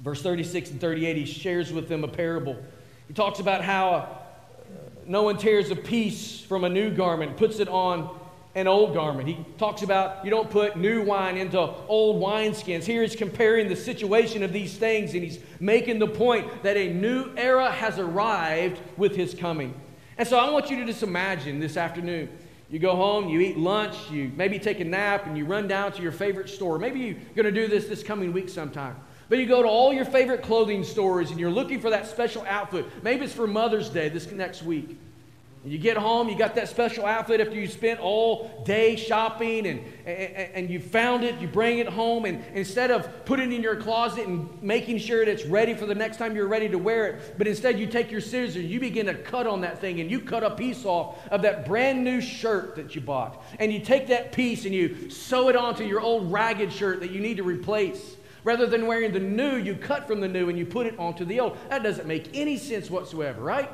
Verse 0.00 0.22
36 0.22 0.70
and 0.70 0.80
38, 0.80 1.16
he 1.16 1.24
shares 1.24 1.72
with 1.72 1.88
them 1.88 2.04
a 2.04 2.08
parable. 2.08 2.56
He 3.08 3.14
talks 3.14 3.40
about 3.40 3.64
how 3.64 3.90
uh, 3.90 4.06
no 5.06 5.22
one 5.22 5.38
tears 5.38 5.70
a 5.70 5.76
piece 5.76 6.40
from 6.40 6.64
a 6.64 6.68
new 6.68 6.90
garment, 6.90 7.36
puts 7.36 7.58
it 7.58 7.68
on 7.68 8.16
an 8.54 8.66
old 8.66 8.94
garment. 8.94 9.28
He 9.28 9.38
talks 9.56 9.82
about 9.82 10.24
you 10.24 10.30
don't 10.30 10.50
put 10.50 10.76
new 10.76 11.02
wine 11.02 11.36
into 11.36 11.58
old 11.58 12.22
wineskins. 12.22 12.84
Here 12.84 13.02
he's 13.02 13.16
comparing 13.16 13.68
the 13.68 13.76
situation 13.76 14.42
of 14.42 14.52
these 14.52 14.76
things, 14.76 15.14
and 15.14 15.22
he's 15.22 15.38
making 15.60 15.98
the 15.98 16.06
point 16.06 16.62
that 16.62 16.76
a 16.76 16.92
new 16.92 17.32
era 17.36 17.70
has 17.70 17.98
arrived 17.98 18.80
with 18.96 19.16
his 19.16 19.34
coming. 19.34 19.74
And 20.16 20.26
so 20.26 20.38
I 20.38 20.50
want 20.50 20.70
you 20.70 20.76
to 20.76 20.84
just 20.84 21.02
imagine 21.02 21.60
this 21.60 21.76
afternoon. 21.76 22.28
You 22.70 22.78
go 22.78 22.94
home, 22.96 23.28
you 23.28 23.40
eat 23.40 23.56
lunch, 23.56 23.96
you 24.10 24.30
maybe 24.36 24.58
take 24.58 24.80
a 24.80 24.84
nap, 24.84 25.26
and 25.26 25.38
you 25.38 25.44
run 25.44 25.68
down 25.68 25.92
to 25.92 26.02
your 26.02 26.12
favorite 26.12 26.48
store. 26.48 26.78
Maybe 26.78 27.00
you're 27.00 27.14
going 27.34 27.46
to 27.46 27.52
do 27.52 27.66
this 27.66 27.86
this 27.86 28.02
coming 28.02 28.32
week 28.32 28.48
sometime. 28.48 28.96
But 29.28 29.38
you 29.38 29.46
go 29.46 29.62
to 29.62 29.68
all 29.68 29.92
your 29.92 30.04
favorite 30.04 30.42
clothing 30.42 30.84
stores 30.84 31.30
and 31.30 31.38
you're 31.38 31.50
looking 31.50 31.80
for 31.80 31.90
that 31.90 32.06
special 32.06 32.44
outfit. 32.48 32.86
Maybe 33.02 33.24
it's 33.24 33.34
for 33.34 33.46
Mother's 33.46 33.90
Day 33.90 34.08
this 34.08 34.30
next 34.30 34.62
week. 34.62 34.98
And 35.64 35.72
you 35.72 35.78
get 35.78 35.96
home, 35.96 36.28
you 36.28 36.38
got 36.38 36.54
that 36.54 36.68
special 36.68 37.04
outfit 37.04 37.40
after 37.40 37.56
you 37.56 37.66
spent 37.66 37.98
all 37.98 38.62
day 38.64 38.94
shopping 38.94 39.66
and, 39.66 39.80
and, 40.06 40.50
and 40.54 40.70
you 40.70 40.78
found 40.78 41.24
it, 41.24 41.40
you 41.40 41.48
bring 41.48 41.78
it 41.78 41.88
home, 41.88 42.26
and 42.26 42.44
instead 42.54 42.92
of 42.92 43.24
putting 43.24 43.50
it 43.50 43.56
in 43.56 43.62
your 43.62 43.74
closet 43.74 44.26
and 44.28 44.62
making 44.62 44.98
sure 44.98 45.24
that 45.24 45.30
it's 45.30 45.44
ready 45.46 45.74
for 45.74 45.84
the 45.84 45.96
next 45.96 46.16
time 46.16 46.36
you're 46.36 46.46
ready 46.46 46.68
to 46.68 46.78
wear 46.78 47.08
it, 47.08 47.34
but 47.36 47.48
instead 47.48 47.76
you 47.78 47.88
take 47.88 48.10
your 48.10 48.20
scissors, 48.20 48.56
you 48.56 48.78
begin 48.78 49.06
to 49.06 49.14
cut 49.14 49.48
on 49.48 49.60
that 49.62 49.80
thing 49.80 50.00
and 50.00 50.08
you 50.10 50.20
cut 50.20 50.44
a 50.44 50.50
piece 50.50 50.84
off 50.84 51.18
of 51.32 51.42
that 51.42 51.66
brand 51.66 52.04
new 52.04 52.20
shirt 52.20 52.76
that 52.76 52.94
you 52.94 53.00
bought. 53.00 53.42
And 53.58 53.72
you 53.72 53.80
take 53.80 54.06
that 54.06 54.30
piece 54.30 54.64
and 54.64 54.72
you 54.72 55.10
sew 55.10 55.48
it 55.48 55.56
onto 55.56 55.82
your 55.82 56.00
old 56.00 56.30
ragged 56.30 56.72
shirt 56.72 57.00
that 57.00 57.10
you 57.10 57.20
need 57.20 57.38
to 57.38 57.42
replace. 57.42 58.16
Rather 58.44 58.66
than 58.66 58.86
wearing 58.86 59.12
the 59.12 59.20
new, 59.20 59.56
you 59.56 59.74
cut 59.74 60.06
from 60.06 60.20
the 60.20 60.28
new 60.28 60.48
and 60.48 60.58
you 60.58 60.64
put 60.64 60.86
it 60.86 60.98
onto 60.98 61.24
the 61.24 61.40
old. 61.40 61.56
That 61.70 61.82
doesn't 61.82 62.06
make 62.06 62.30
any 62.34 62.56
sense 62.56 62.90
whatsoever, 62.90 63.40
right? 63.40 63.70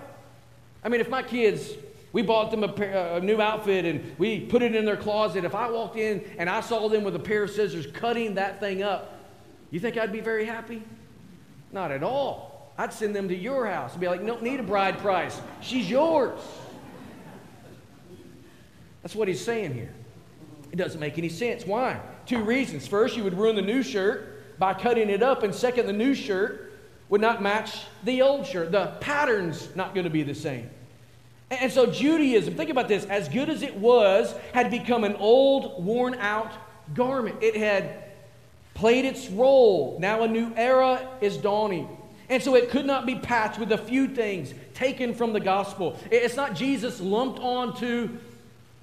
I 0.83 0.89
mean, 0.89 1.01
if 1.01 1.09
my 1.09 1.23
kids, 1.23 1.71
we 2.13 2.23
bought 2.23 2.51
them 2.51 2.65
a, 2.65 2.69
pair, 2.69 3.17
a, 3.17 3.21
new 3.21 3.41
outfit 3.41 3.85
and 3.85 4.17
we 4.19 4.41
put 4.41 4.63
it 4.63 4.75
in 4.75 4.85
their 4.85 4.97
closet, 4.97 5.45
if 5.45 5.55
I 5.55 5.71
walked 5.71 5.97
in 5.97 6.25
and 6.39 6.49
I 6.49 6.61
saw 6.61 6.89
them 6.89 7.05
with 7.05 7.17
a 7.17 7.21
pair 7.21 7.43
of 7.43 7.51
scissors 7.51 7.87
cutting 7.87 8.35
that 8.35 8.61
thing 8.61 8.83
up, 8.83 9.21
you 9.71 9.81
think 9.81 9.97
I'd 9.97 10.13
be 10.13 10.21
very 10.21 10.45
happy? 10.45 10.83
Not 11.73 11.91
at 11.91 12.03
all. 12.03 12.73
I'd 12.79 12.93
send 12.93 13.15
them 13.15 13.29
to 13.29 13.37
your 13.37 13.67
house 13.67 13.93
and 13.93 14.01
be 14.01 14.09
like, 14.09 14.25
don't 14.25 14.43
need 14.43 14.61
a 14.61 14.65
bride 14.65 14.99
price. 14.99 15.41
She's 15.61 15.89
yours. 15.89 16.41
That's 19.03 19.15
what 19.15 19.29
he's 19.29 19.45
saying 19.45 19.75
here. 19.75 19.93
It 20.73 20.77
doesn't 20.77 20.99
make 20.99 21.19
any 21.19 21.29
sense. 21.29 21.67
Why? 21.67 22.01
Two 22.27 22.43
reasons. 22.43 22.87
First, 22.89 23.17
you 23.17 23.23
would 23.25 23.37
ruin 23.39 23.55
the 23.55 23.63
new 23.63 23.83
shirt 23.83 24.34
by 24.59 24.75
cutting 24.75 25.11
it 25.11 25.23
up, 25.23 25.43
and 25.43 25.55
second, 25.55 25.87
the 25.87 25.93
new 25.93 26.15
shirt 26.15 26.73
would 27.09 27.21
not 27.21 27.43
match 27.43 27.83
the 28.03 28.23
old 28.23 28.47
shirt. 28.47 28.73
The 28.73 28.87
pattern's 29.01 29.75
not 29.77 29.95
going 29.95 30.05
to 30.05 30.11
be 30.11 30.23
the 30.23 30.35
same. 30.35 30.71
And 31.51 31.71
so 31.71 31.87
Judaism, 31.87 32.55
think 32.55 32.71
about 32.71 32.89
this, 32.89 33.05
as 33.05 33.29
good 33.29 33.49
as 33.49 33.63
it 33.63 33.77
was, 33.77 34.35
had 34.53 34.71
become 34.71 35.05
an 35.05 35.15
old, 35.17 35.85
worn 35.85 36.15
out 36.15 36.53
garment. 36.95 37.43
It 37.43 37.57
had 37.57 38.05
played 38.75 39.05
its 39.05 39.29
role. 39.29 39.97
Now 40.01 40.23
a 40.23 40.29
new 40.29 40.53
era 40.57 41.09
is 41.21 41.37
dawning. 41.37 41.89
And 42.29 42.43
so 42.43 42.55
it 42.57 42.71
could 42.71 42.87
not 42.87 43.07
be 43.07 43.17
patched 43.17 43.59
with 43.59 43.73
a 43.73 43.79
few 43.79 44.09
things 44.09 44.55
taken 44.73 45.15
from 45.15 45.33
the 45.33 45.41
gospel. 45.41 45.99
It's 46.11 46.37
not 46.37 46.55
Jesus 46.55 47.01
lumped 47.01 47.39
onto 47.39 48.19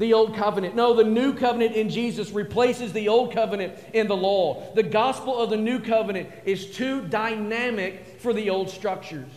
the 0.02 0.14
old 0.14 0.36
covenant. 0.36 0.76
No, 0.76 0.96
the 0.96 1.04
new 1.04 1.32
covenant 1.32 1.76
in 1.76 1.88
Jesus 1.88 2.32
replaces 2.32 2.92
the 2.92 3.08
old 3.08 3.32
covenant 3.34 3.78
in 3.94 4.08
the 4.08 4.18
law. 4.18 4.74
The 4.74 4.82
gospel 4.82 5.38
of 5.38 5.52
the 5.52 5.58
new 5.58 5.80
covenant 5.80 6.28
is 6.44 6.72
too 6.72 7.08
dynamic 7.08 8.20
for 8.20 8.34
the 8.34 8.50
old 8.50 8.72
structures. 8.72 9.30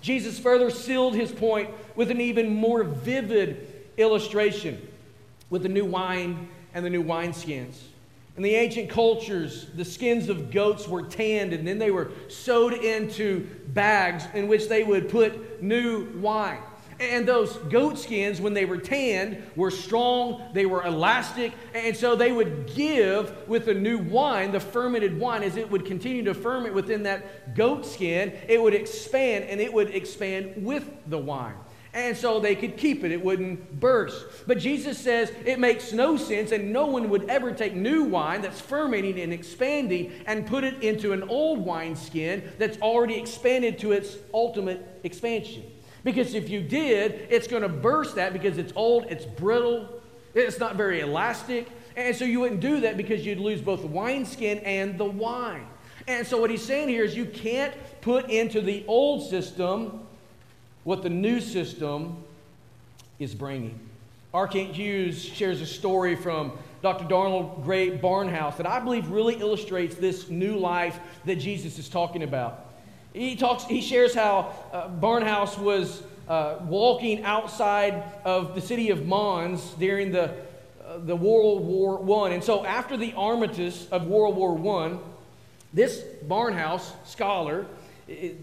Jesus 0.00 0.38
further 0.38 0.70
sealed 0.70 1.14
his 1.14 1.30
point 1.30 1.68
with 1.94 2.10
an 2.10 2.22
even 2.22 2.48
more 2.48 2.84
vivid 2.84 3.66
illustration 3.98 4.80
with 5.50 5.62
the 5.62 5.68
new 5.68 5.84
wine 5.84 6.48
and 6.72 6.86
the 6.86 6.90
new 6.90 7.04
wineskins. 7.04 7.76
In 8.38 8.42
the 8.42 8.54
ancient 8.54 8.88
cultures, 8.88 9.66
the 9.74 9.84
skins 9.84 10.30
of 10.30 10.50
goats 10.50 10.88
were 10.88 11.02
tanned 11.02 11.52
and 11.52 11.68
then 11.68 11.78
they 11.78 11.90
were 11.90 12.12
sewed 12.28 12.72
into 12.72 13.46
bags 13.68 14.24
in 14.32 14.48
which 14.48 14.68
they 14.68 14.84
would 14.84 15.10
put 15.10 15.62
new 15.62 16.06
wine. 16.20 16.62
And 17.00 17.28
those 17.28 17.56
goat 17.56 17.96
skins, 17.96 18.40
when 18.40 18.54
they 18.54 18.64
were 18.64 18.76
tanned, 18.76 19.42
were 19.54 19.70
strong, 19.70 20.42
they 20.52 20.66
were 20.66 20.84
elastic, 20.84 21.52
and 21.72 21.96
so 21.96 22.16
they 22.16 22.32
would 22.32 22.72
give 22.74 23.46
with 23.46 23.66
the 23.66 23.74
new 23.74 23.98
wine, 23.98 24.50
the 24.50 24.58
fermented 24.58 25.18
wine, 25.18 25.44
as 25.44 25.56
it 25.56 25.70
would 25.70 25.84
continue 25.84 26.24
to 26.24 26.34
ferment 26.34 26.74
within 26.74 27.04
that 27.04 27.54
goat 27.54 27.86
skin, 27.86 28.32
it 28.48 28.60
would 28.60 28.74
expand 28.74 29.44
and 29.44 29.60
it 29.60 29.72
would 29.72 29.90
expand 29.90 30.54
with 30.56 30.90
the 31.06 31.18
wine. 31.18 31.54
And 31.94 32.16
so 32.16 32.38
they 32.38 32.54
could 32.54 32.76
keep 32.76 33.02
it, 33.04 33.12
it 33.12 33.24
wouldn't 33.24 33.80
burst. 33.80 34.26
But 34.46 34.58
Jesus 34.58 34.98
says 34.98 35.32
it 35.46 35.58
makes 35.58 35.92
no 35.92 36.16
sense, 36.16 36.50
and 36.52 36.72
no 36.72 36.86
one 36.86 37.08
would 37.10 37.30
ever 37.30 37.52
take 37.52 37.74
new 37.74 38.04
wine 38.04 38.42
that's 38.42 38.60
fermenting 38.60 39.20
and 39.20 39.32
expanding 39.32 40.12
and 40.26 40.46
put 40.46 40.64
it 40.64 40.82
into 40.82 41.12
an 41.12 41.22
old 41.24 41.60
wine 41.60 41.96
skin 41.96 42.42
that's 42.58 42.78
already 42.78 43.14
expanded 43.14 43.78
to 43.78 43.92
its 43.92 44.16
ultimate 44.34 45.00
expansion. 45.04 45.62
Because 46.08 46.32
if 46.32 46.48
you 46.48 46.62
did, 46.62 47.26
it's 47.28 47.46
going 47.46 47.60
to 47.60 47.68
burst 47.68 48.14
that 48.14 48.32
because 48.32 48.56
it's 48.56 48.72
old, 48.74 49.04
it's 49.10 49.26
brittle, 49.26 50.00
it's 50.32 50.58
not 50.58 50.74
very 50.74 51.00
elastic. 51.00 51.68
And 51.96 52.16
so 52.16 52.24
you 52.24 52.40
wouldn't 52.40 52.62
do 52.62 52.80
that 52.80 52.96
because 52.96 53.26
you'd 53.26 53.38
lose 53.38 53.60
both 53.60 53.82
the 53.82 53.88
wineskin 53.88 54.60
and 54.60 54.96
the 54.96 55.04
wine. 55.04 55.66
And 56.06 56.26
so 56.26 56.40
what 56.40 56.48
he's 56.48 56.64
saying 56.64 56.88
here 56.88 57.04
is 57.04 57.14
you 57.14 57.26
can't 57.26 57.74
put 58.00 58.30
into 58.30 58.62
the 58.62 58.86
old 58.88 59.28
system 59.28 60.06
what 60.84 61.02
the 61.02 61.10
new 61.10 61.42
system 61.42 62.16
is 63.18 63.34
bringing. 63.34 63.78
R. 64.32 64.48
Kent 64.48 64.76
Hughes 64.76 65.22
shares 65.22 65.60
a 65.60 65.66
story 65.66 66.16
from 66.16 66.52
Dr. 66.80 67.04
Donald 67.04 67.64
Grey 67.64 67.98
Barnhouse 67.98 68.56
that 68.56 68.66
I 68.66 68.80
believe 68.80 69.10
really 69.10 69.34
illustrates 69.34 69.96
this 69.96 70.30
new 70.30 70.56
life 70.56 71.00
that 71.26 71.36
Jesus 71.36 71.78
is 71.78 71.90
talking 71.90 72.22
about. 72.22 72.67
He 73.18 73.34
talks. 73.34 73.64
He 73.64 73.80
shares 73.80 74.14
how 74.14 74.54
uh, 74.72 74.88
Barnhouse 74.88 75.58
was 75.58 76.04
uh, 76.28 76.58
walking 76.62 77.24
outside 77.24 78.04
of 78.24 78.54
the 78.54 78.60
city 78.60 78.90
of 78.90 79.06
Mons 79.06 79.72
during 79.72 80.12
the 80.12 80.34
uh, 80.86 80.98
the 80.98 81.16
World 81.16 81.64
War 81.64 81.98
One, 81.98 82.30
and 82.30 82.44
so 82.44 82.64
after 82.64 82.96
the 82.96 83.12
armistice 83.14 83.88
of 83.90 84.06
World 84.06 84.36
War 84.36 84.54
One, 84.54 85.00
this 85.72 86.00
Barnhouse 86.28 86.92
scholar, 87.06 87.66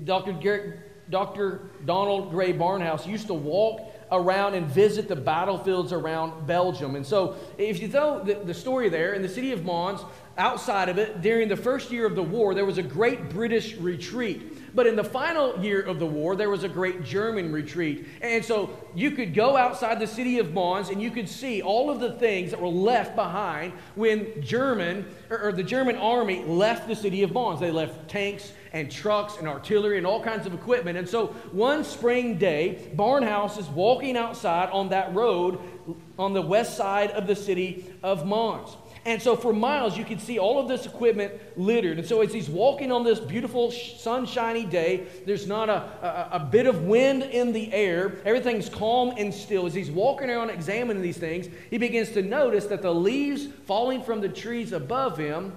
Dr. 0.03 0.33
Garrett, 0.33 1.09
Dr. 1.09 1.61
Donald 1.85 2.31
Grey 2.31 2.51
Barnhouse, 2.51 3.07
used 3.07 3.27
to 3.27 3.33
walk 3.33 3.79
around 4.11 4.55
and 4.55 4.67
visit 4.67 5.07
the 5.07 5.15
battlefields 5.15 5.93
around 5.93 6.45
Belgium. 6.47 6.97
And 6.97 7.07
so, 7.07 7.37
if 7.57 7.81
you 7.81 7.87
know 7.87 8.21
the, 8.21 8.35
the 8.35 8.53
story 8.53 8.89
there, 8.89 9.13
in 9.13 9.21
the 9.21 9.29
city 9.29 9.53
of 9.53 9.63
Mons, 9.63 10.01
outside 10.37 10.89
of 10.89 10.97
it, 10.97 11.21
during 11.21 11.47
the 11.47 11.55
first 11.55 11.91
year 11.91 12.05
of 12.05 12.15
the 12.15 12.23
war, 12.23 12.53
there 12.53 12.65
was 12.65 12.77
a 12.77 12.83
great 12.83 13.29
British 13.29 13.77
retreat. 13.77 14.54
But 14.75 14.87
in 14.87 14.97
the 14.97 15.03
final 15.05 15.57
year 15.63 15.81
of 15.81 15.99
the 15.99 16.05
war, 16.05 16.35
there 16.35 16.49
was 16.49 16.65
a 16.65 16.69
great 16.69 17.03
German 17.03 17.53
retreat. 17.53 18.05
And 18.21 18.43
so 18.43 18.77
you 18.93 19.11
could 19.11 19.33
go 19.33 19.55
outside 19.55 20.01
the 20.01 20.07
city 20.07 20.37
of 20.37 20.53
Mons 20.53 20.89
and 20.89 21.01
you 21.01 21.11
could 21.11 21.29
see 21.29 21.61
all 21.61 21.89
of 21.89 22.01
the 22.01 22.11
things 22.11 22.51
that 22.51 22.61
were 22.61 22.67
left 22.67 23.15
behind 23.15 23.71
when 23.95 24.41
German 24.41 25.05
or, 25.29 25.47
or 25.47 25.51
the 25.53 25.63
German 25.63 25.95
army 25.95 26.43
left 26.43 26.89
the 26.89 26.95
city 26.95 27.23
of 27.23 27.31
Mons. 27.31 27.61
They 27.61 27.71
left 27.71 28.09
tanks 28.09 28.51
and 28.73 28.91
trucks 28.91 29.37
and 29.37 29.47
artillery 29.47 29.97
and 29.97 30.05
all 30.05 30.21
kinds 30.21 30.45
of 30.45 30.53
equipment. 30.53 30.97
And 30.97 31.07
so 31.07 31.27
one 31.53 31.85
spring 31.85 32.37
day, 32.37 32.91
Barnhouse 32.97 33.57
is 33.57 33.67
walking 33.67 34.17
outside 34.17 34.69
on 34.71 34.89
that 34.89 35.15
road 35.15 35.57
on 36.19 36.33
the 36.33 36.41
west 36.41 36.75
side 36.75 37.11
of 37.11 37.27
the 37.27 37.35
city 37.35 37.93
of 38.03 38.25
Mons. 38.25 38.75
And 39.05 39.21
so 39.21 39.35
for 39.35 39.53
miles, 39.53 39.95
you 39.95 40.03
can 40.03 40.17
see 40.17 40.39
all 40.39 40.59
of 40.59 40.67
this 40.67 40.87
equipment 40.87 41.33
littered. 41.55 41.99
And 41.99 42.07
so 42.07 42.21
as 42.21 42.33
he's 42.33 42.49
walking 42.49 42.91
on 42.91 43.03
this 43.03 43.19
beautiful, 43.19 43.71
sunshiny 43.71 44.65
day, 44.65 45.05
there's 45.27 45.45
not 45.45 45.69
a, 45.69 45.73
a, 45.73 46.29
a, 46.33 46.39
bit 46.39 46.65
of 46.65 46.85
wind 46.85 47.21
in 47.21 47.53
the 47.53 47.71
air. 47.71 48.17
Everything's 48.25 48.67
calm 48.67 49.13
and 49.15 49.31
still. 49.31 49.67
As 49.67 49.75
he's 49.75 49.91
walking 49.91 50.31
around 50.31 50.49
examining 50.49 51.03
these 51.03 51.17
things, 51.17 51.47
he 51.69 51.77
begins 51.77 52.09
to 52.11 52.23
notice 52.23 52.65
that 52.65 52.81
the 52.81 52.93
leaves 52.93 53.47
falling 53.67 54.01
from 54.01 54.21
the 54.21 54.29
trees 54.29 54.71
above 54.71 55.19
him 55.19 55.53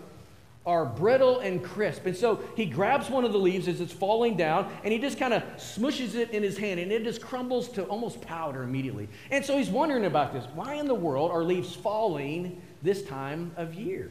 are 0.68 0.84
brittle 0.84 1.40
and 1.40 1.64
crisp. 1.64 2.04
And 2.04 2.14
so 2.14 2.40
he 2.54 2.66
grabs 2.66 3.08
one 3.08 3.24
of 3.24 3.32
the 3.32 3.38
leaves 3.38 3.66
as 3.68 3.80
it's 3.80 3.92
falling 3.92 4.36
down 4.36 4.70
and 4.84 4.92
he 4.92 4.98
just 4.98 5.18
kind 5.18 5.32
of 5.32 5.42
smushes 5.56 6.14
it 6.14 6.30
in 6.30 6.42
his 6.42 6.58
hand 6.58 6.78
and 6.78 6.92
it 6.92 7.04
just 7.04 7.22
crumbles 7.22 7.70
to 7.70 7.84
almost 7.84 8.20
powder 8.20 8.62
immediately. 8.64 9.08
And 9.30 9.42
so 9.42 9.56
he's 9.56 9.70
wondering 9.70 10.04
about 10.04 10.34
this. 10.34 10.44
Why 10.54 10.74
in 10.74 10.86
the 10.86 10.94
world 10.94 11.30
are 11.30 11.42
leaves 11.42 11.74
falling 11.74 12.60
this 12.82 13.02
time 13.02 13.50
of 13.56 13.74
year. 13.74 14.10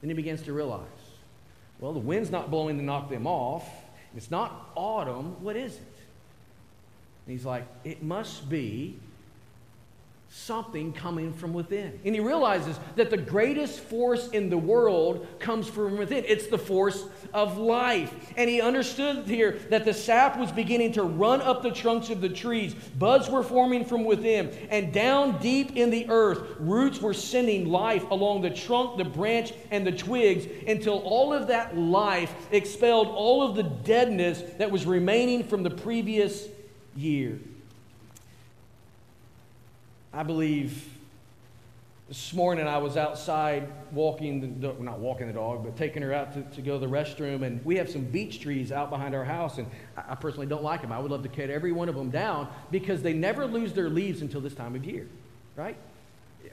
Then 0.00 0.10
he 0.10 0.14
begins 0.14 0.42
to 0.42 0.52
realize, 0.52 0.86
well, 1.80 1.92
the 1.92 1.98
wind's 1.98 2.30
not 2.30 2.52
blowing 2.52 2.78
to 2.78 2.84
knock 2.84 3.10
them 3.10 3.26
off. 3.26 3.68
It's 4.16 4.30
not 4.30 4.70
autumn. 4.76 5.42
What 5.42 5.56
is 5.56 5.74
it? 5.74 5.82
And 7.26 7.36
he's 7.36 7.44
like, 7.44 7.66
it 7.82 8.00
must 8.00 8.48
be 8.48 8.96
something 10.34 10.92
coming 10.92 11.32
from 11.32 11.54
within. 11.54 11.98
And 12.04 12.12
he 12.12 12.20
realizes 12.20 12.78
that 12.96 13.08
the 13.08 13.16
greatest 13.16 13.78
force 13.78 14.28
in 14.30 14.50
the 14.50 14.58
world 14.58 15.26
comes 15.38 15.68
from 15.68 15.96
within. 15.96 16.24
It's 16.26 16.48
the 16.48 16.58
force 16.58 17.06
of 17.32 17.56
life. 17.56 18.12
And 18.36 18.50
he 18.50 18.60
understood 18.60 19.26
here 19.26 19.60
that 19.70 19.84
the 19.84 19.94
sap 19.94 20.36
was 20.36 20.50
beginning 20.50 20.92
to 20.94 21.04
run 21.04 21.40
up 21.40 21.62
the 21.62 21.70
trunks 21.70 22.10
of 22.10 22.20
the 22.20 22.28
trees. 22.28 22.74
Buds 22.74 23.30
were 23.30 23.44
forming 23.44 23.84
from 23.84 24.04
within. 24.04 24.50
And 24.70 24.92
down 24.92 25.38
deep 25.38 25.76
in 25.76 25.90
the 25.90 26.10
earth, 26.10 26.42
roots 26.58 27.00
were 27.00 27.14
sending 27.14 27.70
life 27.70 28.10
along 28.10 28.42
the 28.42 28.50
trunk, 28.50 28.98
the 28.98 29.04
branch, 29.04 29.52
and 29.70 29.86
the 29.86 29.92
twigs 29.92 30.46
until 30.66 30.98
all 30.98 31.32
of 31.32 31.46
that 31.46 31.78
life 31.78 32.34
expelled 32.50 33.06
all 33.06 33.48
of 33.48 33.54
the 33.54 33.62
deadness 33.62 34.42
that 34.58 34.70
was 34.70 34.84
remaining 34.84 35.44
from 35.44 35.62
the 35.62 35.70
previous 35.70 36.48
year. 36.96 37.38
I 40.16 40.22
believe 40.22 40.88
this 42.06 42.32
morning 42.32 42.68
I 42.68 42.78
was 42.78 42.96
outside 42.96 43.66
walking, 43.90 44.40
the 44.40 44.46
dog, 44.46 44.80
not 44.80 45.00
walking 45.00 45.26
the 45.26 45.32
dog, 45.32 45.64
but 45.64 45.76
taking 45.76 46.02
her 46.02 46.12
out 46.12 46.32
to, 46.34 46.42
to 46.54 46.62
go 46.62 46.78
to 46.78 46.86
the 46.86 46.92
restroom. 46.92 47.42
And 47.42 47.64
we 47.64 47.74
have 47.76 47.90
some 47.90 48.04
beech 48.04 48.38
trees 48.40 48.70
out 48.70 48.90
behind 48.90 49.12
our 49.12 49.24
house. 49.24 49.58
And 49.58 49.68
I, 49.96 50.12
I 50.12 50.14
personally 50.14 50.46
don't 50.46 50.62
like 50.62 50.82
them. 50.82 50.92
I 50.92 51.00
would 51.00 51.10
love 51.10 51.24
to 51.24 51.28
cut 51.28 51.50
every 51.50 51.72
one 51.72 51.88
of 51.88 51.96
them 51.96 52.10
down 52.10 52.48
because 52.70 53.02
they 53.02 53.12
never 53.12 53.44
lose 53.44 53.72
their 53.72 53.90
leaves 53.90 54.22
until 54.22 54.40
this 54.40 54.54
time 54.54 54.76
of 54.76 54.84
year, 54.84 55.08
right? 55.56 55.76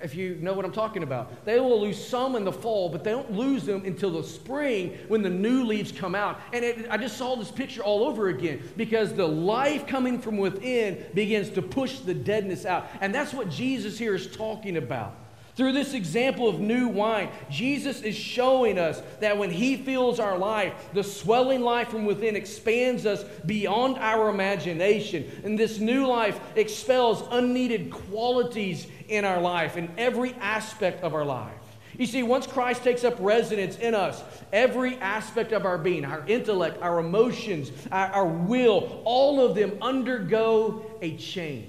If 0.01 0.15
you 0.15 0.35
know 0.35 0.53
what 0.53 0.65
I'm 0.65 0.71
talking 0.71 1.03
about. 1.03 1.45
They 1.45 1.59
will 1.59 1.81
lose 1.81 2.03
some 2.03 2.35
in 2.35 2.43
the 2.43 2.51
fall, 2.51 2.89
but 2.89 3.03
they 3.03 3.11
don't 3.11 3.31
lose 3.31 3.63
them 3.63 3.83
until 3.85 4.11
the 4.11 4.23
spring 4.23 4.97
when 5.07 5.21
the 5.21 5.29
new 5.29 5.63
leaves 5.63 5.91
come 5.91 6.15
out. 6.15 6.39
And 6.53 6.63
it, 6.63 6.87
I 6.89 6.97
just 6.97 7.17
saw 7.17 7.35
this 7.35 7.51
picture 7.51 7.83
all 7.83 8.03
over 8.03 8.29
again 8.29 8.61
because 8.77 9.13
the 9.13 9.27
life 9.27 9.87
coming 9.87 10.19
from 10.19 10.37
within 10.37 11.05
begins 11.13 11.49
to 11.51 11.61
push 11.61 11.99
the 11.99 12.13
deadness 12.13 12.65
out. 12.65 12.87
And 13.01 13.13
that's 13.13 13.33
what 13.33 13.49
Jesus 13.49 13.97
here 13.97 14.15
is 14.15 14.27
talking 14.27 14.77
about. 14.77 15.15
Through 15.55 15.73
this 15.73 15.93
example 15.93 16.47
of 16.47 16.59
new 16.59 16.87
wine, 16.87 17.29
Jesus 17.49 18.01
is 18.01 18.15
showing 18.15 18.79
us 18.79 19.01
that 19.19 19.37
when 19.37 19.51
He 19.51 19.75
fills 19.75 20.19
our 20.19 20.37
life, 20.37 20.73
the 20.93 21.03
swelling 21.03 21.61
life 21.61 21.89
from 21.89 22.05
within 22.05 22.35
expands 22.35 23.05
us 23.05 23.23
beyond 23.45 23.97
our 23.97 24.29
imagination. 24.29 25.29
And 25.43 25.59
this 25.59 25.77
new 25.77 26.07
life 26.07 26.39
expels 26.55 27.23
unneeded 27.31 27.91
qualities 27.91 28.87
in 29.11 29.25
our 29.25 29.41
life, 29.41 29.77
in 29.77 29.91
every 29.97 30.33
aspect 30.35 31.03
of 31.03 31.13
our 31.13 31.25
life. 31.25 31.53
You 31.97 32.05
see, 32.07 32.23
once 32.23 32.47
Christ 32.47 32.83
takes 32.83 33.03
up 33.03 33.15
residence 33.19 33.77
in 33.77 33.93
us, 33.93 34.23
every 34.53 34.95
aspect 34.97 35.51
of 35.51 35.65
our 35.65 35.77
being, 35.77 36.05
our 36.05 36.23
intellect, 36.25 36.81
our 36.81 36.99
emotions, 36.99 37.71
our, 37.91 38.07
our 38.07 38.25
will, 38.25 39.01
all 39.03 39.45
of 39.45 39.55
them 39.55 39.77
undergo 39.81 40.85
a 41.01 41.17
change. 41.17 41.67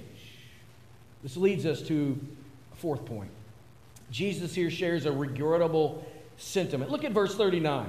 This 1.23 1.37
leads 1.37 1.67
us 1.67 1.83
to 1.83 2.19
a 2.73 2.77
fourth 2.77 3.05
point. 3.05 3.31
Jesus 4.11 4.55
here 4.55 4.71
shares 4.71 5.07
a 5.07 5.13
regrettable 5.13 6.07
sentiment. 6.37 6.91
Look 6.91 7.05
at 7.05 7.13
verse 7.13 7.35
39. 7.35 7.89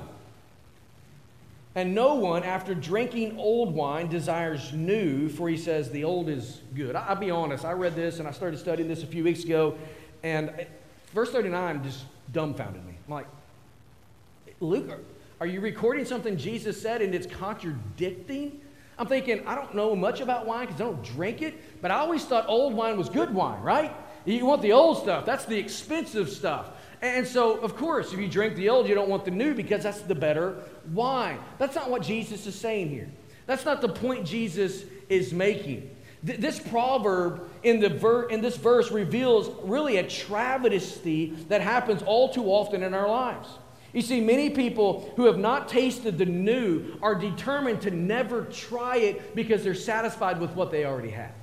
And 1.76 1.96
no 1.96 2.14
one, 2.14 2.44
after 2.44 2.76
drinking 2.76 3.40
old 3.40 3.74
wine, 3.74 4.08
desires 4.08 4.74
new, 4.74 5.28
for 5.28 5.50
he 5.50 5.58
says 5.58 5.90
the 5.90 6.04
old 6.04 6.30
is 6.30 6.62
good. 6.76 6.96
I'll 6.96 7.16
be 7.16 7.32
honest, 7.32 7.66
I 7.66 7.72
read 7.72 7.96
this 7.96 8.20
and 8.20 8.28
I 8.28 8.32
started 8.32 8.60
studying 8.60 8.88
this 8.88 9.02
a 9.02 9.08
few 9.08 9.24
weeks 9.24 9.44
ago, 9.44 9.76
and 10.22 10.68
verse 11.14 11.32
39 11.32 11.84
just 11.84 12.06
dumbfounded 12.32 12.86
me. 12.86 12.94
I'm 13.08 13.14
like, 13.14 13.28
Luke, 14.60 15.00
are 15.40 15.48
you 15.48 15.62
recording 15.62 16.06
something 16.06 16.38
Jesus 16.38 16.80
said 16.80 17.02
and 17.02 17.16
it's 17.16 17.26
contradicting? 17.28 18.62
I'm 19.00 19.08
thinking, 19.08 19.46
I 19.48 19.56
don't 19.56 19.74
know 19.74 19.96
much 19.96 20.22
about 20.22 20.46
wine 20.46 20.68
because 20.68 20.80
I 20.80 20.84
don't 20.84 21.04
drink 21.04 21.42
it, 21.42 21.82
but 21.82 21.90
I 21.90 21.96
always 21.96 22.24
thought 22.24 22.46
old 22.48 22.76
wine 22.76 22.98
was 22.98 23.10
good 23.10 23.34
wine, 23.34 23.62
right? 23.62 23.92
You 24.26 24.46
want 24.46 24.62
the 24.62 24.72
old 24.72 25.00
stuff. 25.02 25.26
That's 25.26 25.46
the 25.46 25.58
expensive 25.58 26.30
stuff. 26.30 26.70
And 27.04 27.28
so, 27.28 27.58
of 27.58 27.76
course, 27.76 28.14
if 28.14 28.20
you 28.20 28.30
drink 28.30 28.56
the 28.56 28.70
old, 28.70 28.88
you 28.88 28.96
don't 28.96 29.10
want 29.10 29.26
the 29.26 29.32
new 29.32 29.54
because 29.54 29.84
that's 29.84 30.00
the 30.00 30.16
better 30.16 30.56
wine. 30.94 31.38
That's 31.58 31.76
not 31.76 31.90
what 31.90 32.02
Jesus 32.02 32.48
is 32.48 32.56
saying 32.56 32.90
here. 32.90 33.12
That's 33.46 33.66
not 33.66 33.82
the 33.82 33.90
point 33.90 34.26
Jesus 34.26 34.86
is 35.10 35.34
making. 35.34 35.94
Th- 36.26 36.40
this 36.40 36.60
proverb 36.60 37.50
in, 37.64 37.82
the 37.82 37.90
ver- 37.90 38.30
in 38.30 38.40
this 38.40 38.56
verse 38.56 38.90
reveals 38.90 39.50
really 39.66 39.98
a 39.98 40.08
travesty 40.08 41.32
that 41.50 41.60
happens 41.60 42.02
all 42.04 42.30
too 42.30 42.46
often 42.46 42.84
in 42.84 42.94
our 42.94 43.10
lives. 43.10 43.50
You 43.92 44.02
see, 44.02 44.22
many 44.22 44.50
people 44.50 45.12
who 45.18 45.26
have 45.26 45.38
not 45.38 45.68
tasted 45.68 46.18
the 46.18 46.26
new 46.26 46.98
are 47.02 47.16
determined 47.16 47.82
to 47.82 47.92
never 47.92 48.46
try 48.46 48.96
it 48.96 49.36
because 49.36 49.62
they're 49.62 49.76
satisfied 49.76 50.40
with 50.40 50.52
what 50.52 50.72
they 50.72 50.86
already 50.86 51.12
have. 51.12 51.34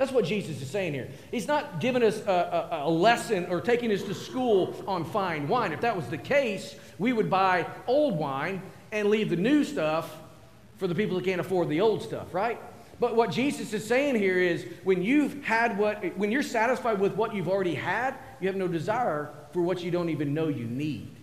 That's 0.00 0.12
what 0.12 0.24
Jesus 0.24 0.62
is 0.62 0.70
saying 0.70 0.94
here. 0.94 1.08
He's 1.30 1.46
not 1.46 1.78
giving 1.78 2.02
us 2.02 2.22
a, 2.26 2.70
a, 2.72 2.88
a, 2.88 2.90
lesson 2.90 3.44
or 3.50 3.60
taking 3.60 3.92
us 3.92 4.02
to 4.04 4.14
school 4.14 4.82
on 4.88 5.04
fine 5.04 5.46
wine. 5.46 5.72
If 5.72 5.82
that 5.82 5.94
was 5.94 6.06
the 6.06 6.16
case, 6.16 6.74
we 6.98 7.12
would 7.12 7.28
buy 7.28 7.66
old 7.86 8.16
wine 8.16 8.62
and 8.92 9.10
leave 9.10 9.28
the 9.28 9.36
new 9.36 9.62
stuff 9.62 10.16
for 10.78 10.86
the 10.86 10.94
people 10.94 11.18
who 11.18 11.22
can't 11.22 11.38
afford 11.38 11.68
the 11.68 11.82
old 11.82 12.00
stuff, 12.00 12.32
right? 12.32 12.58
But 12.98 13.14
what 13.14 13.30
Jesus 13.30 13.74
is 13.74 13.86
saying 13.86 14.14
here 14.14 14.38
is 14.38 14.64
when 14.84 15.02
you've 15.02 15.44
had 15.44 15.76
what, 15.76 16.02
when 16.16 16.32
you're 16.32 16.42
satisfied 16.42 16.98
with 16.98 17.12
what 17.12 17.34
you've 17.34 17.50
already 17.50 17.74
had, 17.74 18.14
you 18.40 18.48
have 18.48 18.56
no 18.56 18.68
desire 18.68 19.34
for 19.52 19.60
what 19.60 19.82
you 19.84 19.90
don't 19.90 20.08
even 20.08 20.32
know 20.32 20.48
you 20.48 20.64
need. 20.64 21.14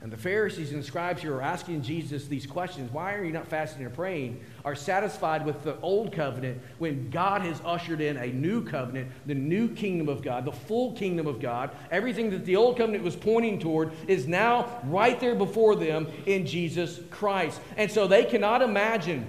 And 0.00 0.12
the 0.12 0.16
Pharisees 0.16 0.70
and 0.70 0.80
the 0.80 0.86
scribes 0.86 1.22
who 1.22 1.32
are 1.32 1.42
asking 1.42 1.82
Jesus 1.82 2.28
these 2.28 2.46
questions, 2.46 2.92
why 2.92 3.14
are 3.14 3.24
you 3.24 3.32
not 3.32 3.48
fasting 3.48 3.84
and 3.84 3.92
praying, 3.92 4.40
are 4.64 4.76
satisfied 4.76 5.44
with 5.44 5.64
the 5.64 5.76
old 5.80 6.12
covenant 6.12 6.60
when 6.78 7.10
God 7.10 7.42
has 7.42 7.60
ushered 7.64 8.00
in 8.00 8.16
a 8.16 8.28
new 8.28 8.62
covenant, 8.62 9.10
the 9.26 9.34
new 9.34 9.68
kingdom 9.68 10.08
of 10.08 10.22
God, 10.22 10.44
the 10.44 10.52
full 10.52 10.92
kingdom 10.92 11.26
of 11.26 11.40
God. 11.40 11.70
Everything 11.90 12.30
that 12.30 12.44
the 12.44 12.54
old 12.54 12.76
covenant 12.76 13.02
was 13.02 13.16
pointing 13.16 13.58
toward 13.58 13.90
is 14.06 14.28
now 14.28 14.80
right 14.84 15.18
there 15.18 15.34
before 15.34 15.74
them 15.74 16.06
in 16.26 16.46
Jesus 16.46 17.00
Christ. 17.10 17.60
And 17.76 17.90
so 17.90 18.06
they 18.06 18.24
cannot 18.24 18.62
imagine 18.62 19.26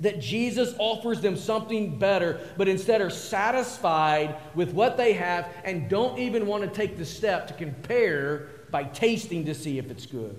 that 0.00 0.20
Jesus 0.20 0.74
offers 0.78 1.20
them 1.20 1.36
something 1.36 1.98
better, 1.98 2.40
but 2.58 2.68
instead 2.68 3.00
are 3.00 3.08
satisfied 3.08 4.36
with 4.54 4.74
what 4.74 4.98
they 4.98 5.14
have 5.14 5.48
and 5.64 5.88
don't 5.88 6.18
even 6.18 6.46
want 6.46 6.64
to 6.64 6.68
take 6.68 6.98
the 6.98 7.04
step 7.06 7.46
to 7.46 7.54
compare 7.54 8.48
by 8.72 8.84
tasting 8.84 9.44
to 9.44 9.54
see 9.54 9.78
if 9.78 9.90
it's 9.90 10.06
good. 10.06 10.36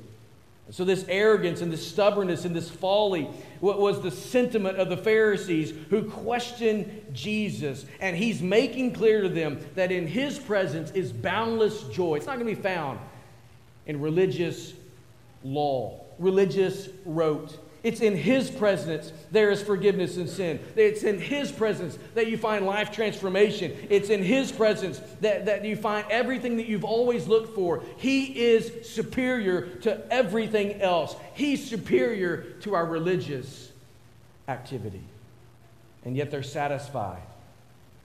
So, 0.71 0.85
this 0.85 1.05
arrogance 1.09 1.61
and 1.61 1.71
this 1.71 1.85
stubbornness 1.85 2.45
and 2.45 2.55
this 2.55 2.69
folly 2.69 3.29
what 3.59 3.79
was 3.79 4.01
the 4.01 4.11
sentiment 4.11 4.77
of 4.77 4.89
the 4.89 4.97
Pharisees 4.97 5.73
who 5.89 6.03
questioned 6.09 7.05
Jesus. 7.13 7.85
And 7.99 8.15
he's 8.15 8.41
making 8.41 8.93
clear 8.93 9.21
to 9.21 9.29
them 9.29 9.59
that 9.75 9.91
in 9.91 10.07
his 10.07 10.39
presence 10.39 10.91
is 10.91 11.11
boundless 11.11 11.83
joy. 11.83 12.15
It's 12.15 12.25
not 12.25 12.39
going 12.39 12.47
to 12.47 12.55
be 12.55 12.61
found 12.61 12.99
in 13.85 13.99
religious 13.99 14.73
law, 15.43 16.01
religious 16.17 16.89
rote. 17.05 17.57
It's 17.83 17.99
in 17.99 18.15
His 18.15 18.49
presence 18.49 19.11
there 19.31 19.51
is 19.51 19.61
forgiveness 19.61 20.15
in 20.15 20.27
sin. 20.27 20.59
It's 20.77 21.03
in 21.03 21.19
His 21.19 21.51
presence 21.51 21.99
that 22.15 22.27
you 22.27 22.37
find 22.37 22.65
life 22.65 22.91
transformation. 22.91 23.75
It's 23.89 24.09
in 24.09 24.23
His 24.23 24.51
presence 24.53 25.01
that, 25.19 25.45
that 25.45 25.65
you 25.65 25.75
find 25.75 26.05
everything 26.09 26.57
that 26.57 26.65
you've 26.65 26.85
always 26.85 27.27
looked 27.27 27.53
for. 27.53 27.83
He 27.97 28.45
is 28.45 28.89
superior 28.89 29.67
to 29.81 30.01
everything 30.11 30.81
else, 30.81 31.15
He's 31.33 31.69
superior 31.69 32.43
to 32.61 32.73
our 32.73 32.85
religious 32.85 33.71
activity. 34.47 35.03
And 36.05 36.15
yet 36.15 36.31
they're 36.31 36.43
satisfied 36.43 37.21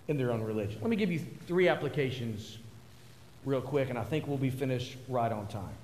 in 0.09 0.17
their 0.17 0.33
own 0.33 0.43
religion. 0.43 0.79
Let 0.81 0.91
me 0.91 0.97
give 0.97 1.13
you 1.13 1.21
three 1.47 1.69
applications 1.69 2.59
real 3.45 3.61
quick, 3.61 3.91
and 3.91 3.99
I 3.99 4.05
think 4.05 4.27
we'll 4.27 4.39
be 4.39 4.51
finished 4.51 4.97
right 5.09 5.31
on 5.31 5.47
time. 5.47 5.75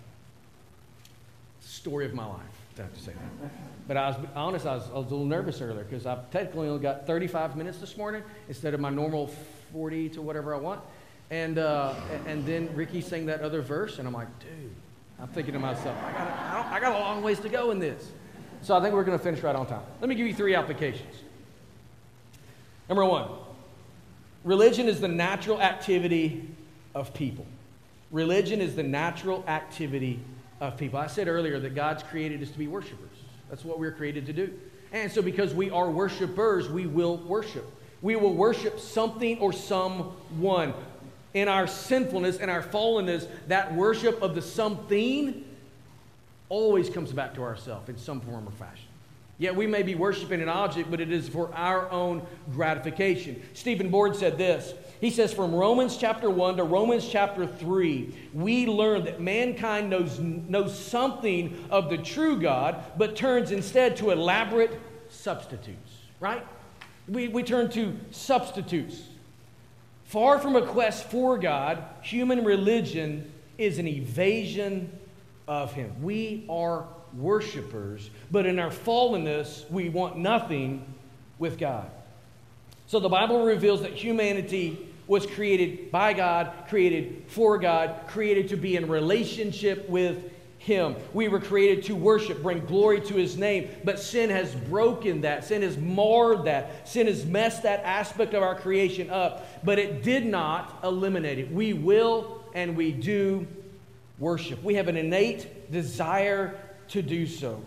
Story 1.60 2.06
of 2.06 2.14
my 2.14 2.26
life. 2.26 2.63
I 2.78 2.82
have 2.82 2.94
to 2.94 3.00
say 3.00 3.12
that. 3.12 3.50
But 3.86 3.96
I 3.96 4.08
was 4.08 4.16
honest, 4.34 4.66
I 4.66 4.74
was, 4.74 4.88
I 4.88 4.94
was 4.94 5.06
a 5.06 5.10
little 5.10 5.26
nervous 5.26 5.60
earlier 5.60 5.84
because 5.84 6.06
I've 6.06 6.30
technically 6.30 6.68
only 6.68 6.82
got 6.82 7.06
35 7.06 7.56
minutes 7.56 7.78
this 7.78 7.96
morning 7.96 8.22
instead 8.48 8.74
of 8.74 8.80
my 8.80 8.90
normal 8.90 9.28
40 9.72 10.08
to 10.10 10.22
whatever 10.22 10.54
I 10.54 10.58
want. 10.58 10.80
And, 11.30 11.58
uh, 11.58 11.94
and 12.26 12.44
then 12.46 12.74
Ricky 12.74 13.00
sang 13.00 13.26
that 13.26 13.40
other 13.40 13.62
verse, 13.62 13.98
and 13.98 14.08
I'm 14.08 14.14
like, 14.14 14.28
dude, 14.40 14.74
I'm 15.20 15.28
thinking 15.28 15.54
to 15.54 15.60
myself, 15.60 15.96
I 16.02 16.12
got, 16.12 16.30
I, 16.30 16.76
I 16.76 16.80
got 16.80 16.96
a 16.96 16.98
long 16.98 17.22
ways 17.22 17.40
to 17.40 17.48
go 17.48 17.70
in 17.70 17.78
this. 17.78 18.10
So 18.62 18.76
I 18.76 18.80
think 18.80 18.94
we're 18.94 19.04
going 19.04 19.18
to 19.18 19.22
finish 19.22 19.42
right 19.42 19.54
on 19.54 19.66
time. 19.66 19.82
Let 20.00 20.08
me 20.08 20.14
give 20.14 20.26
you 20.26 20.34
three 20.34 20.54
applications. 20.54 21.14
Number 22.88 23.04
one, 23.04 23.28
religion 24.42 24.88
is 24.88 25.00
the 25.00 25.08
natural 25.08 25.60
activity 25.60 26.48
of 26.94 27.14
people. 27.14 27.46
Religion 28.10 28.60
is 28.60 28.74
the 28.76 28.82
natural 28.82 29.44
activity 29.46 30.20
of 30.60 30.76
people. 30.76 30.98
I 30.98 31.06
said 31.06 31.28
earlier 31.28 31.58
that 31.60 31.74
God's 31.74 32.02
created 32.02 32.42
us 32.42 32.50
to 32.50 32.58
be 32.58 32.66
worshipers. 32.66 33.10
That's 33.50 33.64
what 33.64 33.78
we're 33.78 33.92
created 33.92 34.26
to 34.26 34.32
do. 34.32 34.52
And 34.92 35.10
so, 35.10 35.22
because 35.22 35.54
we 35.54 35.70
are 35.70 35.90
worshipers, 35.90 36.68
we 36.68 36.86
will 36.86 37.16
worship. 37.18 37.66
We 38.00 38.16
will 38.16 38.34
worship 38.34 38.78
something 38.78 39.38
or 39.38 39.52
someone. 39.52 40.74
In 41.32 41.48
our 41.48 41.66
sinfulness 41.66 42.38
and 42.38 42.50
our 42.50 42.62
fallenness, 42.62 43.26
that 43.48 43.74
worship 43.74 44.22
of 44.22 44.34
the 44.34 44.42
something 44.42 45.44
always 46.48 46.88
comes 46.88 47.12
back 47.12 47.34
to 47.34 47.42
ourselves 47.42 47.88
in 47.88 47.98
some 47.98 48.20
form 48.20 48.46
or 48.46 48.52
fashion. 48.52 48.86
Yet 49.38 49.56
we 49.56 49.66
may 49.66 49.82
be 49.82 49.96
worshiping 49.96 50.40
an 50.40 50.48
object, 50.48 50.90
but 50.90 51.00
it 51.00 51.10
is 51.10 51.28
for 51.28 51.52
our 51.54 51.90
own 51.90 52.24
gratification. 52.52 53.42
Stephen 53.52 53.90
Board 53.90 54.14
said 54.14 54.38
this. 54.38 54.74
He 55.04 55.10
says, 55.10 55.34
from 55.34 55.54
Romans 55.54 55.98
chapter 55.98 56.30
1 56.30 56.56
to 56.56 56.64
Romans 56.64 57.06
chapter 57.06 57.46
3, 57.46 58.30
we 58.32 58.64
learn 58.64 59.04
that 59.04 59.20
mankind 59.20 59.90
knows, 59.90 60.18
knows 60.18 60.78
something 60.78 61.62
of 61.68 61.90
the 61.90 61.98
true 61.98 62.40
God, 62.40 62.82
but 62.96 63.14
turns 63.14 63.50
instead 63.50 63.98
to 63.98 64.12
elaborate 64.12 64.70
substitutes, 65.10 65.92
right? 66.20 66.42
We, 67.06 67.28
we 67.28 67.42
turn 67.42 67.68
to 67.72 67.94
substitutes. 68.12 69.02
Far 70.04 70.38
from 70.38 70.56
a 70.56 70.62
quest 70.62 71.10
for 71.10 71.36
God, 71.36 71.84
human 72.00 72.42
religion 72.42 73.30
is 73.58 73.78
an 73.78 73.86
evasion 73.86 74.90
of 75.46 75.74
Him. 75.74 75.92
We 76.02 76.46
are 76.48 76.86
worshipers, 77.12 78.08
but 78.30 78.46
in 78.46 78.58
our 78.58 78.70
fallenness, 78.70 79.70
we 79.70 79.90
want 79.90 80.16
nothing 80.16 80.94
with 81.38 81.58
God. 81.58 81.90
So 82.86 83.00
the 83.00 83.10
Bible 83.10 83.44
reveals 83.44 83.82
that 83.82 83.92
humanity 83.92 84.92
was 85.06 85.26
created 85.26 85.90
by 85.90 86.12
God, 86.12 86.52
created 86.68 87.24
for 87.28 87.58
God, 87.58 88.06
created 88.08 88.48
to 88.48 88.56
be 88.56 88.76
in 88.76 88.88
relationship 88.88 89.88
with 89.88 90.30
Him. 90.58 90.96
We 91.12 91.28
were 91.28 91.40
created 91.40 91.84
to 91.84 91.94
worship, 91.94 92.42
bring 92.42 92.64
glory 92.64 93.00
to 93.02 93.14
His 93.14 93.36
name, 93.36 93.68
but 93.84 93.98
sin 93.98 94.30
has 94.30 94.54
broken 94.54 95.22
that. 95.22 95.44
Sin 95.44 95.62
has 95.62 95.76
marred 95.76 96.44
that. 96.44 96.88
Sin 96.88 97.06
has 97.06 97.26
messed 97.26 97.64
that 97.64 97.80
aspect 97.84 98.34
of 98.34 98.42
our 98.42 98.54
creation 98.54 99.10
up, 99.10 99.64
but 99.64 99.78
it 99.78 100.02
did 100.02 100.24
not 100.24 100.78
eliminate 100.82 101.38
it. 101.38 101.52
We 101.52 101.72
will 101.72 102.42
and 102.54 102.76
we 102.76 102.92
do 102.92 103.46
worship. 104.18 104.62
We 104.62 104.74
have 104.74 104.88
an 104.88 104.96
innate 104.96 105.70
desire 105.70 106.58
to 106.88 107.02
do 107.02 107.26
so. 107.26 107.62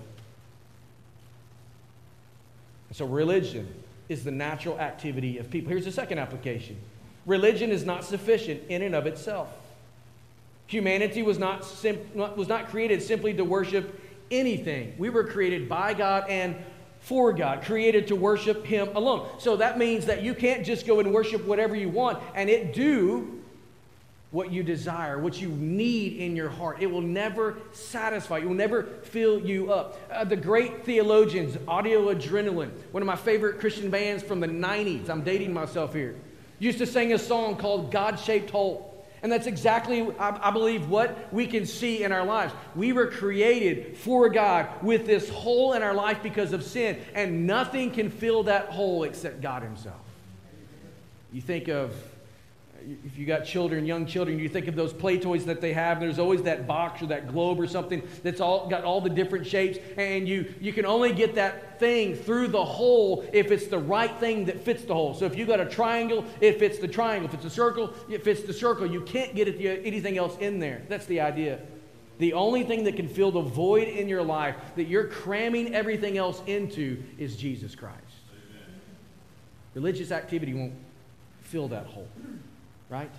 So, 2.94 3.06
religion 3.06 3.68
is 4.10 4.24
the 4.24 4.32
natural 4.32 4.80
activity 4.80 5.38
of 5.38 5.52
people. 5.52 5.70
Here's 5.70 5.86
the 5.86 5.92
second 5.92 6.20
application 6.20 6.78
religion 7.28 7.70
is 7.70 7.86
not 7.86 8.04
sufficient 8.04 8.64
in 8.70 8.82
and 8.82 8.96
of 8.96 9.06
itself. 9.06 9.50
Humanity 10.66 11.22
was 11.22 11.38
not, 11.38 11.62
was 12.36 12.48
not 12.48 12.70
created 12.70 13.04
simply 13.04 13.34
to 13.36 13.44
worship 13.44 14.02
anything. 14.32 14.96
We 14.98 15.10
were 15.10 15.24
created 15.24 15.70
by 15.70 15.94
God 15.94 16.26
and 16.30 16.56
for 17.02 17.32
God, 17.32 17.64
created 17.64 18.08
to 18.08 18.16
worship 18.16 18.66
Him 18.66 18.90
alone. 18.96 19.30
So 19.38 19.58
that 19.58 19.78
means 19.78 20.08
that 20.08 20.24
you 20.24 20.34
can't 20.34 20.66
just 20.66 20.88
go 20.88 21.00
and 21.00 21.14
worship 21.14 21.46
whatever 21.46 21.76
you 21.76 21.90
want 21.90 22.22
and 22.34 22.50
it 22.50 22.74
do 22.74 23.38
what 24.32 24.52
you 24.52 24.62
desire, 24.62 25.18
what 25.18 25.40
you 25.40 25.48
need 25.48 26.18
in 26.18 26.36
your 26.36 26.50
heart. 26.50 26.82
It 26.82 26.88
will 26.88 27.02
never 27.02 27.58
satisfy. 27.72 28.40
It 28.40 28.48
will 28.48 28.56
never 28.56 28.84
fill 28.84 29.40
you 29.40 29.72
up. 29.72 29.98
Uh, 30.12 30.26
the 30.26 30.36
great 30.36 30.84
theologians, 30.84 31.58
Audio 31.66 32.14
Adrenaline, 32.14 32.72
one 32.92 33.02
of 33.02 33.08
my 33.08 33.16
favorite 33.16 33.60
Christian 33.60 33.90
bands 33.90 34.22
from 34.22 34.42
the 34.42 34.48
90s, 34.48 35.10
I'm 35.10 35.22
dating 35.22 35.54
myself 35.54 35.94
here, 35.94 36.16
used 36.60 36.78
to 36.80 36.86
sing 36.86 37.14
a 37.14 37.20
song 37.20 37.56
called 37.56 37.92
God 37.92 38.20
Shaped 38.20 38.50
Hole. 38.50 39.06
And 39.24 39.32
that's 39.32 39.48
exactly, 39.48 40.08
I, 40.20 40.50
I 40.50 40.52
believe, 40.52 40.90
what 40.90 41.34
we 41.34 41.48
can 41.48 41.66
see 41.66 42.04
in 42.04 42.12
our 42.12 42.26
lives. 42.26 42.54
We 42.76 42.94
were 42.94 43.08
created 43.08 43.98
for 43.98 44.30
God 44.30 44.68
with 44.84 45.06
this 45.08 45.28
hole 45.30 45.74
in 45.74 45.82
our 45.82 45.94
life 45.94 46.22
because 46.22 46.54
of 46.54 46.64
sin, 46.64 47.02
and 47.16 47.48
nothing 47.48 47.92
can 47.92 48.10
fill 48.10 48.44
that 48.44 48.68
hole 48.68 49.04
except 49.04 49.42
God 49.42 49.64
Himself. 49.64 50.00
You 51.32 51.42
think 51.42 51.68
of 51.68 51.94
if 53.06 53.18
you 53.18 53.26
got 53.26 53.46
children, 53.46 53.86
young 53.86 54.06
children, 54.06 54.40
you 54.40 54.48
think 54.48 54.68
of 54.68 54.76
those 54.76 54.94
play 54.94 55.20
toys 55.20 55.46
that 55.46 55.60
they 55.60 55.74
have. 55.74 56.00
There's 56.00 56.20
always 56.20 56.44
that 56.44 56.68
box 56.68 57.02
or 57.02 57.08
that 57.08 57.28
globe 57.28 57.60
or 57.60 57.68
something 57.68 58.02
that's 58.24 58.40
all 58.40 58.70
got 58.70 58.84
all 58.84 59.02
the 59.02 59.10
different 59.10 59.46
shapes, 59.46 59.78
and 59.98 60.28
you 60.28 60.54
you 60.62 60.72
can 60.72 60.86
only 60.86 61.12
get 61.12 61.36
that 61.36 61.80
thing 61.80 62.16
through 62.16 62.48
the 62.48 62.64
hole 62.64 63.26
if 63.34 63.52
it's 63.52 63.68
the 63.68 63.80
right 63.80 64.16
thing 64.20 64.46
that 64.46 64.64
fits 64.64 64.84
the 64.84 64.94
hole. 64.94 65.14
So 65.14 65.26
if 65.26 65.36
you 65.36 65.46
got 65.46 65.60
a 65.60 65.66
triangle, 65.66 66.26
it 66.40 66.60
fits 66.60 66.80
the 66.80 66.88
triangle. 66.88 67.28
If 67.28 67.34
it's 67.34 67.46
a 67.46 67.50
circle, 67.50 67.94
it 68.10 68.24
fits 68.24 68.44
the 68.44 68.54
circle. 68.54 68.86
You 68.86 69.02
can't 69.02 69.36
get 69.36 69.48
anything 69.60 70.18
else 70.18 70.38
in 70.38 70.60
there. 70.60 70.84
That's 70.88 71.06
the 71.08 71.22
idea. 71.22 71.60
The 72.20 72.34
only 72.34 72.64
thing 72.64 72.84
that 72.86 72.96
can 72.96 73.08
fill 73.08 73.32
the 73.32 73.42
void 73.42 73.88
in 73.88 74.10
your 74.10 74.24
life 74.24 74.56
that 74.76 74.86
you're 74.86 75.08
cramming 75.08 75.76
everything 75.76 76.18
else 76.18 76.42
into 76.48 77.04
is 77.20 77.36
Jesus 77.36 77.76
Christ. 77.76 77.98
Amen. 78.32 78.82
Religious 79.76 80.12
activity 80.12 80.54
won't 80.54 80.74
fill 81.42 81.68
that 81.68 81.86
hole 81.86 82.08
right? 82.90 83.12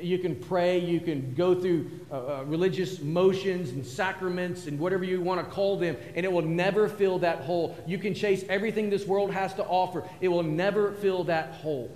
You 0.00 0.18
can 0.18 0.36
pray, 0.36 0.78
you 0.78 1.00
can 1.00 1.34
go 1.34 1.54
through 1.54 1.90
uh, 2.10 2.14
uh, 2.14 2.44
religious 2.46 3.02
motions 3.02 3.70
and 3.70 3.84
sacraments 3.84 4.66
and 4.66 4.78
whatever 4.78 5.04
you 5.04 5.20
want 5.20 5.46
to 5.46 5.54
call 5.54 5.76
them, 5.76 5.96
and 6.14 6.24
it 6.24 6.32
will 6.32 6.42
never 6.42 6.88
fill 6.88 7.18
that 7.18 7.40
hole. 7.40 7.76
You 7.86 7.98
can 7.98 8.14
chase 8.14 8.44
everything 8.48 8.88
this 8.88 9.06
world 9.06 9.30
has 9.32 9.52
to 9.54 9.64
offer, 9.64 10.08
it 10.20 10.28
will 10.28 10.42
never 10.42 10.92
fill 10.92 11.24
that 11.24 11.54
hole. 11.54 11.94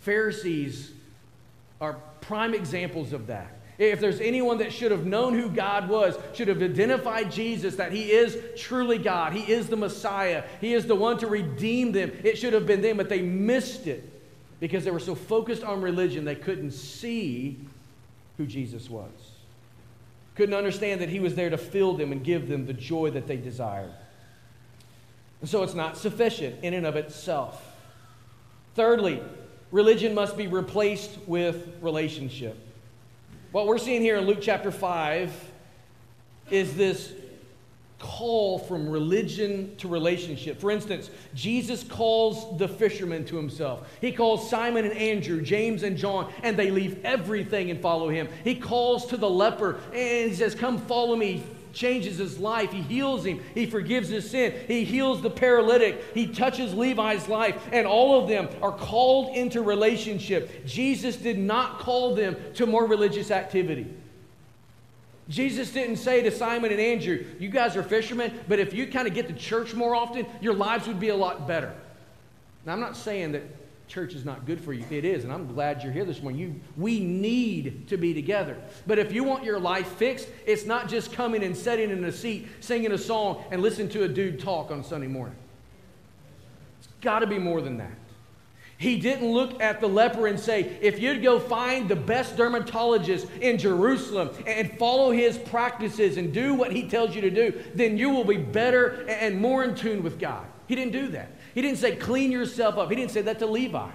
Pharisees 0.00 0.92
are 1.80 1.96
prime 2.20 2.54
examples 2.54 3.12
of 3.12 3.28
that. 3.28 3.56
If 3.78 3.98
there's 3.98 4.20
anyone 4.20 4.58
that 4.58 4.74
should 4.74 4.90
have 4.90 5.06
known 5.06 5.32
who 5.32 5.48
God 5.48 5.88
was, 5.88 6.14
should 6.34 6.48
have 6.48 6.62
identified 6.62 7.32
Jesus, 7.32 7.76
that 7.76 7.92
He 7.92 8.10
is 8.12 8.36
truly 8.60 8.98
God, 8.98 9.32
He 9.32 9.50
is 9.50 9.68
the 9.68 9.76
Messiah, 9.76 10.44
He 10.60 10.74
is 10.74 10.84
the 10.84 10.94
one 10.94 11.16
to 11.18 11.26
redeem 11.26 11.92
them, 11.92 12.12
it 12.22 12.36
should 12.36 12.52
have 12.52 12.66
been 12.66 12.82
them, 12.82 12.98
but 12.98 13.08
they 13.08 13.22
missed 13.22 13.86
it 13.86 14.19
because 14.60 14.84
they 14.84 14.90
were 14.90 15.00
so 15.00 15.14
focused 15.14 15.64
on 15.64 15.80
religion 15.80 16.24
they 16.24 16.34
couldn't 16.34 16.72
see 16.72 17.58
who 18.36 18.46
Jesus 18.46 18.88
was. 18.88 19.10
Couldn't 20.34 20.54
understand 20.54 21.00
that 21.00 21.08
he 21.08 21.18
was 21.18 21.34
there 21.34 21.50
to 21.50 21.58
fill 21.58 21.94
them 21.94 22.12
and 22.12 22.22
give 22.22 22.48
them 22.48 22.66
the 22.66 22.72
joy 22.72 23.10
that 23.10 23.26
they 23.26 23.36
desired. 23.36 23.92
And 25.40 25.48
so 25.48 25.62
it's 25.62 25.74
not 25.74 25.96
sufficient 25.96 26.62
in 26.62 26.74
and 26.74 26.86
of 26.86 26.96
itself. 26.96 27.74
Thirdly, 28.74 29.22
religion 29.72 30.14
must 30.14 30.36
be 30.36 30.46
replaced 30.46 31.18
with 31.26 31.68
relationship. 31.80 32.56
What 33.52 33.66
we're 33.66 33.78
seeing 33.78 34.02
here 34.02 34.16
in 34.16 34.26
Luke 34.26 34.38
chapter 34.40 34.70
5 34.70 35.32
is 36.50 36.76
this 36.76 37.12
call 38.00 38.58
from 38.58 38.88
religion 38.88 39.76
to 39.76 39.86
relationship. 39.86 40.58
For 40.58 40.70
instance, 40.70 41.10
Jesus 41.34 41.84
calls 41.84 42.58
the 42.58 42.66
fishermen 42.66 43.24
to 43.26 43.36
himself. 43.36 43.86
He 44.00 44.10
calls 44.10 44.48
Simon 44.48 44.86
and 44.86 44.96
Andrew, 44.96 45.40
James 45.42 45.82
and 45.82 45.96
John, 45.96 46.32
and 46.42 46.56
they 46.56 46.70
leave 46.70 47.04
everything 47.04 47.70
and 47.70 47.80
follow 47.80 48.08
him. 48.08 48.28
He 48.42 48.54
calls 48.54 49.06
to 49.06 49.16
the 49.16 49.30
leper 49.30 49.78
and 49.92 50.30
he 50.30 50.34
says, 50.34 50.54
Come 50.54 50.78
follow 50.78 51.14
me. 51.14 51.44
Changes 51.72 52.18
his 52.18 52.40
life. 52.40 52.72
He 52.72 52.82
heals 52.82 53.24
him. 53.24 53.40
He 53.54 53.64
forgives 53.64 54.08
his 54.08 54.28
sin. 54.28 54.52
He 54.66 54.82
heals 54.82 55.22
the 55.22 55.30
paralytic. 55.30 56.02
He 56.14 56.26
touches 56.26 56.74
Levi's 56.74 57.28
life. 57.28 57.62
And 57.70 57.86
all 57.86 58.20
of 58.20 58.28
them 58.28 58.48
are 58.60 58.72
called 58.72 59.36
into 59.36 59.62
relationship. 59.62 60.66
Jesus 60.66 61.14
did 61.14 61.38
not 61.38 61.78
call 61.78 62.16
them 62.16 62.34
to 62.54 62.66
more 62.66 62.86
religious 62.86 63.30
activity. 63.30 63.86
Jesus 65.30 65.70
didn't 65.70 65.96
say 65.96 66.22
to 66.22 66.30
Simon 66.30 66.72
and 66.72 66.80
Andrew, 66.80 67.24
You 67.38 67.48
guys 67.48 67.76
are 67.76 67.84
fishermen, 67.84 68.38
but 68.48 68.58
if 68.58 68.74
you 68.74 68.86
kind 68.88 69.06
of 69.06 69.14
get 69.14 69.28
to 69.28 69.34
church 69.34 69.74
more 69.74 69.94
often, 69.94 70.26
your 70.40 70.54
lives 70.54 70.88
would 70.88 71.00
be 71.00 71.08
a 71.08 71.16
lot 71.16 71.46
better. 71.46 71.72
Now, 72.66 72.72
I'm 72.72 72.80
not 72.80 72.96
saying 72.96 73.32
that 73.32 73.44
church 73.86 74.14
is 74.14 74.24
not 74.24 74.44
good 74.44 74.60
for 74.60 74.72
you. 74.72 74.84
It 74.90 75.04
is, 75.04 75.24
and 75.24 75.32
I'm 75.32 75.46
glad 75.46 75.82
you're 75.82 75.92
here 75.92 76.04
this 76.04 76.20
morning. 76.20 76.40
You, 76.40 76.60
we 76.76 77.00
need 77.00 77.88
to 77.88 77.96
be 77.96 78.12
together. 78.12 78.56
But 78.86 78.98
if 78.98 79.12
you 79.12 79.22
want 79.22 79.44
your 79.44 79.60
life 79.60 79.88
fixed, 79.94 80.28
it's 80.46 80.66
not 80.66 80.88
just 80.88 81.12
coming 81.12 81.44
and 81.44 81.56
sitting 81.56 81.90
in 81.90 82.04
a 82.04 82.12
seat, 82.12 82.48
singing 82.60 82.92
a 82.92 82.98
song, 82.98 83.44
and 83.52 83.62
listening 83.62 83.88
to 83.90 84.02
a 84.04 84.08
dude 84.08 84.40
talk 84.40 84.72
on 84.72 84.82
Sunday 84.82 85.06
morning. 85.06 85.36
It's 86.80 86.88
got 87.00 87.20
to 87.20 87.26
be 87.26 87.38
more 87.38 87.60
than 87.60 87.78
that. 87.78 87.92
He 88.80 88.98
didn't 88.98 89.30
look 89.30 89.60
at 89.60 89.82
the 89.82 89.86
leper 89.86 90.26
and 90.26 90.40
say, 90.40 90.78
if 90.80 90.98
you'd 91.00 91.22
go 91.22 91.38
find 91.38 91.86
the 91.86 91.94
best 91.94 92.38
dermatologist 92.38 93.26
in 93.42 93.58
Jerusalem 93.58 94.30
and 94.46 94.72
follow 94.78 95.10
his 95.10 95.36
practices 95.36 96.16
and 96.16 96.32
do 96.32 96.54
what 96.54 96.72
he 96.72 96.88
tells 96.88 97.14
you 97.14 97.20
to 97.20 97.30
do, 97.30 97.62
then 97.74 97.98
you 97.98 98.08
will 98.08 98.24
be 98.24 98.38
better 98.38 99.04
and 99.06 99.38
more 99.38 99.64
in 99.64 99.74
tune 99.74 100.02
with 100.02 100.18
God. 100.18 100.46
He 100.66 100.74
didn't 100.74 100.92
do 100.92 101.08
that. 101.08 101.30
He 101.54 101.60
didn't 101.60 101.76
say, 101.76 101.94
clean 101.94 102.32
yourself 102.32 102.78
up. 102.78 102.88
He 102.88 102.96
didn't 102.96 103.10
say 103.10 103.20
that 103.20 103.38
to 103.40 103.46
Levi. 103.46 103.90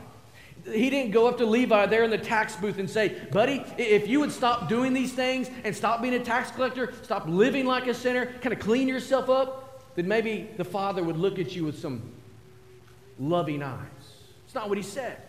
He 0.65 0.91
didn't 0.91 1.13
go 1.13 1.25
up 1.25 1.39
to 1.39 1.47
Levi 1.47 1.87
there 1.87 2.03
in 2.03 2.11
the 2.11 2.19
tax 2.19 2.55
booth 2.55 2.77
and 2.77 2.87
say, 2.87 3.15
buddy, 3.31 3.63
if 3.79 4.07
you 4.07 4.19
would 4.19 4.31
stop 4.31 4.69
doing 4.69 4.93
these 4.93 5.13
things 5.13 5.49
and 5.63 5.75
stop 5.75 6.03
being 6.03 6.13
a 6.13 6.23
tax 6.23 6.51
collector, 6.51 6.93
stop 7.01 7.27
living 7.27 7.65
like 7.65 7.87
a 7.87 7.93
sinner, 7.95 8.27
kind 8.39 8.53
of 8.53 8.59
clean 8.59 8.87
yourself 8.87 9.31
up, 9.31 9.95
then 9.95 10.07
maybe 10.07 10.47
the 10.57 10.63
Father 10.63 11.03
would 11.03 11.17
look 11.17 11.39
at 11.39 11.55
you 11.55 11.65
with 11.65 11.79
some 11.79 12.03
loving 13.17 13.63
eyes 13.63 13.94
not 14.55 14.69
what 14.69 14.77
he 14.77 14.83
said. 14.83 15.21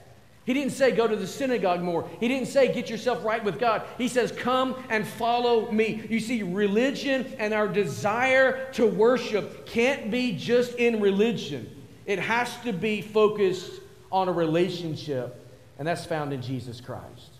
He 0.46 0.54
didn't 0.54 0.72
say 0.72 0.92
go 0.92 1.08
to 1.08 1.16
the 1.16 1.26
synagogue 1.26 1.82
more. 1.82 2.08
He 2.20 2.28
didn't 2.28 2.46
say 2.46 2.72
get 2.72 2.88
yourself 2.88 3.24
right 3.24 3.42
with 3.42 3.58
God. 3.58 3.82
He 3.98 4.06
says 4.06 4.30
come 4.30 4.76
and 4.88 5.06
follow 5.06 5.70
me. 5.72 6.06
You 6.08 6.20
see, 6.20 6.44
religion 6.44 7.34
and 7.38 7.52
our 7.52 7.66
desire 7.66 8.70
to 8.74 8.86
worship 8.86 9.66
can't 9.66 10.08
be 10.08 10.36
just 10.36 10.76
in 10.76 11.00
religion, 11.00 11.68
it 12.06 12.20
has 12.20 12.56
to 12.58 12.72
be 12.72 13.02
focused 13.02 13.80
on 14.12 14.28
a 14.28 14.32
relationship, 14.32 15.44
and 15.78 15.86
that's 15.86 16.06
found 16.06 16.32
in 16.32 16.40
Jesus 16.40 16.80
Christ. 16.80 17.32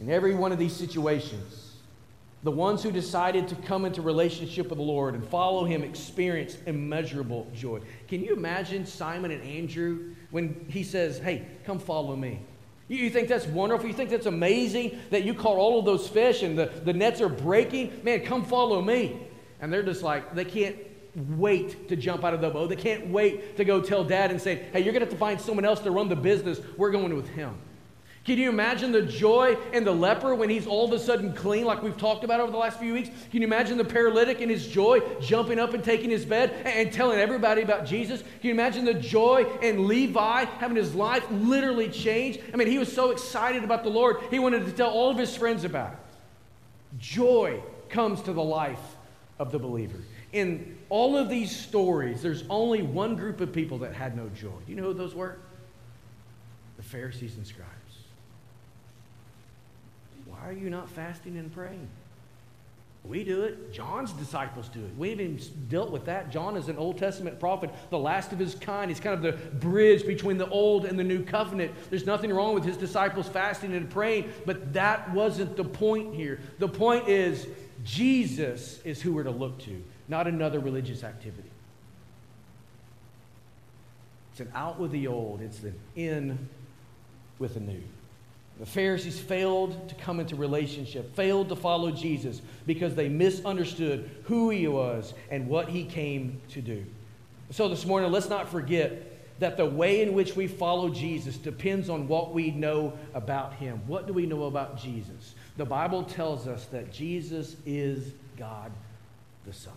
In 0.00 0.10
every 0.10 0.34
one 0.34 0.52
of 0.52 0.58
these 0.58 0.74
situations, 0.74 1.65
The 2.42 2.50
ones 2.50 2.82
who 2.82 2.92
decided 2.92 3.48
to 3.48 3.54
come 3.56 3.84
into 3.84 4.02
relationship 4.02 4.68
with 4.68 4.78
the 4.78 4.84
Lord 4.84 5.14
and 5.14 5.26
follow 5.26 5.64
him 5.64 5.82
experienced 5.82 6.58
immeasurable 6.66 7.50
joy. 7.54 7.80
Can 8.08 8.22
you 8.22 8.34
imagine 8.34 8.86
Simon 8.86 9.30
and 9.30 9.42
Andrew 9.42 10.14
when 10.30 10.66
he 10.68 10.84
says, 10.84 11.18
Hey, 11.18 11.46
come 11.64 11.78
follow 11.78 12.14
me? 12.14 12.40
You 12.88 13.10
think 13.10 13.28
that's 13.28 13.46
wonderful? 13.46 13.88
You 13.88 13.94
think 13.94 14.10
that's 14.10 14.26
amazing 14.26 15.00
that 15.10 15.24
you 15.24 15.34
caught 15.34 15.56
all 15.56 15.78
of 15.78 15.84
those 15.84 16.06
fish 16.06 16.42
and 16.42 16.56
the, 16.56 16.66
the 16.84 16.92
nets 16.92 17.20
are 17.20 17.28
breaking? 17.28 18.00
Man, 18.04 18.24
come 18.24 18.44
follow 18.44 18.80
me. 18.80 19.18
And 19.60 19.72
they're 19.72 19.82
just 19.82 20.02
like, 20.02 20.34
they 20.34 20.44
can't 20.44 20.76
wait 21.30 21.88
to 21.88 21.96
jump 21.96 22.24
out 22.24 22.34
of 22.34 22.40
the 22.40 22.50
boat. 22.50 22.68
They 22.68 22.76
can't 22.76 23.08
wait 23.08 23.56
to 23.56 23.64
go 23.64 23.80
tell 23.80 24.04
dad 24.04 24.30
and 24.30 24.40
say, 24.40 24.66
hey, 24.72 24.80
you're 24.80 24.92
going 24.92 25.00
to 25.00 25.06
have 25.06 25.10
to 25.10 25.16
find 25.16 25.40
someone 25.40 25.64
else 25.64 25.80
to 25.80 25.90
run 25.90 26.08
the 26.08 26.16
business. 26.16 26.60
We're 26.76 26.92
going 26.92 27.14
with 27.16 27.28
him. 27.30 27.56
Can 28.26 28.38
you 28.38 28.48
imagine 28.48 28.90
the 28.90 29.02
joy 29.02 29.56
in 29.72 29.84
the 29.84 29.92
leper 29.92 30.34
when 30.34 30.50
he's 30.50 30.66
all 30.66 30.84
of 30.84 30.92
a 30.92 30.98
sudden 30.98 31.32
clean, 31.32 31.64
like 31.64 31.80
we've 31.80 31.96
talked 31.96 32.24
about 32.24 32.40
over 32.40 32.50
the 32.50 32.58
last 32.58 32.80
few 32.80 32.92
weeks? 32.92 33.08
Can 33.30 33.40
you 33.40 33.46
imagine 33.46 33.78
the 33.78 33.84
paralytic 33.84 34.40
in 34.40 34.48
his 34.48 34.66
joy 34.66 34.98
jumping 35.20 35.60
up 35.60 35.74
and 35.74 35.84
taking 35.84 36.10
his 36.10 36.24
bed 36.24 36.50
and 36.64 36.92
telling 36.92 37.20
everybody 37.20 37.62
about 37.62 37.86
Jesus? 37.86 38.22
Can 38.22 38.48
you 38.48 38.50
imagine 38.50 38.84
the 38.84 38.94
joy 38.94 39.46
in 39.62 39.86
Levi 39.86 40.44
having 40.44 40.76
his 40.76 40.92
life 40.92 41.24
literally 41.30 41.88
changed? 41.88 42.40
I 42.52 42.56
mean, 42.56 42.66
he 42.66 42.78
was 42.78 42.92
so 42.92 43.12
excited 43.12 43.62
about 43.62 43.84
the 43.84 43.90
Lord, 43.90 44.16
he 44.28 44.40
wanted 44.40 44.66
to 44.66 44.72
tell 44.72 44.90
all 44.90 45.08
of 45.08 45.18
his 45.18 45.36
friends 45.36 45.62
about 45.62 45.92
it. 45.92 45.98
Joy 46.98 47.62
comes 47.90 48.22
to 48.22 48.32
the 48.32 48.42
life 48.42 48.96
of 49.38 49.52
the 49.52 49.60
believer. 49.60 49.98
In 50.32 50.76
all 50.88 51.16
of 51.16 51.28
these 51.28 51.54
stories, 51.54 52.22
there's 52.22 52.42
only 52.50 52.82
one 52.82 53.14
group 53.14 53.40
of 53.40 53.52
people 53.52 53.78
that 53.78 53.94
had 53.94 54.16
no 54.16 54.28
joy. 54.30 54.48
Do 54.66 54.72
you 54.72 54.74
know 54.74 54.82
who 54.82 54.94
those 54.94 55.14
were? 55.14 55.38
The 56.76 56.82
Pharisees 56.82 57.36
and 57.36 57.46
scribes. 57.46 57.75
Why 60.46 60.52
are 60.52 60.56
you 60.56 60.70
not 60.70 60.88
fasting 60.88 61.38
and 61.38 61.52
praying? 61.52 61.88
We 63.04 63.24
do 63.24 63.42
it. 63.42 63.72
John's 63.72 64.12
disciples 64.12 64.68
do 64.68 64.78
it. 64.78 64.96
We've 64.96 65.20
even 65.20 65.40
dealt 65.68 65.90
with 65.90 66.04
that. 66.04 66.30
John 66.30 66.56
is 66.56 66.68
an 66.68 66.76
Old 66.76 66.98
Testament 66.98 67.40
prophet, 67.40 67.70
the 67.90 67.98
last 67.98 68.32
of 68.32 68.38
his 68.38 68.54
kind. 68.54 68.88
He's 68.88 69.00
kind 69.00 69.16
of 69.16 69.22
the 69.22 69.32
bridge 69.56 70.06
between 70.06 70.38
the 70.38 70.48
Old 70.48 70.84
and 70.84 70.96
the 70.96 71.02
New 71.02 71.24
Covenant. 71.24 71.72
There's 71.90 72.06
nothing 72.06 72.32
wrong 72.32 72.54
with 72.54 72.64
his 72.64 72.76
disciples 72.76 73.28
fasting 73.28 73.74
and 73.74 73.90
praying, 73.90 74.30
but 74.44 74.72
that 74.72 75.12
wasn't 75.12 75.56
the 75.56 75.64
point 75.64 76.14
here. 76.14 76.38
The 76.60 76.68
point 76.68 77.08
is, 77.08 77.48
Jesus 77.82 78.80
is 78.84 79.02
who 79.02 79.14
we're 79.14 79.24
to 79.24 79.32
look 79.32 79.58
to, 79.64 79.82
not 80.06 80.28
another 80.28 80.60
religious 80.60 81.02
activity. 81.02 81.50
It's 84.30 84.38
an 84.38 84.52
out 84.54 84.78
with 84.78 84.92
the 84.92 85.08
old, 85.08 85.40
it's 85.40 85.60
an 85.64 85.74
in 85.96 86.48
with 87.40 87.54
the 87.54 87.60
new. 87.60 87.82
The 88.58 88.66
Pharisees 88.66 89.20
failed 89.20 89.88
to 89.88 89.94
come 89.96 90.18
into 90.18 90.34
relationship, 90.34 91.14
failed 91.14 91.50
to 91.50 91.56
follow 91.56 91.90
Jesus 91.90 92.40
because 92.66 92.94
they 92.94 93.08
misunderstood 93.08 94.10
who 94.24 94.48
he 94.50 94.66
was 94.66 95.12
and 95.30 95.46
what 95.46 95.68
he 95.68 95.84
came 95.84 96.40
to 96.50 96.62
do. 96.62 96.84
So 97.50 97.68
this 97.68 97.84
morning, 97.84 98.10
let's 98.10 98.30
not 98.30 98.48
forget 98.48 99.12
that 99.40 99.58
the 99.58 99.66
way 99.66 100.00
in 100.00 100.14
which 100.14 100.34
we 100.34 100.46
follow 100.46 100.88
Jesus 100.88 101.36
depends 101.36 101.90
on 101.90 102.08
what 102.08 102.32
we 102.32 102.50
know 102.50 102.94
about 103.12 103.52
him. 103.54 103.82
What 103.86 104.06
do 104.06 104.14
we 104.14 104.24
know 104.24 104.44
about 104.44 104.80
Jesus? 104.80 105.34
The 105.58 105.66
Bible 105.66 106.04
tells 106.04 106.46
us 106.46 106.64
that 106.66 106.90
Jesus 106.90 107.56
is 107.66 108.12
God 108.38 108.72
the 109.44 109.52
Son. 109.52 109.74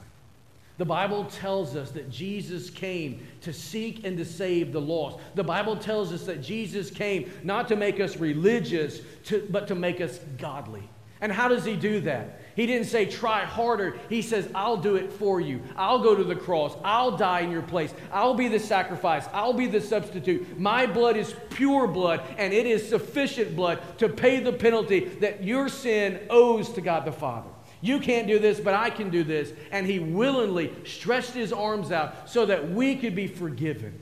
The 0.80 0.86
Bible 0.86 1.26
tells 1.26 1.76
us 1.76 1.92
that 1.92 2.10
Jesus 2.10 2.70
came 2.70 3.28
to 3.42 3.52
seek 3.52 4.06
and 4.06 4.18
to 4.18 4.24
save 4.24 4.72
the 4.72 4.80
lost. 4.80 5.20
The 5.36 5.44
Bible 5.44 5.76
tells 5.76 6.14
us 6.14 6.24
that 6.24 6.42
Jesus 6.42 6.90
came 6.90 7.30
not 7.44 7.68
to 7.68 7.76
make 7.76 8.00
us 8.00 8.16
religious, 8.16 9.02
to, 9.26 9.46
but 9.52 9.68
to 9.68 9.76
make 9.76 10.00
us 10.00 10.20
godly. 10.38 10.90
And 11.20 11.34
how 11.34 11.50
does 11.50 11.66
he 11.66 11.76
do 11.76 12.00
that? 12.02 12.40
He 12.56 12.66
didn't 12.66 12.88
say, 12.88 13.06
try 13.06 13.44
harder. 13.44 14.00
He 14.08 14.22
says, 14.22 14.50
I'll 14.56 14.78
do 14.78 14.96
it 14.96 15.12
for 15.12 15.42
you. 15.42 15.62
I'll 15.76 16.00
go 16.00 16.16
to 16.16 16.24
the 16.24 16.34
cross. 16.34 16.78
I'll 16.86 17.18
die 17.18 17.42
in 17.42 17.52
your 17.52 17.62
place. 17.62 17.94
I'll 18.10 18.34
be 18.34 18.48
the 18.48 18.58
sacrifice. 18.58 19.26
I'll 19.34 19.52
be 19.52 19.68
the 19.68 19.82
substitute. 19.82 20.58
My 20.58 20.86
blood 20.86 21.18
is 21.18 21.36
pure 21.50 21.88
blood, 21.88 22.22
and 22.38 22.54
it 22.54 22.66
is 22.66 22.88
sufficient 22.88 23.54
blood 23.54 23.82
to 23.98 24.08
pay 24.08 24.40
the 24.40 24.54
penalty 24.54 25.10
that 25.20 25.44
your 25.44 25.68
sin 25.68 26.22
owes 26.30 26.70
to 26.70 26.80
God 26.80 27.04
the 27.04 27.12
Father. 27.12 27.50
You 27.82 28.00
can't 28.00 28.28
do 28.28 28.40
this, 28.40 28.60
but 28.60 28.74
I 28.74 28.90
can 28.90 29.10
do 29.10 29.24
this. 29.24 29.54
And 29.72 29.86
he 29.86 30.00
willingly 30.00 30.74
stretched 30.86 31.32
his 31.32 31.54
arms 31.54 31.92
out 31.92 32.30
so 32.30 32.46
that 32.46 32.72
we 32.72 32.96
could 32.96 33.16
be 33.16 33.28
forgiven. 33.28 33.98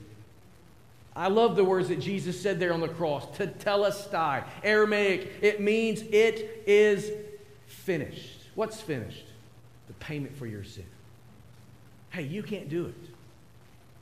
I 1.14 1.28
love 1.28 1.56
the 1.56 1.64
words 1.64 1.88
that 1.88 2.00
Jesus 2.00 2.40
said 2.40 2.60
there 2.60 2.72
on 2.72 2.80
the 2.80 2.88
cross, 2.88 3.26
tetelestai. 3.36 4.44
Aramaic, 4.62 5.32
it 5.42 5.60
means 5.60 6.02
it 6.02 6.62
is 6.66 7.10
finished. 7.66 8.40
What's 8.54 8.80
finished? 8.80 9.24
The 9.88 9.94
payment 9.94 10.36
for 10.36 10.46
your 10.46 10.64
sin. 10.64 10.86
Hey, 12.10 12.22
you 12.22 12.42
can't 12.42 12.68
do 12.68 12.86
it. 12.86 13.10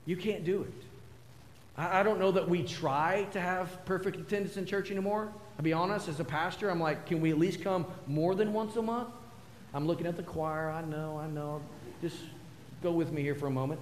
You 0.05 0.17
can't 0.17 0.45
do 0.45 0.63
it. 0.63 0.73
I, 1.77 2.01
I 2.01 2.03
don't 2.03 2.19
know 2.19 2.33
that 2.33 2.49
we 2.49 2.63
try 2.63 3.27
to 3.33 3.41
have 3.41 3.85
perfect 3.85 4.17
attendance 4.19 4.57
in 4.57 4.67
church 4.67 4.91
anymore. 4.91 5.33
I'll 5.59 5.65
be 5.65 5.73
honest, 5.73 6.09
as 6.09 6.21
a 6.21 6.25
pastor, 6.25 6.69
I'm 6.71 6.81
like, 6.81 7.07
can 7.07 7.21
we 7.21 7.31
at 7.31 7.39
least 7.39 7.63
come 7.63 7.87
more 8.07 8.35
than 8.35 8.53
once 8.53 8.77
a 8.77 8.83
month? 8.83 9.09
I'm 9.77 9.87
looking 9.87 10.07
at 10.07 10.17
the 10.17 10.23
choir. 10.23 10.71
I 10.71 10.83
know, 10.83 11.19
I 11.23 11.27
know. 11.27 11.61
Just 12.01 12.17
go 12.83 12.93
with 12.93 13.13
me 13.13 13.21
here 13.21 13.35
for 13.35 13.47
a 13.47 13.51
moment. 13.51 13.79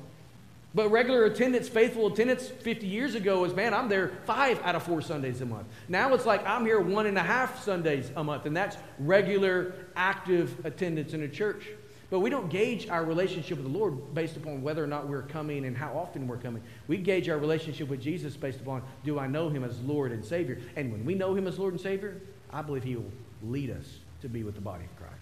But 0.74 0.90
regular 0.90 1.26
attendance, 1.26 1.68
faithful 1.68 2.08
attendance 2.08 2.48
50 2.48 2.84
years 2.84 3.14
ago 3.14 3.42
was, 3.42 3.54
man, 3.54 3.72
I'm 3.72 3.88
there 3.88 4.10
five 4.24 4.60
out 4.64 4.74
of 4.74 4.82
four 4.82 5.00
Sundays 5.00 5.40
a 5.40 5.46
month. 5.46 5.68
Now 5.88 6.12
it's 6.14 6.26
like 6.26 6.44
I'm 6.44 6.64
here 6.64 6.80
one 6.80 7.06
and 7.06 7.16
a 7.16 7.22
half 7.22 7.62
Sundays 7.62 8.10
a 8.16 8.24
month, 8.24 8.44
and 8.44 8.56
that's 8.56 8.76
regular, 8.98 9.72
active 9.94 10.66
attendance 10.66 11.12
in 11.12 11.22
a 11.22 11.28
church. 11.28 11.68
But 12.10 12.18
we 12.18 12.28
don't 12.28 12.50
gauge 12.50 12.88
our 12.88 13.04
relationship 13.04 13.58
with 13.58 13.72
the 13.72 13.78
Lord 13.78 14.14
based 14.14 14.36
upon 14.36 14.62
whether 14.62 14.82
or 14.82 14.88
not 14.88 15.06
we're 15.08 15.22
coming 15.22 15.64
and 15.64 15.76
how 15.76 15.96
often 15.96 16.26
we're 16.26 16.38
coming. 16.38 16.60
We 16.88 16.96
gauge 16.96 17.28
our 17.28 17.38
relationship 17.38 17.88
with 17.88 18.00
Jesus 18.02 18.36
based 18.36 18.58
upon 18.58 18.82
do 19.04 19.20
I 19.20 19.28
know 19.28 19.48
him 19.48 19.62
as 19.62 19.80
Lord 19.82 20.10
and 20.10 20.24
Savior? 20.24 20.58
And 20.74 20.90
when 20.90 21.04
we 21.04 21.14
know 21.14 21.36
him 21.36 21.46
as 21.46 21.56
Lord 21.56 21.72
and 21.74 21.80
Savior, 21.80 22.20
I 22.52 22.62
believe 22.62 22.82
he 22.82 22.96
will 22.96 23.12
lead 23.44 23.70
us 23.70 23.98
to 24.22 24.28
be 24.28 24.42
with 24.42 24.56
the 24.56 24.60
body 24.60 24.84
of 24.84 24.96
Christ. 24.96 25.13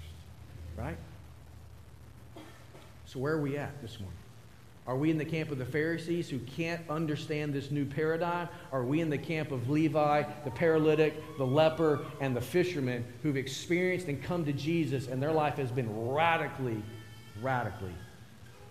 Right? 0.77 0.97
So, 3.07 3.19
where 3.19 3.35
are 3.35 3.41
we 3.41 3.57
at 3.59 3.81
this 3.83 4.01
morning? 4.01 4.19
Are 4.87 4.97
we 4.97 5.11
in 5.11 5.19
the 5.19 5.25
camp 5.25 5.53
of 5.53 5.59
the 5.59 5.65
Pharisees 5.65 6.29
who 6.29 6.41
can't 6.41 6.81
understand 6.91 7.55
this 7.55 7.71
new 7.71 7.85
paradigm? 7.85 8.49
Are 8.73 8.83
we 8.83 9.01
in 9.01 9.11
the 9.11 9.19
camp 9.19 9.53
of 9.53 9.71
Levi, 9.71 10.25
the 10.45 10.51
paralytic, 10.51 11.15
the 11.39 11.47
leper, 11.47 12.05
and 12.21 12.35
the 12.35 12.41
fisherman 12.41 13.05
who've 13.23 13.37
experienced 13.37 14.09
and 14.09 14.21
come 14.21 14.45
to 14.45 14.53
Jesus 14.53 15.07
and 15.07 15.23
their 15.23 15.31
life 15.31 15.55
has 15.55 15.71
been 15.71 16.09
radically, 16.09 16.83
radically 17.41 17.95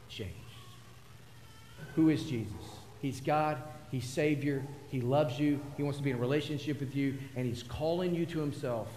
changed? 0.10 0.36
Who 1.96 2.10
is 2.10 2.24
Jesus? 2.24 2.54
He's 3.02 3.22
God, 3.22 3.58
He's 3.90 4.06
Savior, 4.06 4.66
He 4.90 5.00
loves 5.00 5.40
you, 5.40 5.62
He 5.78 5.84
wants 5.84 5.98
to 5.98 6.04
be 6.04 6.12
in 6.12 6.18
a 6.18 6.20
relationship 6.20 6.82
with 6.82 6.94
you, 6.94 7.18
and 7.38 7.46
He's 7.46 7.64
calling 7.64 8.14
you 8.14 8.26
to 8.26 8.40
Himself 8.40 8.90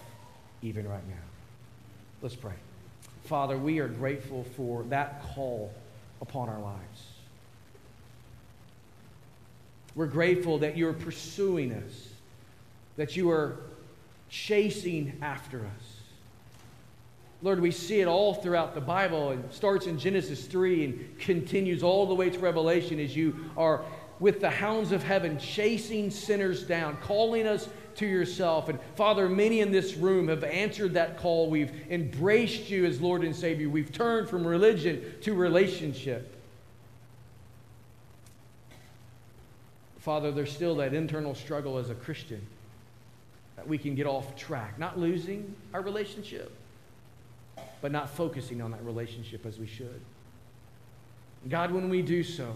even 0.63 0.89
right 0.89 1.07
now. 1.07 1.15
Let's 2.23 2.35
pray. 2.35 2.55
Father, 3.25 3.57
we 3.57 3.79
are 3.79 3.89
grateful 3.89 4.45
for 4.57 4.83
that 4.85 5.23
call 5.35 5.73
upon 6.21 6.49
our 6.49 6.61
lives. 6.61 7.03
We're 9.95 10.07
grateful 10.07 10.59
that 10.59 10.77
you're 10.77 10.93
pursuing 10.93 11.73
us, 11.73 12.09
that 12.97 13.17
you 13.17 13.31
are 13.31 13.57
chasing 14.29 15.19
after 15.23 15.61
us. 15.61 15.95
Lord, 17.43 17.61
we 17.61 17.71
see 17.71 18.01
it 18.01 18.09
all 18.09 18.35
throughout 18.35 18.75
the 18.75 18.81
Bible. 18.81 19.31
and 19.31 19.53
starts 19.53 19.87
in 19.87 19.99
Genesis 19.99 20.47
3 20.47 20.85
and 20.85 21.19
continues 21.19 21.83
all 21.83 22.07
the 22.07 22.15
way 22.15 22.31
to 22.31 22.39
Revelation 22.39 22.99
as 22.99 23.17
you 23.17 23.37
are 23.57 23.85
with 24.21 24.41
the 24.41 24.51
hounds 24.51 24.93
of 24.93 25.03
heaven 25.03 25.39
chasing 25.39 26.11
sinners 26.11 26.63
down, 26.63 26.97
calling 26.99 27.47
us 27.47 27.69
to 27.97 28.07
yourself. 28.07 28.69
And 28.69 28.79
Father, 28.97 29.29
many 29.29 29.61
in 29.61 29.73
this 29.73 29.95
room 29.95 30.29
have 30.29 30.45
answered 30.45 30.95
that 30.95 31.19
call. 31.19 31.51
We've 31.51 31.73
embraced 31.91 32.71
you 32.71 32.85
as 32.85 33.01
Lord 33.01 33.25
and 33.25 33.35
Savior. 33.35 33.69
We've 33.69 33.93
turned 33.93 34.29
from 34.29 34.47
religion 34.47 35.15
to 35.23 35.35
relationship. 35.35 36.31
Father, 39.99 40.31
there's 40.31 40.53
still 40.53 40.77
that 40.77 40.93
internal 40.93 41.35
struggle 41.35 41.79
as 41.79 41.89
a 41.89 41.95
Christian 41.95 42.45
that 43.57 43.67
we 43.67 43.79
can 43.79 43.95
get 43.95 44.07
off 44.07 44.37
track, 44.37 44.79
not 44.79 44.99
losing 44.99 45.55
our 45.73 45.81
relationship, 45.81 46.53
but 47.81 47.91
not 47.91 48.11
focusing 48.11 48.61
on 48.61 48.71
that 48.73 48.85
relationship 48.85 49.47
as 49.47 49.59
we 49.59 49.67
should. 49.67 50.01
God, 51.49 51.71
when 51.71 51.89
we 51.89 52.03
do 52.03 52.23
so, 52.23 52.55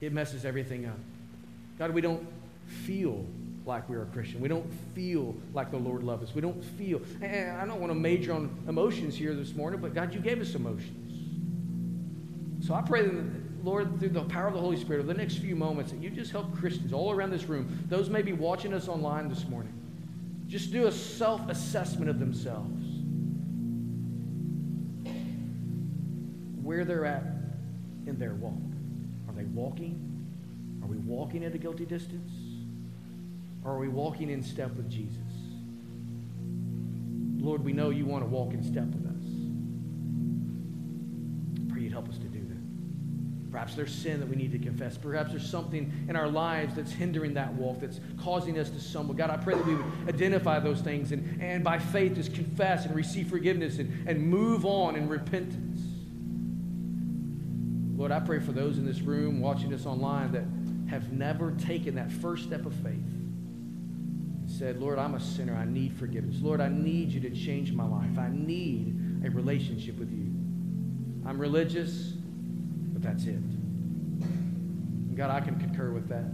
it 0.00 0.12
messes 0.12 0.44
everything 0.44 0.86
up. 0.86 0.98
God, 1.78 1.92
we 1.92 2.00
don't 2.00 2.26
feel 2.66 3.24
like 3.64 3.88
we're 3.88 4.02
a 4.02 4.06
Christian. 4.06 4.40
We 4.40 4.48
don't 4.48 4.70
feel 4.94 5.34
like 5.54 5.70
the 5.70 5.78
Lord 5.78 6.02
loves 6.02 6.30
us. 6.30 6.34
We 6.34 6.40
don't 6.40 6.62
feel. 6.62 7.00
And 7.20 7.60
I 7.60 7.64
don't 7.64 7.80
want 7.80 7.90
to 7.90 7.98
major 7.98 8.32
on 8.32 8.64
emotions 8.68 9.14
here 9.14 9.34
this 9.34 9.54
morning, 9.54 9.80
but 9.80 9.94
God, 9.94 10.14
you 10.14 10.20
gave 10.20 10.40
us 10.40 10.54
emotions. 10.54 10.98
So 12.66 12.74
I 12.74 12.82
pray 12.82 13.02
that, 13.02 13.64
Lord, 13.64 13.98
through 13.98 14.10
the 14.10 14.24
power 14.24 14.48
of 14.48 14.54
the 14.54 14.60
Holy 14.60 14.76
Spirit, 14.76 15.00
over 15.00 15.12
the 15.12 15.18
next 15.18 15.38
few 15.38 15.56
moments, 15.56 15.92
that 15.92 16.02
you 16.02 16.10
just 16.10 16.30
help 16.30 16.56
Christians 16.56 16.92
all 16.92 17.10
around 17.10 17.30
this 17.30 17.44
room, 17.44 17.86
those 17.88 18.08
may 18.08 18.22
be 18.22 18.32
watching 18.32 18.72
us 18.72 18.88
online 18.88 19.28
this 19.28 19.46
morning, 19.48 19.72
just 20.46 20.72
do 20.72 20.86
a 20.86 20.92
self 20.92 21.48
assessment 21.48 22.10
of 22.10 22.18
themselves. 22.18 22.92
where 26.62 26.84
they're 26.84 27.04
at 27.04 27.24
in 28.06 28.16
their 28.18 28.34
walk. 28.34 28.54
Are 29.28 29.34
they 29.34 29.44
walking? 29.44 30.08
Are 30.82 30.86
we 30.86 30.96
walking 30.98 31.44
at 31.44 31.54
a 31.54 31.58
guilty 31.58 31.84
distance? 31.84 32.32
Or 33.64 33.72
are 33.72 33.78
we 33.78 33.88
walking 33.88 34.30
in 34.30 34.42
step 34.42 34.74
with 34.74 34.90
Jesus? 34.90 35.18
Lord, 37.38 37.64
we 37.64 37.72
know 37.72 37.90
you 37.90 38.06
want 38.06 38.22
to 38.22 38.28
walk 38.28 38.52
in 38.52 38.62
step 38.62 38.86
with 38.86 39.04
us. 39.06 39.12
I 41.60 41.72
pray 41.72 41.82
you'd 41.82 41.92
help 41.92 42.08
us 42.08 42.18
to 42.18 42.26
do 42.26 42.40
that. 42.40 43.50
Perhaps 43.50 43.74
there's 43.74 43.92
sin 43.92 44.20
that 44.20 44.28
we 44.28 44.36
need 44.36 44.52
to 44.52 44.58
confess. 44.58 44.96
Perhaps 44.96 45.32
there's 45.32 45.48
something 45.48 45.92
in 46.08 46.16
our 46.16 46.28
lives 46.28 46.74
that's 46.74 46.92
hindering 46.92 47.34
that 47.34 47.52
walk, 47.54 47.80
that's 47.80 48.00
causing 48.16 48.58
us 48.58 48.70
to 48.70 48.80
stumble. 48.80 49.14
God, 49.14 49.30
I 49.30 49.36
pray 49.36 49.54
that 49.54 49.66
we 49.66 49.74
would 49.74 49.84
identify 50.08 50.58
those 50.60 50.80
things 50.80 51.12
and, 51.12 51.40
and 51.42 51.62
by 51.62 51.78
faith 51.78 52.14
just 52.14 52.32
confess 52.32 52.86
and 52.86 52.94
receive 52.94 53.28
forgiveness 53.28 53.78
and, 53.78 54.08
and 54.08 54.24
move 54.24 54.64
on 54.64 54.96
in 54.96 55.08
repentance. 55.08 55.80
Lord, 57.96 58.10
I 58.10 58.20
pray 58.20 58.40
for 58.40 58.52
those 58.52 58.78
in 58.78 58.86
this 58.86 59.00
room 59.00 59.40
watching 59.40 59.68
this 59.68 59.84
online 59.84 60.32
that 60.32 60.44
have 60.90 61.12
never 61.12 61.52
taken 61.52 61.94
that 61.96 62.10
first 62.10 62.44
step 62.44 62.66
of 62.66 62.74
faith 62.74 63.21
said, 64.62 64.80
Lord, 64.80 64.96
I'm 64.96 65.16
a 65.16 65.20
sinner. 65.20 65.56
I 65.56 65.64
need 65.64 65.92
forgiveness. 65.98 66.36
Lord, 66.40 66.60
I 66.60 66.68
need 66.68 67.10
you 67.10 67.18
to 67.22 67.30
change 67.30 67.72
my 67.72 67.84
life. 67.84 68.16
I 68.16 68.28
need 68.30 69.24
a 69.24 69.30
relationship 69.30 69.98
with 69.98 70.12
you. 70.12 70.30
I'm 71.28 71.36
religious, 71.36 72.12
but 72.92 73.02
that's 73.02 73.24
it. 73.24 73.34
And 73.34 75.16
God, 75.16 75.30
I 75.30 75.40
can 75.40 75.58
concur 75.58 75.90
with 75.90 76.08
that. 76.10 76.30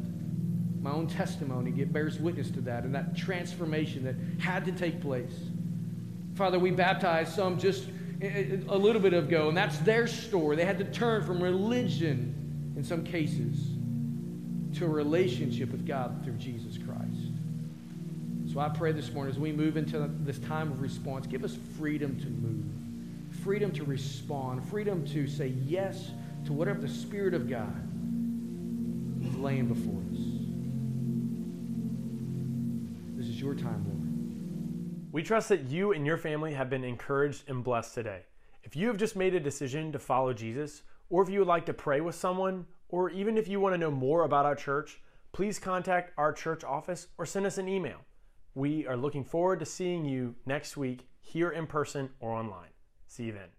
My 0.83 0.91
own 0.91 1.07
testimony 1.07 1.72
it 1.81 1.91
bears 1.91 2.18
witness 2.18 2.51
to 2.51 2.61
that 2.61 2.85
and 2.85 2.95
that 2.95 3.16
transformation 3.16 4.05
that 4.05 4.16
had 4.45 4.66
to 4.66 4.72
take 4.72 5.01
place. 5.01 5.33
Father, 6.35 6.59
we 6.59 6.70
baptized 6.70 7.35
some 7.35 7.59
just 7.59 7.87
a 8.20 8.76
little 8.76 9.01
bit 9.01 9.14
ago, 9.14 9.49
and 9.49 9.57
that's 9.57 9.79
their 9.79 10.07
story. 10.07 10.55
They 10.55 10.66
had 10.66 10.76
to 10.76 10.85
turn 10.85 11.24
from 11.24 11.43
religion, 11.43 12.74
in 12.76 12.85
some 12.85 13.05
cases, 13.05 13.70
to 14.79 14.85
a 14.85 14.89
relationship 14.89 15.70
with 15.70 15.87
God 15.87 16.22
through 16.22 16.35
Jesus 16.35 16.76
Christ. 16.76 17.08
So 18.53 18.61
I 18.61 18.70
pray 18.70 18.92
this 18.92 19.12
morning 19.12 19.30
as 19.30 19.38
we 19.38 19.53
move 19.53 19.76
into 19.76 20.11
this 20.20 20.38
time 20.38 20.72
of 20.72 20.80
response, 20.80 21.26
give 21.26 21.44
us 21.44 21.59
freedom 21.78 22.18
to 22.18 22.26
move, 22.28 22.64
freedom 23.44 23.70
to 23.72 23.84
respond, 23.84 24.66
freedom 24.66 25.07
to 25.09 25.26
say 25.26 25.49
yes 25.66 26.12
to 26.46 26.55
whatever 26.55 26.80
the 26.80 26.88
Spirit 26.88 27.34
of 27.34 27.51
God 27.51 27.76
is 29.22 29.36
laying 29.36 29.66
before 29.66 30.01
us. 30.12 30.18
This 33.18 33.26
is 33.26 33.38
your 33.38 33.55
time, 33.55 33.84
Lord. 33.86 35.12
We 35.12 35.22
trust 35.22 35.51
that 35.51 35.68
you 35.68 35.92
and 35.92 36.07
your 36.07 36.16
family 36.16 36.55
have 36.55 36.70
been 36.70 36.84
encouraged 36.84 37.44
and 37.49 37.62
blessed 37.62 37.92
today. 37.92 38.22
If 38.62 38.74
you 38.74 38.86
have 38.86 38.96
just 38.96 39.14
made 39.14 39.34
a 39.34 39.40
decision 39.40 39.92
to 39.92 39.99
follow 39.99 40.32
Jesus, 40.32 40.84
or 41.11 41.22
if 41.22 41.28
you 41.28 41.40
would 41.40 41.49
like 41.49 41.66
to 41.66 41.74
pray 41.74 42.01
with 42.01 42.14
someone, 42.14 42.64
or 42.88 43.11
even 43.11 43.36
if 43.36 43.46
you 43.46 43.61
want 43.61 43.74
to 43.74 43.78
know 43.78 43.90
more 43.90 44.24
about 44.24 44.46
our 44.46 44.55
church, 44.55 45.03
please 45.32 45.59
contact 45.59 46.12
our 46.16 46.32
church 46.32 46.64
office 46.64 47.09
or 47.18 47.26
send 47.26 47.44
us 47.44 47.59
an 47.59 47.68
email. 47.68 47.99
We 48.59 48.89
are 48.89 48.97
looking 48.97 49.23
forward 49.23 49.61
to 49.61 49.67
seeing 49.67 50.05
you 50.05 50.35
next 50.45 50.77
week 50.77 51.07
here 51.21 51.49
in 51.49 51.69
person 51.69 52.11
or 52.19 52.33
online. 52.33 52.71
See 53.07 53.23
you 53.23 53.33
then. 53.33 53.51